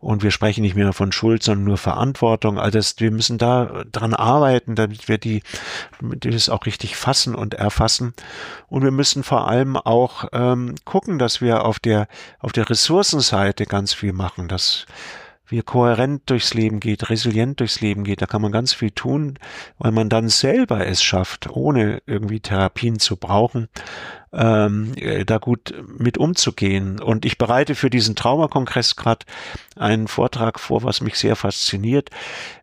und 0.00 0.24
wir 0.24 0.32
sprechen 0.32 0.62
nicht 0.62 0.74
mehr 0.74 0.92
von 0.92 1.12
Schuld, 1.12 1.44
sondern 1.44 1.64
nur 1.64 1.78
Verantwortung. 1.78 2.58
Also 2.58 2.80
wir 2.98 3.12
müssen 3.12 3.38
da 3.38 3.84
dran 3.92 4.14
arbeiten, 4.14 4.74
damit 4.74 5.06
wir 5.06 5.18
die, 5.18 5.44
damit 6.00 6.24
wir 6.24 6.32
das 6.32 6.48
auch 6.48 6.66
richtig 6.66 6.96
fassen 6.96 7.36
und 7.36 7.54
erfassen. 7.54 8.14
Und 8.66 8.82
wir 8.82 8.90
müssen 8.90 9.22
vor 9.22 9.46
allem 9.46 9.76
auch 9.76 10.17
ähm, 10.32 10.74
gucken, 10.84 11.18
dass 11.18 11.40
wir 11.40 11.64
auf 11.64 11.78
der, 11.78 12.08
auf 12.38 12.52
der 12.52 12.68
Ressourcenseite 12.68 13.66
ganz 13.66 13.92
viel 13.92 14.12
machen, 14.12 14.48
dass 15.48 15.52
wir 15.52 15.62
kohärent 15.62 16.28
durchs 16.28 16.52
Leben 16.52 16.78
geht, 16.78 17.08
resilient 17.08 17.60
durchs 17.60 17.80
Leben 17.80 18.04
geht. 18.04 18.20
Da 18.20 18.26
kann 18.26 18.42
man 18.42 18.52
ganz 18.52 18.74
viel 18.74 18.90
tun, 18.90 19.38
weil 19.78 19.92
man 19.92 20.10
dann 20.10 20.28
selber 20.28 20.86
es 20.86 21.02
schafft, 21.02 21.48
ohne 21.48 22.02
irgendwie 22.06 22.40
Therapien 22.40 22.98
zu 22.98 23.16
brauchen, 23.16 23.68
ähm, 24.32 24.92
äh, 24.96 25.24
da 25.24 25.38
gut 25.38 25.74
mit 25.86 26.18
umzugehen. 26.18 27.00
Und 27.00 27.24
ich 27.24 27.38
bereite 27.38 27.74
für 27.74 27.88
diesen 27.88 28.14
Traumakongress 28.14 28.96
gerade 28.96 29.24
einen 29.74 30.06
Vortrag 30.06 30.60
vor, 30.60 30.82
was 30.82 31.00
mich 31.00 31.14
sehr 31.14 31.34
fasziniert. 31.34 32.10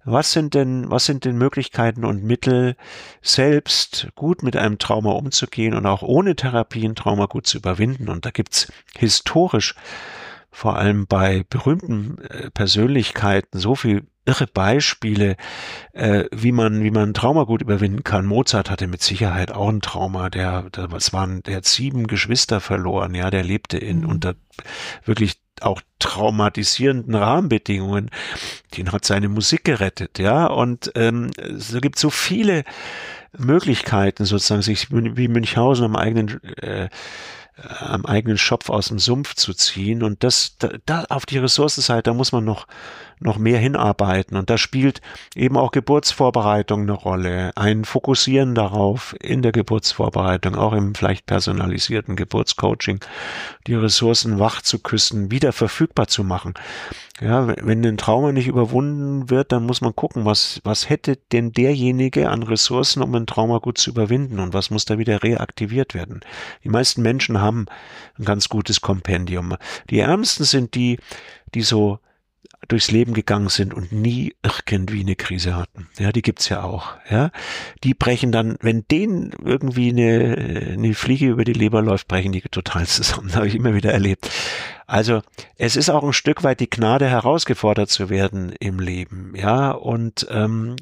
Was 0.03 0.31
sind 0.31 0.53
denn, 0.53 0.91
was 0.91 1.05
sind 1.05 1.25
denn 1.25 1.37
Möglichkeiten 1.37 2.05
und 2.05 2.23
Mittel, 2.23 2.75
selbst 3.23 4.09
gut 4.13 4.43
mit 4.43 4.55
einem 4.55 4.77
Trauma 4.77 5.13
umzugehen 5.13 5.73
und 5.73 5.87
auch 5.87 6.03
ohne 6.03 6.35
Therapie 6.35 6.87
ein 6.87 6.95
Trauma 6.95 7.25
gut 7.25 7.47
zu 7.47 7.57
überwinden? 7.57 8.09
Und 8.09 8.27
da 8.27 8.29
gibt's 8.29 8.71
historisch 8.95 9.73
vor 10.55 10.77
allem 10.77 11.05
bei 11.05 11.43
berühmten 11.49 12.17
äh, 12.29 12.49
Persönlichkeiten 12.49 13.59
so 13.59 13.75
viel 13.75 14.07
irre 14.23 14.47
Beispiele, 14.47 15.35
äh, 15.91 16.23
wie 16.31 16.53
man 16.53 16.81
wie 16.81 16.91
man 16.91 17.13
Trauma 17.13 17.43
gut 17.43 17.61
überwinden 17.61 18.05
kann. 18.05 18.25
Mozart 18.25 18.71
hatte 18.71 18.87
mit 18.87 19.03
Sicherheit 19.03 19.51
auch 19.51 19.67
ein 19.67 19.81
Trauma. 19.81 20.29
Der, 20.29 20.65
was 20.73 21.11
waren, 21.11 21.43
der 21.43 21.57
hat 21.57 21.65
sieben 21.65 22.07
Geschwister 22.07 22.61
verloren. 22.61 23.13
Ja, 23.15 23.29
der 23.31 23.43
lebte 23.43 23.77
in 23.77 23.99
mhm. 23.99 24.09
unter 24.09 24.35
wirklich 25.03 25.33
auch 25.59 25.81
traumatisierenden 25.99 27.15
Rahmenbedingungen. 27.15 28.09
Den 28.77 28.93
hat 28.93 29.03
seine 29.03 29.27
Musik 29.27 29.65
gerettet. 29.65 30.19
Ja, 30.19 30.47
und 30.47 30.89
ähm, 30.95 31.31
es 31.37 31.77
gibt 31.81 31.99
so 31.99 32.09
viele 32.09 32.63
Möglichkeiten 33.37 34.23
sozusagen, 34.23 34.61
sich 34.61 34.87
wie 34.89 35.27
Münchhausen 35.27 35.83
am 35.83 35.97
eigenen 35.97 36.41
äh, 36.59 36.87
am 37.57 38.05
eigenen 38.05 38.37
Schopf 38.37 38.69
aus 38.69 38.89
dem 38.89 38.99
Sumpf 38.99 39.35
zu 39.35 39.53
ziehen. 39.53 40.03
Und 40.03 40.23
das, 40.23 40.57
da, 40.57 40.71
da 40.85 41.05
auf 41.09 41.25
die 41.25 41.37
Ressourcenseite, 41.37 42.03
da 42.03 42.13
muss 42.13 42.31
man 42.31 42.43
noch, 42.43 42.67
noch 43.19 43.37
mehr 43.37 43.59
hinarbeiten. 43.59 44.37
Und 44.37 44.49
da 44.49 44.57
spielt 44.57 45.01
eben 45.35 45.57
auch 45.57 45.71
Geburtsvorbereitung 45.71 46.81
eine 46.81 46.93
Rolle. 46.93 47.51
Ein 47.55 47.85
Fokussieren 47.85 48.55
darauf 48.55 49.15
in 49.21 49.41
der 49.41 49.51
Geburtsvorbereitung, 49.51 50.55
auch 50.55 50.73
im 50.73 50.95
vielleicht 50.95 51.25
personalisierten 51.25 52.15
Geburtscoaching, 52.15 52.99
die 53.67 53.75
Ressourcen 53.75 54.39
wach 54.39 54.61
zu 54.61 54.79
küssen, 54.79 55.31
wieder 55.31 55.53
verfügbar 55.53 56.07
zu 56.07 56.23
machen. 56.23 56.53
Ja, 57.21 57.47
wenn 57.47 57.85
ein 57.85 57.95
Trauma 57.95 58.33
nicht 58.33 58.47
überwunden 58.47 59.29
wird, 59.29 59.53
dann 59.53 59.65
muss 59.65 59.79
man 59.79 59.95
gucken, 59.95 60.25
was, 60.25 60.59
was 60.65 60.89
hätte 60.89 61.17
denn 61.31 61.53
derjenige 61.53 62.29
an 62.29 62.43
Ressourcen, 62.43 63.01
um 63.01 63.15
ein 63.15 63.25
Trauma 63.25 63.59
gut 63.59 63.77
zu 63.77 63.91
überwinden 63.91 64.39
und 64.39 64.53
was 64.53 64.69
muss 64.69 64.83
da 64.83 64.97
wieder 64.97 65.23
reaktiviert 65.23 65.93
werden. 65.93 66.19
Die 66.65 66.69
meisten 66.69 67.01
Menschen 67.01 67.39
haben 67.39 67.67
ein 68.19 68.25
ganz 68.25 68.49
gutes 68.49 68.81
Kompendium. 68.81 69.55
Die 69.89 69.99
Ärmsten 69.99 70.43
sind 70.43 70.75
die, 70.75 70.99
die 71.53 71.61
so 71.61 71.99
durchs 72.67 72.91
Leben 72.91 73.13
gegangen 73.13 73.49
sind 73.49 73.73
und 73.73 73.91
nie 73.91 74.35
irgendwie 74.69 75.01
eine 75.01 75.15
Krise 75.15 75.55
hatten. 75.55 75.87
Ja, 75.97 76.11
die 76.11 76.21
gibt's 76.21 76.49
ja 76.49 76.63
auch. 76.63 76.93
Ja, 77.09 77.31
die 77.83 77.93
brechen 77.93 78.31
dann, 78.31 78.57
wenn 78.61 78.85
denen 78.89 79.31
irgendwie 79.43 79.89
eine, 79.89 80.73
eine 80.73 80.93
Fliege 80.93 81.27
über 81.27 81.43
die 81.43 81.53
Leber 81.53 81.81
läuft, 81.81 82.07
brechen 82.07 82.31
die 82.31 82.41
total 82.41 82.85
zusammen. 82.87 83.33
Habe 83.35 83.47
ich 83.47 83.55
immer 83.55 83.73
wieder 83.73 83.91
erlebt. 83.91 84.29
Also 84.87 85.21
es 85.57 85.75
ist 85.75 85.89
auch 85.89 86.03
ein 86.03 86.13
Stück 86.13 86.43
weit 86.43 86.59
die 86.59 86.69
Gnade, 86.69 87.07
herausgefordert 87.07 87.89
zu 87.89 88.09
werden 88.09 88.53
im 88.59 88.79
Leben. 88.79 89.33
Ja, 89.35 89.71
und 89.71 90.27
ähm, 90.29 90.75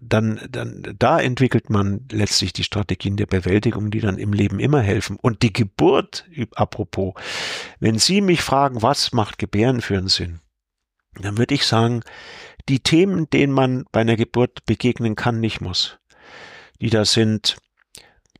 dann, 0.00 0.40
dann 0.48 0.94
da 0.96 1.18
entwickelt 1.18 1.68
man 1.68 2.06
letztlich 2.10 2.52
die 2.52 2.64
Strategien 2.64 3.16
der 3.16 3.26
Bewältigung, 3.26 3.90
die 3.90 4.00
dann 4.00 4.18
im 4.18 4.32
Leben 4.32 4.60
immer 4.60 4.80
helfen. 4.80 5.18
Und 5.20 5.42
die 5.42 5.52
Geburt, 5.52 6.26
apropos, 6.54 7.14
wenn 7.80 7.98
Sie 7.98 8.20
mich 8.20 8.42
fragen, 8.42 8.82
was 8.82 9.12
macht 9.12 9.38
Gebären 9.38 9.80
für 9.80 9.98
einen 9.98 10.08
Sinn? 10.08 10.40
Dann 11.24 11.38
würde 11.38 11.54
ich 11.54 11.66
sagen, 11.66 12.02
die 12.68 12.80
Themen, 12.80 13.28
denen 13.30 13.52
man 13.52 13.84
bei 13.92 14.00
einer 14.00 14.16
Geburt 14.16 14.64
begegnen 14.66 15.16
kann, 15.16 15.40
nicht 15.40 15.60
muss. 15.60 15.98
Die 16.80 16.90
da 16.90 17.04
sind 17.04 17.56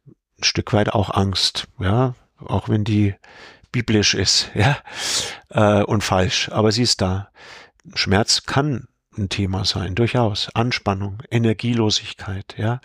ein 0.06 0.44
Stück 0.44 0.72
weit 0.72 0.90
auch 0.92 1.10
Angst, 1.10 1.66
ja, 1.80 2.14
auch 2.38 2.68
wenn 2.68 2.84
die 2.84 3.14
biblisch 3.72 4.14
ist, 4.14 4.50
ja, 4.54 4.78
äh, 5.50 5.82
und 5.82 6.04
falsch, 6.04 6.48
aber 6.50 6.72
sie 6.72 6.82
ist 6.82 7.00
da. 7.00 7.30
Schmerz 7.94 8.44
kann 8.44 8.88
ein 9.16 9.28
Thema 9.28 9.64
sein, 9.64 9.94
durchaus. 9.94 10.48
Anspannung, 10.54 11.22
Energielosigkeit, 11.30 12.54
ja, 12.56 12.80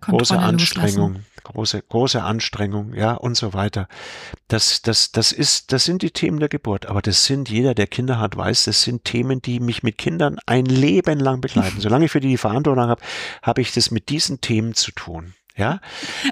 Kontrolle 0.00 0.18
große 0.18 0.38
Anstrengung, 0.38 1.12
loslassen. 1.14 1.26
Große, 1.46 1.82
große 1.82 2.22
Anstrengung, 2.22 2.94
ja, 2.94 3.14
und 3.14 3.36
so 3.36 3.54
weiter. 3.54 3.88
Das, 4.48 4.82
das, 4.82 5.12
das 5.12 5.32
ist, 5.32 5.72
das 5.72 5.84
sind 5.84 6.02
die 6.02 6.10
Themen 6.10 6.38
der 6.40 6.48
Geburt. 6.48 6.86
Aber 6.86 7.02
das 7.02 7.24
sind, 7.24 7.48
jeder, 7.48 7.74
der 7.74 7.86
Kinder 7.86 8.18
hat, 8.18 8.36
weiß, 8.36 8.64
das 8.64 8.82
sind 8.82 9.04
Themen, 9.04 9.42
die 9.42 9.60
mich 9.60 9.82
mit 9.82 9.98
Kindern 9.98 10.38
ein 10.46 10.66
Leben 10.66 11.18
lang 11.18 11.40
begleiten. 11.40 11.76
Solange 11.80 12.06
ich 12.06 12.12
für 12.12 12.20
die 12.20 12.28
die 12.28 12.36
Verantwortung 12.36 12.88
habe, 12.88 13.02
habe 13.42 13.60
ich 13.60 13.72
das 13.72 13.90
mit 13.90 14.08
diesen 14.08 14.40
Themen 14.40 14.74
zu 14.74 14.92
tun. 14.92 15.34
Ja. 15.56 15.80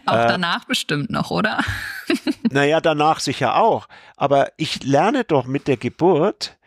Auch 0.05 0.17
äh, 0.17 0.29
danach 0.29 0.67
bestimmt 0.67 1.11
noch, 1.11 1.31
oder? 1.31 1.65
naja, 2.51 2.81
danach 2.81 3.21
sicher 3.21 3.57
auch. 3.57 3.89
Aber 4.17 4.53
ich 4.59 4.85
lerne 4.85 5.25
doch 5.25 5.47
mit 5.47 5.67
der 5.67 5.79
Geburt 5.79 6.59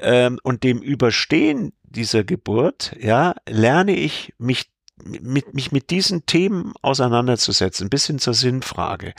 ähm, 0.00 0.38
und 0.44 0.62
dem 0.62 0.82
Überstehen 0.82 1.72
dieser 1.82 2.22
Geburt, 2.22 2.94
ja, 3.00 3.34
lerne 3.48 3.96
ich 3.96 4.32
mich 4.38 4.70
mit, 5.04 5.54
mich 5.54 5.72
mit 5.72 5.90
diesen 5.90 6.26
Themen 6.26 6.72
auseinanderzusetzen, 6.82 7.86
ein 7.86 7.90
bisschen 7.90 8.18
zur 8.18 8.34
Sinnfrage 8.34 9.14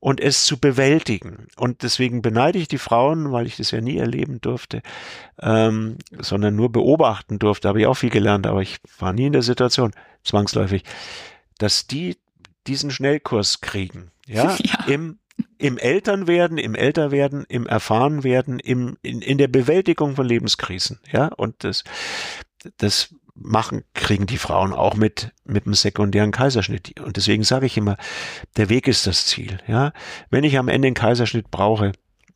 und 0.00 0.20
es 0.20 0.44
zu 0.44 0.58
bewältigen. 0.58 1.48
Und 1.56 1.82
deswegen 1.82 2.22
beneide 2.22 2.58
ich 2.58 2.68
die 2.68 2.78
Frauen, 2.78 3.32
weil 3.32 3.46
ich 3.46 3.56
das 3.56 3.70
ja 3.70 3.80
nie 3.80 3.98
erleben 3.98 4.40
durfte, 4.40 4.82
ähm, 5.40 5.98
sondern 6.18 6.56
nur 6.56 6.70
beobachten 6.70 7.38
durfte, 7.38 7.68
habe 7.68 7.80
ich 7.80 7.86
auch 7.86 7.94
viel 7.94 8.10
gelernt, 8.10 8.46
aber 8.46 8.62
ich 8.62 8.78
war 8.98 9.12
nie 9.12 9.26
in 9.26 9.32
der 9.32 9.42
Situation, 9.42 9.92
zwangsläufig, 10.24 10.84
dass 11.58 11.86
die 11.86 12.16
diesen 12.66 12.90
Schnellkurs 12.90 13.60
kriegen, 13.60 14.10
ja, 14.26 14.56
ja. 14.62 14.84
im 14.86 15.18
im 15.58 15.78
Elternwerden, 15.78 16.58
im 16.58 16.74
Älterwerden, 16.74 17.44
im 17.48 17.66
Erfahrenwerden, 17.66 18.58
im, 18.58 18.96
in, 19.02 19.22
in 19.22 19.38
der 19.38 19.48
Bewältigung 19.48 20.16
von 20.16 20.26
Lebenskrisen, 20.26 20.98
ja, 21.10 21.28
und 21.28 21.64
das, 21.64 21.84
das 22.78 23.14
machen, 23.34 23.84
kriegen 23.94 24.26
die 24.26 24.38
Frauen 24.38 24.72
auch 24.72 24.94
mit, 24.94 25.32
mit 25.44 25.66
dem 25.66 25.74
sekundären 25.74 26.32
Kaiserschnitt. 26.32 26.98
Und 27.00 27.16
deswegen 27.16 27.44
sage 27.44 27.66
ich 27.66 27.76
immer, 27.76 27.96
der 28.56 28.68
Weg 28.68 28.88
ist 28.88 29.06
das 29.06 29.26
Ziel, 29.26 29.58
ja. 29.66 29.92
Wenn 30.30 30.44
ich 30.44 30.58
am 30.58 30.68
Ende 30.68 30.86
einen 30.86 30.94
Kaiserschnitt 30.94 31.50
brauche, 31.50 31.92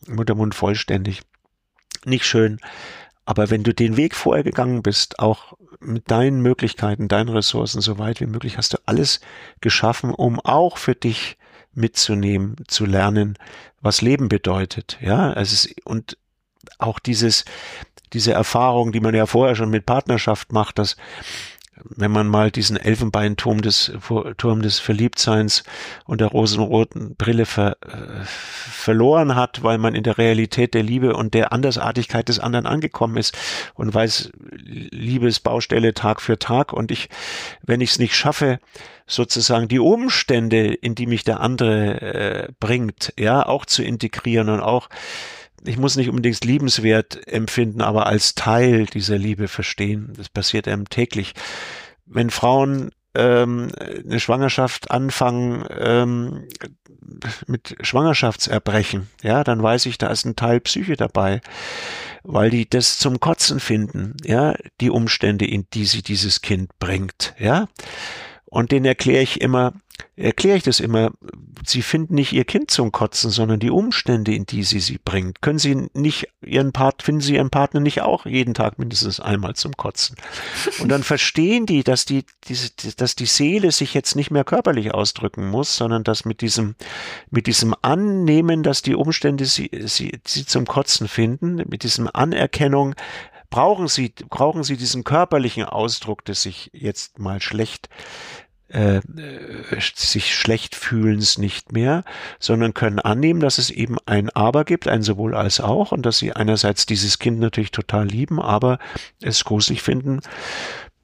Muttermund 0.06 0.54
vollständig, 0.54 1.22
nicht 2.04 2.26
schön, 2.26 2.60
aber 3.24 3.50
wenn 3.50 3.62
du 3.62 3.72
den 3.72 3.96
Weg 3.96 4.14
vorher 4.14 4.44
gegangen 4.44 4.82
bist, 4.82 5.18
auch 5.18 5.54
mit 5.80 6.10
deinen 6.10 6.42
Möglichkeiten, 6.42 7.08
deinen 7.08 7.28
Ressourcen 7.28 7.80
so 7.80 7.98
weit 7.98 8.20
wie 8.20 8.26
möglich, 8.26 8.58
hast 8.58 8.74
du 8.74 8.78
alles 8.86 9.20
geschaffen, 9.60 10.10
um 10.10 10.40
auch 10.40 10.76
für 10.76 10.94
dich 10.94 11.38
mitzunehmen, 11.72 12.56
zu 12.66 12.84
lernen, 12.84 13.38
was 13.80 14.02
Leben 14.02 14.28
bedeutet. 14.28 14.98
Ja, 15.00 15.32
es 15.32 15.72
und 15.84 16.18
auch 16.78 16.98
dieses, 16.98 17.44
diese 18.12 18.32
Erfahrung, 18.32 18.92
die 18.92 19.00
man 19.00 19.14
ja 19.14 19.26
vorher 19.26 19.54
schon 19.54 19.70
mit 19.70 19.86
Partnerschaft 19.86 20.52
macht, 20.52 20.78
dass 20.78 20.96
wenn 21.84 22.10
man 22.10 22.28
mal 22.28 22.50
diesen 22.50 22.76
Elfenbeinturm 22.76 23.62
des, 23.62 23.92
Turm 24.36 24.62
des 24.62 24.78
Verliebtseins 24.78 25.64
und 26.04 26.20
der 26.20 26.28
rosenroten 26.28 27.14
Brille 27.16 27.46
ver, 27.46 27.76
äh, 27.82 28.24
verloren 28.24 29.34
hat, 29.34 29.62
weil 29.62 29.78
man 29.78 29.94
in 29.94 30.02
der 30.02 30.18
Realität 30.18 30.74
der 30.74 30.82
Liebe 30.82 31.14
und 31.14 31.34
der 31.34 31.52
Andersartigkeit 31.52 32.28
des 32.28 32.38
anderen 32.38 32.66
angekommen 32.66 33.16
ist 33.16 33.36
und 33.74 33.92
weiß, 33.92 34.32
Liebesbaustelle 34.42 35.94
Tag 35.94 36.20
für 36.20 36.38
Tag 36.38 36.72
und 36.72 36.90
ich, 36.90 37.08
wenn 37.62 37.80
ich 37.80 37.90
es 37.92 37.98
nicht 37.98 38.14
schaffe, 38.14 38.58
sozusagen 39.06 39.68
die 39.68 39.80
Umstände, 39.80 40.72
in 40.72 40.94
die 40.94 41.06
mich 41.06 41.24
der 41.24 41.40
andere 41.40 42.00
äh, 42.00 42.48
bringt, 42.60 43.12
ja, 43.18 43.44
auch 43.44 43.64
zu 43.66 43.82
integrieren 43.82 44.48
und 44.48 44.60
auch 44.60 44.88
ich 45.64 45.76
muss 45.76 45.96
nicht 45.96 46.08
unbedingt 46.08 46.44
liebenswert 46.44 47.26
empfinden, 47.28 47.82
aber 47.82 48.06
als 48.06 48.34
Teil 48.34 48.86
dieser 48.86 49.18
Liebe 49.18 49.48
verstehen. 49.48 50.12
Das 50.16 50.28
passiert 50.28 50.66
einem 50.68 50.88
täglich. 50.88 51.34
Wenn 52.06 52.30
Frauen 52.30 52.90
ähm, 53.14 53.70
eine 53.78 54.20
Schwangerschaft 54.20 54.90
anfangen 54.90 55.64
ähm, 55.78 56.48
mit 57.46 57.76
Schwangerschaftserbrechen, 57.80 59.08
ja, 59.22 59.44
dann 59.44 59.62
weiß 59.62 59.86
ich, 59.86 59.98
da 59.98 60.08
ist 60.08 60.24
ein 60.24 60.36
Teil 60.36 60.60
Psyche 60.60 60.96
dabei, 60.96 61.40
weil 62.22 62.50
die 62.50 62.68
das 62.68 62.98
zum 62.98 63.20
Kotzen 63.20 63.60
finden, 63.60 64.16
ja, 64.24 64.54
die 64.80 64.90
Umstände, 64.90 65.46
in 65.46 65.66
die 65.72 65.84
sie 65.84 66.02
dieses 66.02 66.40
Kind 66.40 66.78
bringt, 66.78 67.34
ja. 67.38 67.68
Und 68.50 68.72
den 68.72 68.84
erkläre 68.84 69.22
ich 69.22 69.40
immer, 69.40 69.72
erkläre 70.16 70.56
ich 70.56 70.62
das 70.62 70.80
immer, 70.80 71.12
Sie 71.64 71.82
finden 71.82 72.14
nicht 72.14 72.32
Ihr 72.32 72.44
Kind 72.44 72.70
zum 72.70 72.90
Kotzen, 72.90 73.30
sondern 73.30 73.60
die 73.60 73.70
Umstände, 73.70 74.34
in 74.34 74.46
die 74.46 74.62
Sie 74.62 74.80
sie 74.80 74.98
bringt. 75.04 75.42
Können 75.42 75.58
Sie 75.58 75.88
nicht 75.92 76.28
Ihren 76.42 76.72
Part, 76.72 77.02
finden 77.02 77.20
Sie 77.20 77.34
Ihren 77.34 77.50
Partner 77.50 77.80
nicht 77.80 78.00
auch 78.00 78.24
jeden 78.24 78.54
Tag 78.54 78.78
mindestens 78.78 79.20
einmal 79.20 79.54
zum 79.54 79.76
Kotzen? 79.76 80.16
Und 80.80 80.88
dann 80.88 81.02
verstehen 81.04 81.66
die, 81.66 81.84
dass 81.84 82.06
die, 82.06 82.24
diese, 82.44 82.70
dass 82.96 83.14
die 83.14 83.26
Seele 83.26 83.72
sich 83.72 83.92
jetzt 83.92 84.16
nicht 84.16 84.30
mehr 84.30 84.44
körperlich 84.44 84.94
ausdrücken 84.94 85.48
muss, 85.48 85.76
sondern 85.76 86.02
dass 86.02 86.24
mit 86.24 86.40
diesem, 86.40 86.76
mit 87.30 87.46
diesem 87.46 87.74
Annehmen, 87.82 88.62
dass 88.62 88.82
die 88.82 88.94
Umstände 88.94 89.44
sie, 89.44 89.70
sie, 89.84 90.18
sie 90.26 90.46
zum 90.46 90.64
Kotzen 90.64 91.08
finden, 91.08 91.56
mit 91.68 91.82
diesem 91.82 92.08
Anerkennung, 92.10 92.94
brauchen 93.50 93.88
sie, 93.88 94.14
brauchen 94.28 94.62
sie 94.62 94.76
diesen 94.76 95.04
körperlichen 95.04 95.64
Ausdruck 95.64 96.24
des 96.24 96.42
sich 96.42 96.70
jetzt 96.72 97.18
mal 97.18 97.42
schlecht 97.42 97.88
äh, 98.68 99.00
sich 99.96 100.34
schlecht 100.34 100.76
fühlens 100.76 101.38
nicht 101.38 101.72
mehr, 101.72 102.04
sondern 102.38 102.72
können 102.72 103.00
annehmen, 103.00 103.40
dass 103.40 103.58
es 103.58 103.70
eben 103.70 103.96
ein 104.06 104.30
Aber 104.30 104.64
gibt, 104.64 104.86
ein 104.86 105.02
sowohl 105.02 105.34
als 105.34 105.60
auch 105.60 105.90
und 105.90 106.06
dass 106.06 106.18
sie 106.18 106.32
einerseits 106.34 106.86
dieses 106.86 107.18
Kind 107.18 107.40
natürlich 107.40 107.72
total 107.72 108.06
lieben, 108.06 108.40
aber 108.40 108.78
es 109.20 109.44
gruselig 109.44 109.82
finden, 109.82 110.20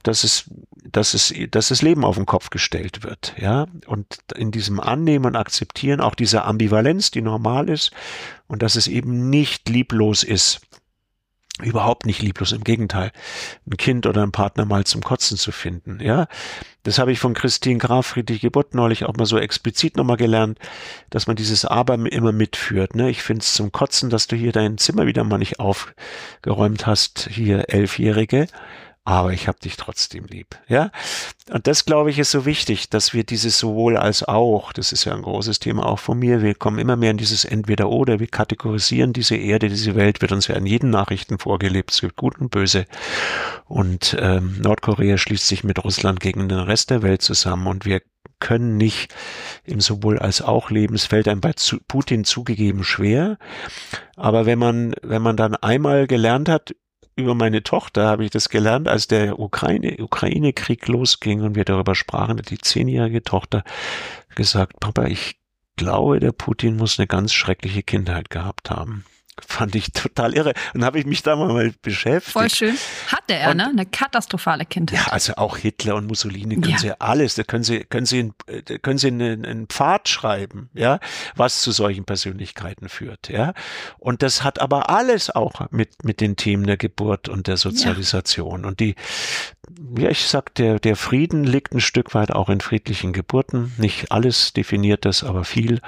dass 0.04 0.22
es, 0.22 0.48
dass 0.84 1.14
es, 1.14 1.34
dass 1.50 1.68
das 1.68 1.82
Leben 1.82 2.04
auf 2.04 2.14
den 2.14 2.26
Kopf 2.26 2.50
gestellt 2.50 3.02
wird, 3.02 3.34
ja. 3.36 3.66
Und 3.86 4.18
in 4.36 4.52
diesem 4.52 4.78
Annehmen 4.78 5.26
und 5.26 5.36
Akzeptieren 5.36 6.00
auch 6.00 6.14
dieser 6.14 6.44
Ambivalenz, 6.44 7.10
die 7.10 7.22
normal 7.22 7.68
ist 7.68 7.90
und 8.46 8.62
dass 8.62 8.76
es 8.76 8.86
eben 8.86 9.28
nicht 9.28 9.68
lieblos 9.68 10.22
ist, 10.22 10.60
überhaupt 11.62 12.04
nicht 12.04 12.20
lieblos, 12.20 12.52
im 12.52 12.64
Gegenteil, 12.64 13.12
ein 13.66 13.76
Kind 13.76 14.06
oder 14.06 14.22
ein 14.22 14.32
Partner 14.32 14.66
mal 14.66 14.84
zum 14.84 15.02
Kotzen 15.02 15.36
zu 15.38 15.52
finden, 15.52 16.00
ja. 16.00 16.26
Das 16.82 16.98
habe 16.98 17.10
ich 17.10 17.18
von 17.18 17.34
Christine 17.34 17.78
Graf 17.78 18.06
Friedrich 18.06 18.42
Geburt 18.42 18.74
neulich 18.74 19.04
auch 19.04 19.16
mal 19.16 19.26
so 19.26 19.38
explizit 19.38 19.96
nochmal 19.96 20.18
gelernt, 20.18 20.58
dass 21.10 21.26
man 21.26 21.34
dieses 21.34 21.64
Aber 21.64 21.94
immer 21.94 22.32
mitführt, 22.32 22.94
ne. 22.94 23.10
Ich 23.10 23.22
finde 23.22 23.40
es 23.40 23.54
zum 23.54 23.72
Kotzen, 23.72 24.10
dass 24.10 24.26
du 24.26 24.36
hier 24.36 24.52
dein 24.52 24.78
Zimmer 24.78 25.06
wieder 25.06 25.24
mal 25.24 25.38
nicht 25.38 25.58
aufgeräumt 25.58 26.86
hast, 26.86 27.28
hier 27.30 27.70
Elfjährige 27.70 28.46
aber 29.06 29.32
ich 29.32 29.46
habe 29.46 29.60
dich 29.60 29.76
trotzdem 29.76 30.24
lieb. 30.24 30.58
Ja, 30.66 30.90
und 31.50 31.68
das 31.68 31.84
glaube 31.84 32.10
ich 32.10 32.18
ist 32.18 32.32
so 32.32 32.44
wichtig, 32.44 32.90
dass 32.90 33.14
wir 33.14 33.22
dieses 33.22 33.56
sowohl 33.56 33.96
als 33.96 34.24
auch, 34.24 34.72
das 34.72 34.90
ist 34.90 35.04
ja 35.04 35.14
ein 35.14 35.22
großes 35.22 35.60
Thema 35.60 35.86
auch 35.86 36.00
von 36.00 36.18
mir, 36.18 36.42
wir 36.42 36.56
kommen 36.56 36.80
immer 36.80 36.96
mehr 36.96 37.12
in 37.12 37.16
dieses 37.16 37.44
Entweder 37.44 37.88
oder, 37.88 38.18
wir 38.18 38.26
kategorisieren 38.26 39.12
diese 39.12 39.36
Erde, 39.36 39.68
diese 39.68 39.94
Welt, 39.94 40.22
wird 40.22 40.32
uns 40.32 40.48
ja 40.48 40.56
in 40.56 40.66
jeden 40.66 40.90
Nachrichten 40.90 41.38
vorgelebt, 41.38 41.92
es 41.92 42.00
gibt 42.00 42.16
gut 42.16 42.40
und 42.40 42.50
böse 42.50 42.86
und 43.66 44.16
ähm, 44.18 44.60
Nordkorea 44.60 45.18
schließt 45.18 45.46
sich 45.46 45.62
mit 45.62 45.84
Russland 45.84 46.18
gegen 46.18 46.48
den 46.48 46.58
Rest 46.58 46.90
der 46.90 47.02
Welt 47.02 47.22
zusammen 47.22 47.68
und 47.68 47.84
wir 47.84 48.02
können 48.40 48.76
nicht 48.76 49.14
im 49.64 49.80
sowohl 49.80 50.18
als 50.18 50.42
auch 50.42 50.70
leben. 50.70 50.94
Es 50.96 51.06
fällt 51.06 51.26
einem 51.26 51.40
bei 51.40 51.54
Putin 51.88 52.24
zugegeben 52.24 52.84
schwer. 52.84 53.38
Aber 54.14 54.44
wenn 54.44 54.58
man, 54.58 54.94
wenn 55.02 55.22
man 55.22 55.38
dann 55.38 55.54
einmal 55.54 56.06
gelernt 56.06 56.50
hat, 56.50 56.74
über 57.16 57.34
meine 57.34 57.62
Tochter 57.62 58.06
habe 58.06 58.24
ich 58.24 58.30
das 58.30 58.50
gelernt, 58.50 58.88
als 58.88 59.08
der 59.08 59.38
Ukraine, 59.38 59.96
Ukraine-Krieg 59.98 60.86
losging 60.86 61.42
und 61.42 61.54
wir 61.54 61.64
darüber 61.64 61.94
sprachen, 61.94 62.38
hat 62.38 62.50
die 62.50 62.58
zehnjährige 62.58 63.22
Tochter 63.22 63.64
gesagt, 64.34 64.78
Papa, 64.80 65.06
ich 65.06 65.40
glaube, 65.76 66.20
der 66.20 66.32
Putin 66.32 66.76
muss 66.76 66.98
eine 66.98 67.06
ganz 67.06 67.32
schreckliche 67.32 67.82
Kindheit 67.82 68.30
gehabt 68.30 68.70
haben 68.70 69.04
fand 69.46 69.74
ich 69.74 69.92
total 69.92 70.34
irre. 70.34 70.52
Und 70.74 70.84
habe 70.84 70.98
ich 70.98 71.06
mich 71.06 71.22
da 71.22 71.36
mal 71.36 71.72
beschäftigt. 71.82 72.32
Voll 72.32 72.50
schön. 72.50 72.76
Hatte 73.08 73.34
er, 73.34 73.50
und, 73.50 73.58
ne? 73.58 73.68
Eine 73.68 73.86
katastrophale 73.86 74.64
Kindheit. 74.64 74.98
Ja, 74.98 75.12
also 75.12 75.34
auch 75.36 75.56
Hitler 75.56 75.96
und 75.96 76.06
Mussolini 76.06 76.56
können 76.56 76.72
ja. 76.72 76.78
sie 76.78 77.00
alles. 77.00 77.34
Da 77.34 77.42
können 77.42 77.64
sie, 77.64 77.80
können 77.80 78.06
sie, 78.06 78.32
da 78.46 78.78
können 78.78 78.98
sie 78.98 79.08
einen, 79.08 79.44
einen 79.44 79.66
Pfad 79.66 80.08
schreiben, 80.08 80.70
ja, 80.74 81.00
was 81.34 81.62
zu 81.62 81.72
solchen 81.72 82.04
Persönlichkeiten 82.04 82.88
führt, 82.88 83.28
ja. 83.28 83.52
Und 83.98 84.22
das 84.22 84.42
hat 84.42 84.60
aber 84.60 84.90
alles 84.90 85.30
auch 85.30 85.70
mit, 85.70 86.04
mit 86.04 86.20
den 86.20 86.36
Themen 86.36 86.66
der 86.66 86.76
Geburt 86.76 87.28
und 87.28 87.46
der 87.46 87.56
Sozialisation. 87.56 88.62
Ja. 88.62 88.68
Und 88.68 88.80
die, 88.80 88.94
ja, 89.98 90.10
ich 90.10 90.26
sag, 90.26 90.54
der, 90.54 90.78
der 90.78 90.96
Frieden 90.96 91.44
liegt 91.44 91.74
ein 91.74 91.80
Stück 91.80 92.14
weit 92.14 92.30
auch 92.30 92.48
in 92.48 92.60
friedlichen 92.60 93.12
Geburten. 93.12 93.72
Nicht 93.78 94.12
alles 94.12 94.52
definiert 94.52 95.04
das, 95.04 95.24
aber 95.24 95.44
viel. 95.44 95.80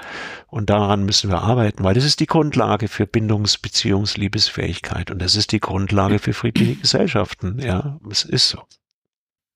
Und 0.47 0.69
daran 0.69 1.05
müssen 1.05 1.29
wir 1.29 1.41
arbeiten, 1.41 1.83
weil 1.83 1.93
das 1.93 2.05
ist 2.05 2.19
die 2.19 2.27
Grundlage 2.27 2.87
für 2.87 3.05
Bindungs-, 3.05 3.57
Beziehungs-, 3.57 4.17
Liebesfähigkeit. 4.17 5.11
Und 5.11 5.21
das 5.21 5.35
ist 5.35 5.51
die 5.51 5.59
Grundlage 5.59 6.19
für 6.19 6.33
friedliche 6.33 6.75
Gesellschaften. 6.81 7.59
Ja, 7.59 7.99
es 8.09 8.23
ist 8.23 8.49
so. 8.49 8.61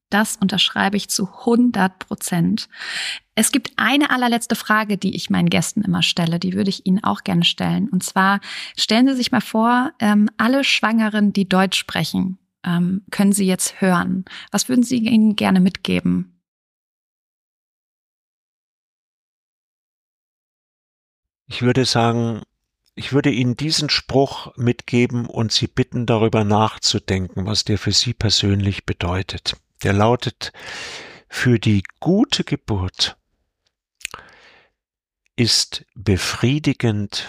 Das 0.09 0.35
unterschreibe 0.35 0.95
ich 0.95 1.09
zu 1.09 1.27
100 1.27 1.97
Prozent. 1.97 2.69
Es 3.33 3.51
gibt 3.51 3.71
eine 3.77 4.11
allerletzte 4.11 4.55
Frage, 4.55 4.99
die 4.99 5.15
ich 5.15 5.31
meinen 5.31 5.49
Gästen 5.49 5.81
immer 5.81 6.03
stelle. 6.03 6.37
Die 6.37 6.53
würde 6.53 6.69
ich 6.69 6.85
Ihnen 6.85 7.03
auch 7.03 7.23
gerne 7.23 7.43
stellen. 7.43 7.89
Und 7.89 8.03
zwar 8.03 8.39
stellen 8.77 9.07
Sie 9.07 9.15
sich 9.15 9.31
mal 9.31 9.41
vor, 9.41 9.91
ähm, 9.99 10.29
alle 10.37 10.63
Schwangeren, 10.63 11.33
die 11.33 11.49
Deutsch 11.49 11.79
sprechen, 11.79 12.37
ähm, 12.63 13.03
können 13.11 13.33
Sie 13.33 13.45
jetzt 13.45 13.81
hören? 13.81 14.25
Was 14.51 14.69
würden 14.69 14.83
Sie 14.83 14.97
ihnen 14.97 15.35
gerne 15.35 15.59
mitgeben? 15.59 16.41
Ich 21.47 21.61
würde 21.61 21.85
sagen, 21.85 22.41
ich 22.95 23.13
würde 23.13 23.31
Ihnen 23.31 23.55
diesen 23.55 23.89
Spruch 23.89 24.55
mitgeben 24.55 25.25
und 25.25 25.51
Sie 25.51 25.67
bitten, 25.67 26.05
darüber 26.05 26.43
nachzudenken, 26.43 27.45
was 27.45 27.63
der 27.63 27.77
für 27.77 27.91
Sie 27.91 28.13
persönlich 28.13 28.85
bedeutet. 28.85 29.55
Der 29.83 29.93
lautet, 29.93 30.51
für 31.27 31.59
die 31.59 31.83
gute 31.99 32.43
Geburt 32.43 33.17
ist 35.35 35.85
befriedigend 35.95 37.27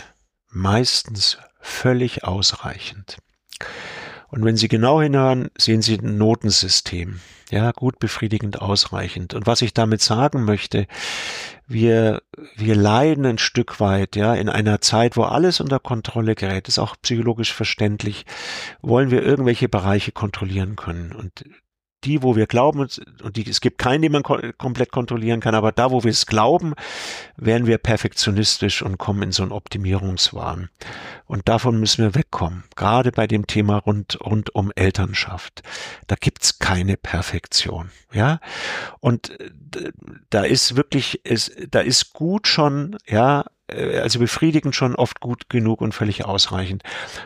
meistens 0.50 1.38
völlig 1.60 2.24
ausreichend. 2.24 3.18
Und 4.34 4.44
wenn 4.44 4.56
Sie 4.56 4.66
genau 4.66 5.00
hinhören, 5.00 5.48
sehen 5.56 5.80
Sie 5.80 5.96
ein 5.96 6.18
Notensystem. 6.18 7.20
Ja, 7.52 7.70
gut, 7.70 8.00
befriedigend, 8.00 8.60
ausreichend. 8.60 9.32
Und 9.32 9.46
was 9.46 9.62
ich 9.62 9.74
damit 9.74 10.00
sagen 10.00 10.44
möchte, 10.44 10.88
wir, 11.68 12.20
wir 12.56 12.74
leiden 12.74 13.26
ein 13.26 13.38
Stück 13.38 13.78
weit, 13.78 14.16
ja, 14.16 14.34
in 14.34 14.48
einer 14.48 14.80
Zeit, 14.80 15.16
wo 15.16 15.22
alles 15.22 15.60
unter 15.60 15.78
Kontrolle 15.78 16.34
gerät, 16.34 16.66
ist 16.66 16.80
auch 16.80 16.96
psychologisch 17.00 17.52
verständlich, 17.52 18.26
wollen 18.82 19.12
wir 19.12 19.22
irgendwelche 19.22 19.68
Bereiche 19.68 20.10
kontrollieren 20.10 20.74
können. 20.74 21.12
Und 21.12 21.44
die, 22.04 22.22
wo 22.22 22.36
wir 22.36 22.46
glauben, 22.46 22.80
und 23.22 23.36
die, 23.36 23.48
es 23.48 23.60
gibt 23.60 23.78
keinen, 23.78 24.02
den 24.02 24.12
man 24.12 24.22
ko 24.22 24.38
komplett 24.58 24.92
kontrollieren 24.92 25.40
kann, 25.40 25.54
aber 25.54 25.72
da, 25.72 25.90
wo 25.90 26.04
wir 26.04 26.10
es 26.10 26.26
glauben, 26.26 26.74
werden 27.36 27.66
wir 27.66 27.78
perfektionistisch 27.78 28.82
und 28.82 28.98
kommen 28.98 29.22
in 29.22 29.32
so 29.32 29.42
einen 29.42 29.52
Optimierungswahn. 29.52 30.68
Und 31.26 31.48
davon 31.48 31.80
müssen 31.80 32.04
wir 32.04 32.14
wegkommen. 32.14 32.64
Gerade 32.76 33.10
bei 33.10 33.26
dem 33.26 33.46
Thema 33.46 33.78
rund, 33.78 34.18
rund 34.20 34.54
um 34.54 34.70
Elternschaft. 34.74 35.62
Da 36.06 36.16
gibt's 36.16 36.58
keine 36.58 36.96
Perfektion. 36.96 37.90
Ja. 38.12 38.40
Und 39.00 39.38
äh, 39.40 39.50
da 40.30 40.42
ist 40.42 40.76
wirklich, 40.76 41.24
ist, 41.24 41.52
da 41.70 41.80
ist 41.80 42.12
gut 42.12 42.46
schon, 42.46 42.96
ja, 43.06 43.44
äh, 43.68 43.98
also 43.98 44.18
befriedigend 44.18 44.74
schon 44.74 44.94
oft 44.94 45.20
gut 45.20 45.48
genug 45.48 45.80
und 45.80 45.94
völlig 45.94 46.24
ausreichend. 46.24 46.82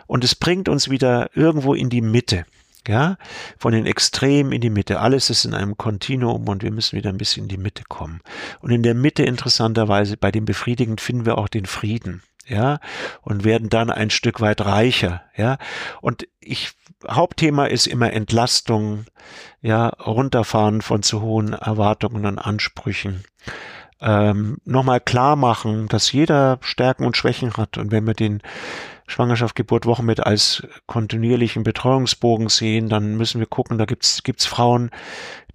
Und 0.06 0.24
es 0.24 0.34
bringt 0.34 0.68
uns 0.68 0.90
wieder 0.90 1.30
irgendwo 1.34 1.74
in 1.74 1.90
die 1.90 2.02
Mitte 2.02 2.44
ja, 2.86 3.16
von 3.58 3.72
den 3.72 3.86
Extremen 3.86 4.52
in 4.52 4.60
die 4.60 4.70
Mitte. 4.70 5.00
Alles 5.00 5.30
ist 5.30 5.44
in 5.44 5.54
einem 5.54 5.76
Kontinuum 5.76 6.48
und 6.48 6.62
wir 6.62 6.70
müssen 6.70 6.96
wieder 6.96 7.10
ein 7.10 7.18
bisschen 7.18 7.44
in 7.44 7.48
die 7.48 7.58
Mitte 7.58 7.84
kommen. 7.88 8.20
Und 8.60 8.70
in 8.70 8.82
der 8.82 8.94
Mitte 8.94 9.22
interessanterweise 9.24 10.16
bei 10.16 10.30
dem 10.30 10.44
Befriedigend 10.44 11.00
finden 11.00 11.26
wir 11.26 11.38
auch 11.38 11.48
den 11.48 11.66
Frieden, 11.66 12.22
ja, 12.46 12.80
und 13.22 13.44
werden 13.44 13.68
dann 13.68 13.90
ein 13.90 14.10
Stück 14.10 14.40
weit 14.40 14.60
reicher, 14.62 15.22
ja. 15.36 15.58
Und 16.00 16.26
ich, 16.40 16.72
Hauptthema 17.08 17.66
ist 17.66 17.86
immer 17.86 18.12
Entlastung, 18.12 19.04
ja, 19.60 19.88
runterfahren 19.88 20.82
von 20.82 21.02
zu 21.02 21.20
hohen 21.20 21.52
Erwartungen 21.52 22.26
und 22.26 22.38
Ansprüchen. 22.38 23.24
Ähm, 24.00 24.58
nochmal 24.64 25.00
klar 25.00 25.36
machen, 25.36 25.88
dass 25.88 26.12
jeder 26.12 26.58
Stärken 26.60 27.04
und 27.04 27.16
Schwächen 27.16 27.54
hat. 27.54 27.78
Und 27.78 27.90
wenn 27.90 28.06
wir 28.06 28.14
den 28.14 28.42
Schwangerschaft, 29.08 29.56
Geburt, 29.56 29.86
Wochen 29.86 30.04
mit 30.04 30.20
als 30.20 30.62
kontinuierlichen 30.86 31.64
Betreuungsbogen 31.64 32.48
sehen, 32.48 32.88
dann 32.88 33.16
müssen 33.16 33.40
wir 33.40 33.46
gucken, 33.46 33.78
da 33.78 33.86
gibt's 33.86 34.22
gibt's 34.22 34.46
Frauen, 34.46 34.90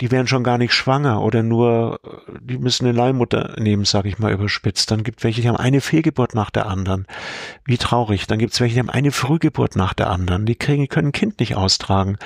die 0.02 0.10
werden 0.12 0.28
schon 0.28 0.44
gar 0.44 0.58
nicht 0.58 0.74
schwanger 0.74 1.22
oder 1.22 1.44
nur, 1.44 2.00
die 2.42 2.58
müssen 2.58 2.86
eine 2.88 2.98
Leihmutter 2.98 3.56
nehmen, 3.60 3.86
sage 3.86 4.10
ich 4.10 4.18
mal 4.18 4.34
überspitzt. 4.34 4.90
Dann 4.90 5.04
gibt 5.04 5.24
welche, 5.24 5.42
die 5.42 5.48
haben 5.48 5.56
eine 5.56 5.82
Fehlgeburt 5.82 6.34
nach 6.34 6.50
der 6.50 6.66
anderen. 6.66 7.06
Wie 7.64 7.78
traurig. 7.78 8.26
Dann 8.26 8.40
gibt's 8.40 8.60
welche, 8.60 8.74
die 8.74 8.80
haben 8.80 8.90
eine 8.90 9.12
Frühgeburt 9.12 9.76
nach 9.76 9.94
der 9.94 10.10
anderen. 10.10 10.48
Die 10.48 10.56
kriegen, 10.56 10.88
können 10.90 11.10
ein 11.10 11.14
Kind 11.14 11.40
nicht 11.40 11.56
austragen. 11.56 12.18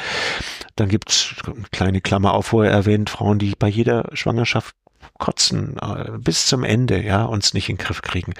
Dann 0.77 0.87
gibt's 0.87 1.35
kleine 1.71 1.99
Klammer 1.99 2.33
auf, 2.33 2.47
vorher 2.47 2.71
erwähnt, 2.71 3.09
Frauen, 3.09 3.37
die 3.37 3.53
bei 3.59 3.67
jeder 3.67 4.09
Schwangerschaft 4.13 4.75
kotzen 5.17 5.77
äh, 5.81 6.17
bis 6.17 6.47
zum 6.47 6.63
Ende, 6.63 7.03
ja, 7.03 7.23
uns 7.25 7.53
nicht 7.53 7.69
in 7.69 7.77
den 7.77 7.83
Griff 7.83 8.01
kriegen. 8.01 8.33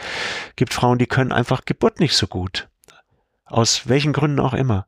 Gibt 0.55 0.73
Frauen, 0.73 0.99
die 0.99 1.07
können 1.07 1.31
einfach 1.31 1.65
Geburt 1.65 1.99
nicht 1.99 2.15
so 2.15 2.27
gut. 2.27 2.69
Aus 3.47 3.87
welchen 3.87 4.13
Gründen 4.13 4.39
auch 4.39 4.53
immer. 4.53 4.85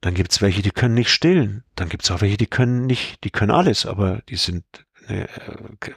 Dann 0.00 0.14
gibt's 0.14 0.40
welche, 0.40 0.62
die 0.62 0.70
können 0.70 0.94
nicht 0.94 1.10
stillen. 1.10 1.64
Dann 1.76 1.88
gibt's 1.88 2.10
auch 2.10 2.20
welche, 2.20 2.36
die 2.36 2.46
können 2.46 2.86
nicht, 2.86 3.22
die 3.24 3.30
können 3.30 3.50
alles, 3.50 3.84
aber 3.84 4.22
die 4.28 4.36
sind, 4.36 4.64
äh, 5.08 5.26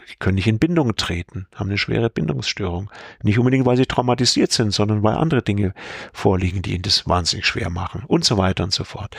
die 0.09 0.15
können 0.19 0.35
nicht 0.35 0.47
in 0.47 0.59
Bindung 0.59 0.95
treten, 0.95 1.47
haben 1.55 1.69
eine 1.69 1.77
schwere 1.77 2.09
Bindungsstörung. 2.09 2.91
Nicht 3.21 3.39
unbedingt, 3.39 3.65
weil 3.65 3.77
sie 3.77 3.85
traumatisiert 3.85 4.51
sind, 4.51 4.71
sondern 4.71 5.03
weil 5.03 5.15
andere 5.15 5.41
Dinge 5.41 5.73
vorliegen, 6.11 6.61
die 6.61 6.73
ihnen 6.73 6.81
das 6.81 7.07
wahnsinnig 7.07 7.45
schwer 7.45 7.69
machen 7.69 8.03
und 8.07 8.25
so 8.25 8.37
weiter 8.37 8.65
und 8.65 8.73
so 8.73 8.83
fort. 8.83 9.15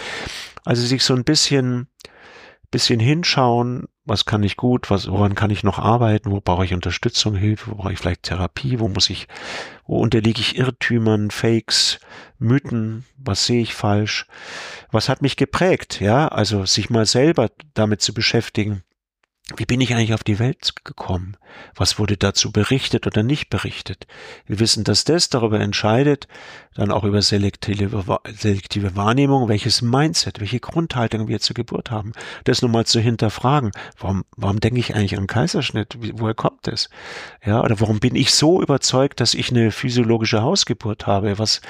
Also 0.64 0.82
sich 0.82 1.02
so 1.02 1.14
ein 1.14 1.24
bisschen, 1.24 1.88
bisschen 2.70 3.00
hinschauen, 3.00 3.86
was 4.04 4.26
kann 4.26 4.42
ich 4.42 4.56
gut, 4.56 4.90
was, 4.90 5.10
woran 5.10 5.34
kann 5.34 5.50
ich 5.50 5.64
noch 5.64 5.78
arbeiten, 5.78 6.30
wo 6.30 6.40
brauche 6.40 6.64
ich 6.64 6.74
Unterstützung, 6.74 7.34
Hilfe, 7.34 7.70
wo 7.70 7.76
brauche 7.76 7.92
ich 7.92 7.98
vielleicht 7.98 8.24
Therapie, 8.24 8.78
wo 8.78 8.88
muss 8.88 9.08
ich, 9.08 9.28
wo 9.86 9.98
unterliege 9.98 10.40
ich 10.40 10.58
Irrtümern, 10.58 11.30
Fakes, 11.30 12.00
Mythen, 12.38 13.04
was 13.16 13.46
sehe 13.46 13.62
ich 13.62 13.74
falsch, 13.74 14.26
was 14.90 15.08
hat 15.08 15.22
mich 15.22 15.36
geprägt, 15.36 16.00
ja, 16.00 16.28
also 16.28 16.66
sich 16.66 16.90
mal 16.90 17.06
selber 17.06 17.50
damit 17.72 18.02
zu 18.02 18.12
beschäftigen, 18.12 18.82
wie 19.56 19.66
bin 19.66 19.82
ich 19.82 19.94
eigentlich 19.94 20.14
auf 20.14 20.24
die 20.24 20.38
Welt 20.38 20.72
gekommen? 20.84 21.36
Was 21.74 21.98
wurde 21.98 22.16
dazu 22.16 22.50
berichtet 22.50 23.06
oder 23.06 23.22
nicht 23.22 23.50
berichtet? 23.50 24.06
Wir 24.46 24.58
wissen, 24.58 24.84
dass 24.84 25.04
das 25.04 25.28
darüber 25.28 25.60
entscheidet, 25.60 26.28
dann 26.74 26.90
auch 26.90 27.04
über 27.04 27.20
selektive, 27.20 28.18
selektive 28.32 28.96
Wahrnehmung, 28.96 29.48
welches 29.48 29.82
Mindset, 29.82 30.40
welche 30.40 30.60
Grundhaltung 30.60 31.28
wir 31.28 31.40
zur 31.40 31.54
Geburt 31.54 31.90
haben. 31.90 32.12
Das 32.44 32.62
nochmal 32.62 32.86
zu 32.86 33.00
hinterfragen. 33.00 33.72
Warum, 33.98 34.24
warum 34.34 34.60
denke 34.60 34.80
ich 34.80 34.94
eigentlich 34.94 35.18
an 35.18 35.26
Kaiserschnitt? 35.26 35.98
Woher 36.14 36.34
kommt 36.34 36.66
das? 36.66 36.88
Ja, 37.44 37.62
oder 37.62 37.78
warum 37.80 38.00
bin 38.00 38.16
ich 38.16 38.34
so 38.34 38.62
überzeugt, 38.62 39.20
dass 39.20 39.34
ich 39.34 39.50
eine 39.50 39.70
physiologische 39.70 40.40
Hausgeburt 40.40 41.06
habe? 41.06 41.38
Was, 41.38 41.60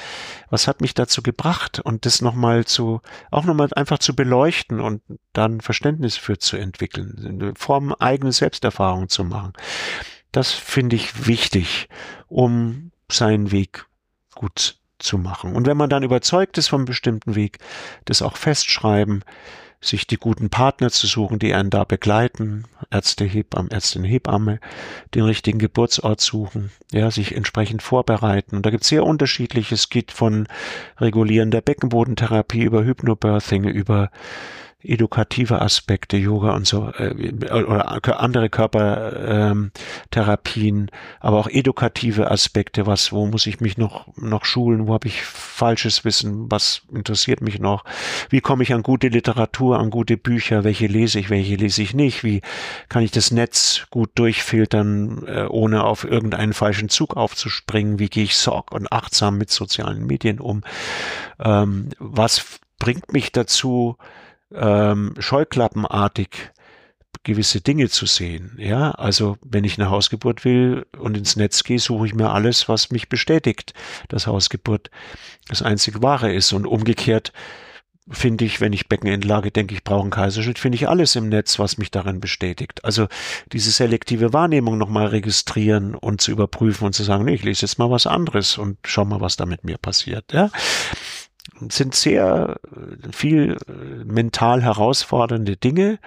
was 0.49 0.69
hat 0.69 0.81
mich 0.81 0.95
dazu 0.95 1.23
gebracht? 1.23 1.81
Und 1.81 2.07
das 2.07 2.23
nochmal 2.23 2.65
zu, 2.67 3.01
auch 3.33 3.45
nochmal 3.45 3.69
einfach 3.75 3.99
zu 3.99 4.15
beleuchten 4.15 4.81
und 4.81 5.03
dann 5.33 5.61
Verständnis 5.61 6.17
für 6.17 6.39
zu 6.39 6.57
entwickeln, 6.57 7.55
in 7.65 7.67
Form 7.67 7.95
eigene 7.99 8.33
Selbsterfahrung 8.33 9.09
zu 9.09 9.25
machen. 9.25 9.53
Das 10.33 10.53
finde 10.53 10.97
ich 10.97 11.27
wichtig, 11.27 11.89
um 12.29 12.91
seinen 13.11 13.53
Weg 13.53 13.87
gut 14.35 14.77
zu 14.99 15.19
machen. 15.19 15.55
Und 15.55 15.67
wenn 15.67 15.77
man 15.77 15.91
dann 15.91 16.03
überzeugt 16.03 16.59
ist 16.59 16.69
vom 16.69 16.85
bestimmten 16.85 17.35
Weg, 17.35 17.59
das 18.05 18.23
auch 18.23 18.37
festschreiben, 18.37 19.25
sich 19.81 20.07
die 20.07 20.17
guten 20.17 20.49
Partner 20.49 20.91
zu 20.91 21.07
suchen, 21.07 21.39
die 21.39 21.53
einen 21.55 21.71
da 21.71 21.85
begleiten, 21.85 22.65
Ärzte, 22.91 23.25
Hebammen, 23.25 23.71
Ärztin, 23.71 24.03
Hebamme, 24.03 24.59
den 25.15 25.25
richtigen 25.25 25.59
Geburtsort 25.59 26.21
suchen, 26.21 26.71
ja, 26.91 27.11
sich 27.11 27.37
entsprechend 27.37 27.83
vorbereiten. 27.83 28.57
Und 28.57 28.67
da 28.67 28.71
gibt 28.71 28.85
es 28.85 28.89
sehr 28.89 29.05
unterschiedliches, 29.05 29.91
geht 29.91 30.11
von 30.11 30.49
regulierender 30.99 31.61
Beckenbodentherapie 31.61 32.63
über 32.63 32.85
Hypnobirthing, 32.85 33.65
über 33.65 34.11
edukative 34.85 35.61
Aspekte, 35.61 36.17
Yoga 36.17 36.55
und 36.55 36.67
so, 36.67 36.91
äh, 36.99 37.33
oder 37.51 38.21
andere 38.21 38.51
Körpertherapien, 38.51 40.77
ähm, 40.77 40.89
aber 41.21 41.39
auch 41.39 41.49
edukative 41.49 42.31
Aspekte, 42.31 42.87
was, 42.87 43.13
wo 43.13 43.27
muss 43.27 43.47
ich 43.47 43.61
mich 43.61 43.79
noch, 43.79 44.07
noch 44.17 44.45
schulen, 44.45 44.87
wo 44.87 44.95
habe 44.95 45.09
ich 45.09 45.23
falsches 45.23 46.05
Wissen, 46.05 46.51
was 46.51 46.83
interessiert 46.93 47.41
mich 47.41 47.59
noch, 47.59 47.85
wie 48.31 48.41
komme 48.41 48.63
ich 48.63 48.75
an 48.75 48.83
gute 48.83 49.09
Literatur, 49.09 49.79
an 49.79 49.91
gute 49.91 50.17
Bücher, 50.17 50.65
welche 50.65 50.87
lese 50.87 51.19
ich, 51.19 51.31
welche 51.31 51.57
lese 51.57 51.83
ich 51.83 51.95
nicht, 51.95 52.25
wie 52.25 52.43
kann 52.89 53.03
ich 53.03 53.11
das 53.11 53.31
Netz 53.31 53.87
gut 53.91 54.11
durchfiltern, 54.15 55.27
äh, 55.27 55.47
ohne 55.49 55.85
auf 55.85 56.05
irgendeinen 56.05 56.53
falschen 56.53 56.89
Zug 56.89 57.17
aufzuspringen, 57.17 57.99
wie 57.99 58.09
gehe 58.09 58.25
ich 58.25 58.37
sorg 58.37 58.73
und 58.73 58.93
achtsam 58.93 59.39
mit 59.39 59.51
sozialen 59.51 60.07
Medien 60.07 60.41
um, 60.41 60.63
ähm, 61.39 61.91
was 61.99 62.61
bringt 62.79 63.13
mich 63.13 63.33
dazu, 63.33 63.97
ähm, 64.55 65.15
scheuklappenartig 65.19 66.51
gewisse 67.23 67.61
Dinge 67.61 67.89
zu 67.89 68.07
sehen. 68.07 68.57
Ja, 68.59 68.91
also 68.93 69.37
wenn 69.43 69.65
ich 69.65 69.79
eine 69.79 69.91
Hausgeburt 69.91 70.45
will 70.45 70.87
und 70.99 71.17
ins 71.17 71.37
Netz 71.37 71.65
gehe, 71.65 71.79
suche 71.79 72.07
ich 72.07 72.15
mir 72.15 72.31
alles, 72.31 72.69
was 72.69 72.91
mich 72.91 73.09
bestätigt, 73.09 73.73
dass 74.09 74.27
Hausgeburt 74.27 74.91
das 75.49 75.63
einzig 75.63 76.03
wahre 76.03 76.33
ist. 76.33 76.53
Und 76.53 76.67
umgekehrt 76.67 77.33
finde 78.11 78.45
ich, 78.45 78.61
wenn 78.61 78.75
ich 78.75 78.89
Beckenendlage 78.89 79.51
denke, 79.51 79.75
ich 79.75 79.83
brauche 79.83 80.03
einen 80.03 80.11
Kaiserschnitt, 80.11 80.59
finde 80.59 80.77
ich 80.77 80.89
alles 80.89 81.17
im 81.17 81.31
Netz, 81.31 81.59
was 81.59 81.79
mich 81.79 81.91
darin 81.91 82.21
bestätigt. 82.21 82.85
Also 82.85 83.07
diese 83.53 83.71
selektive 83.71 84.35
Wahrnehmung 84.35 84.77
nochmal 84.77 85.07
registrieren 85.07 85.95
und 85.95 86.21
zu 86.21 86.31
überprüfen 86.31 86.85
und 86.85 86.93
zu 86.93 87.03
sagen, 87.03 87.25
nee, 87.25 87.35
ich 87.35 87.45
lese 87.45 87.63
jetzt 87.63 87.79
mal 87.79 87.91
was 87.91 88.07
anderes 88.07 88.59
und 88.59 88.77
schau 88.85 89.07
mal, 89.07 89.23
was 89.23 89.37
da 89.37 89.47
mit 89.47 89.65
mir 89.65 89.79
passiert. 89.79 90.33
Ja 90.33 90.51
sind 91.69 91.95
sehr 91.95 92.57
äh, 92.75 93.13
viel 93.13 93.57
äh, 93.69 94.05
mental 94.05 94.63
herausfordernde 94.63 95.57
Dinge, 95.57 95.99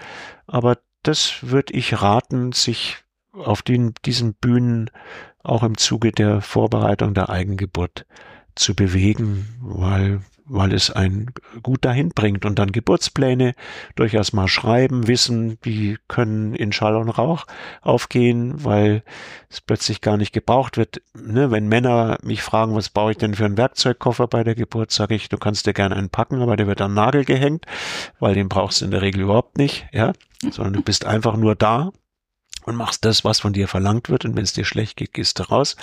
aber 0.46 0.78
das 1.04 1.38
würde 1.42 1.74
ich 1.74 2.02
raten, 2.02 2.52
sich 2.52 2.98
auf 3.34 3.62
den, 3.62 3.94
diesen 4.06 4.34
Bühnen 4.34 4.90
auch 5.44 5.64
im 5.64 5.78
Zuge 5.78 6.12
der 6.12 6.42
Vorbereitung 6.42 7.14
der 7.14 7.30
Eigengeburt 7.30 8.06
zu 8.56 8.76
bewegen, 8.76 9.48
weil 9.62 10.22
weil 10.50 10.74
es 10.74 10.92
einen 10.92 11.32
gut 11.62 11.84
dahin 11.86 12.10
bringt 12.10 12.46
und 12.46 12.58
dann 12.60 12.72
Geburtspläne 12.72 13.54
durchaus 13.96 14.34
mal 14.34 14.48
schreiben, 14.48 15.08
wissen, 15.08 15.60
die 15.66 15.98
können 16.08 16.56
in 16.56 16.72
Schall 16.72 16.96
und 16.96 17.10
Rauch 17.10 17.46
aufgehen, 17.82 18.64
weil 18.64 19.04
es 19.50 19.62
plötzlich 19.62 20.02
gar 20.02 20.18
nicht 20.18 20.34
gebraucht 20.34 20.78
wird. 20.78 21.02
Ne, 21.14 21.52
wenn 21.52 21.68
Männer 21.68 22.18
mich 22.24 22.42
fragen, 22.42 22.76
was 22.76 22.90
brauche 22.90 23.12
ich 23.12 23.18
denn 23.18 23.36
für 23.36 23.46
einen 23.46 23.58
Werkzeugkoffer 23.58 24.28
bei 24.28 24.44
der 24.44 24.56
Geburt, 24.56 24.92
sage 24.92 25.16
ich, 25.16 25.30
du 25.30 25.38
kannst 25.38 25.66
dir 25.68 25.74
gerne 25.74 25.96
einen 25.96 26.10
packen, 26.10 26.42
aber 26.42 26.56
der 26.56 26.68
wird 26.68 26.82
an 26.82 26.94
Nagel 26.94 27.26
gehängt, 27.26 27.66
weil 28.20 28.34
den 28.34 28.50
brauchst 28.50 28.82
du 28.82 28.86
in 28.86 28.92
der 28.92 29.02
Regel 29.02 29.22
überhaupt 29.22 29.58
nicht, 29.58 29.88
ja, 29.92 30.14
sondern 30.52 30.74
du 30.74 30.82
bist 30.82 31.06
einfach 31.06 31.36
nur 31.36 31.56
da 31.56 31.92
und 32.68 32.76
machst 32.76 33.06
das, 33.06 33.24
was 33.24 33.40
von 33.40 33.54
dir 33.54 33.68
verlangt 33.68 34.10
wird. 34.10 34.26
Und 34.26 34.36
wenn 34.36 34.44
es 34.44 34.54
dir 34.54 34.66
schlecht 34.66 34.98
geht, 34.98 35.14
gehst 35.14 35.40
du 35.40 35.44
raus. 35.44 35.76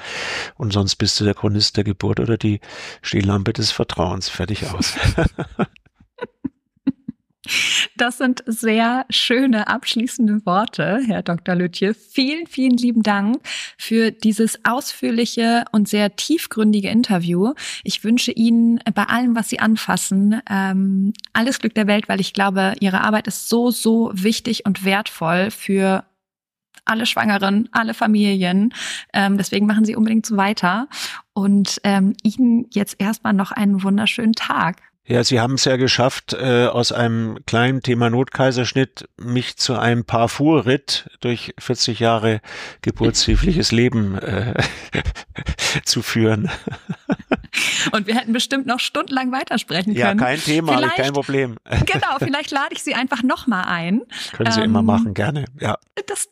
Und 0.56 0.72
sonst 0.72 0.96
bist 0.96 1.18
du 1.18 1.24
der 1.24 1.34
Chronist 1.34 1.76
der 1.76 1.84
Geburt 1.84 2.20
oder 2.20 2.36
die 2.36 2.60
Stehlampe 3.02 3.52
des 3.52 3.72
Vertrauens. 3.72 4.28
Fertig 4.28 4.66
aus. 4.66 4.94
Das 7.96 8.16
sind 8.16 8.42
sehr 8.46 9.04
schöne 9.10 9.68
abschließende 9.68 10.46
Worte, 10.46 11.02
Herr 11.06 11.22
Dr. 11.22 11.54
Lütje. 11.54 11.92
Vielen, 11.92 12.46
vielen 12.46 12.76
lieben 12.76 13.02
Dank 13.02 13.38
für 13.76 14.10
dieses 14.10 14.64
ausführliche 14.64 15.64
und 15.70 15.86
sehr 15.86 16.16
tiefgründige 16.16 16.88
Interview. 16.88 17.52
Ich 17.82 18.02
wünsche 18.02 18.32
Ihnen 18.32 18.80
bei 18.94 19.04
allem, 19.04 19.36
was 19.36 19.50
Sie 19.50 19.60
anfassen, 19.60 20.40
ähm, 20.48 21.12
alles 21.34 21.58
Glück 21.58 21.74
der 21.74 21.86
Welt, 21.86 22.08
weil 22.08 22.20
ich 22.20 22.32
glaube, 22.32 22.74
Ihre 22.80 23.02
Arbeit 23.02 23.26
ist 23.26 23.48
so, 23.48 23.70
so 23.70 24.10
wichtig 24.14 24.64
und 24.64 24.84
wertvoll 24.84 25.50
für 25.50 26.04
alle 26.84 27.06
Schwangeren, 27.06 27.68
alle 27.72 27.94
Familien. 27.94 28.72
Ähm, 29.12 29.36
deswegen 29.36 29.66
machen 29.66 29.84
Sie 29.84 29.96
unbedingt 29.96 30.26
so 30.26 30.36
weiter. 30.36 30.88
Und 31.32 31.80
ähm, 31.84 32.14
Ihnen 32.22 32.66
jetzt 32.72 32.96
erstmal 32.98 33.32
noch 33.32 33.52
einen 33.52 33.82
wunderschönen 33.82 34.34
Tag. 34.34 34.82
Ja, 35.06 35.22
Sie 35.22 35.38
haben 35.38 35.54
es 35.54 35.66
ja 35.66 35.76
geschafft, 35.76 36.32
äh, 36.32 36.66
aus 36.66 36.90
einem 36.90 37.38
kleinen 37.44 37.82
Thema 37.82 38.08
Notkaiserschnitt 38.08 39.06
mich 39.18 39.58
zu 39.58 39.78
einem 39.78 40.06
Parfour-Ritt 40.06 41.10
durch 41.20 41.52
40 41.58 41.98
Jahre 42.00 42.40
geburtshilfliches 42.80 43.70
Leben 43.70 44.16
äh, 44.16 44.54
zu 45.84 46.00
führen. 46.00 46.50
Und 47.92 48.06
wir 48.06 48.14
hätten 48.14 48.32
bestimmt 48.32 48.66
noch 48.66 48.80
stundenlang 48.80 49.30
weitersprechen 49.30 49.94
können. 49.94 49.96
Ja, 49.96 50.14
kein 50.14 50.38
Thema, 50.38 50.78
vielleicht, 50.78 50.96
kein 50.96 51.12
Problem. 51.12 51.56
Genau, 51.84 52.16
vielleicht 52.18 52.50
lade 52.50 52.72
ich 52.72 52.82
Sie 52.82 52.94
einfach 52.94 53.22
nochmal 53.22 53.64
ein. 53.66 54.02
Können 54.32 54.52
Sie 54.52 54.60
ähm, 54.60 54.66
immer 54.66 54.82
machen, 54.82 55.12
gerne, 55.12 55.44
ja. 55.60 55.76
Das, 56.06 56.30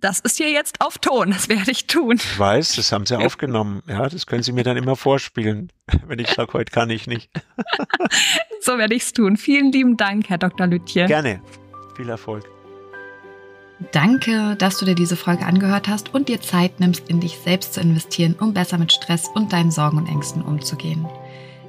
das 0.00 0.20
ist 0.20 0.36
hier 0.36 0.50
jetzt 0.50 0.80
auf 0.80 0.98
Ton, 0.98 1.30
das 1.30 1.48
werde 1.48 1.70
ich 1.70 1.86
tun. 1.86 2.16
Ich 2.16 2.38
weiß, 2.38 2.76
das 2.76 2.92
haben 2.92 3.06
Sie 3.06 3.16
aufgenommen. 3.16 3.82
Ja, 3.86 4.08
das 4.08 4.26
können 4.26 4.42
Sie 4.42 4.52
mir 4.52 4.64
dann 4.64 4.76
immer 4.76 4.96
vorspielen, 4.96 5.72
wenn 6.06 6.18
ich 6.18 6.28
sage, 6.28 6.52
heute 6.54 6.72
kann 6.72 6.90
ich 6.90 7.06
nicht. 7.06 7.30
so 8.60 8.78
werde 8.78 8.94
ich 8.94 9.02
es 9.02 9.12
tun. 9.12 9.36
Vielen 9.36 9.72
lieben 9.72 9.96
Dank, 9.96 10.28
Herr 10.28 10.38
Dr. 10.38 10.66
Lütje. 10.66 11.06
Gerne. 11.06 11.42
Viel 11.96 12.08
Erfolg. 12.08 12.44
Danke, 13.92 14.56
dass 14.56 14.78
du 14.78 14.84
dir 14.84 14.94
diese 14.94 15.16
Folge 15.16 15.46
angehört 15.46 15.88
hast 15.88 16.12
und 16.12 16.28
dir 16.28 16.40
Zeit 16.42 16.80
nimmst, 16.80 17.08
in 17.08 17.20
dich 17.20 17.38
selbst 17.38 17.72
zu 17.74 17.80
investieren, 17.80 18.36
um 18.38 18.52
besser 18.52 18.76
mit 18.76 18.92
Stress 18.92 19.28
und 19.34 19.54
deinen 19.54 19.70
Sorgen 19.70 19.96
und 19.96 20.06
Ängsten 20.06 20.42
umzugehen. 20.42 21.06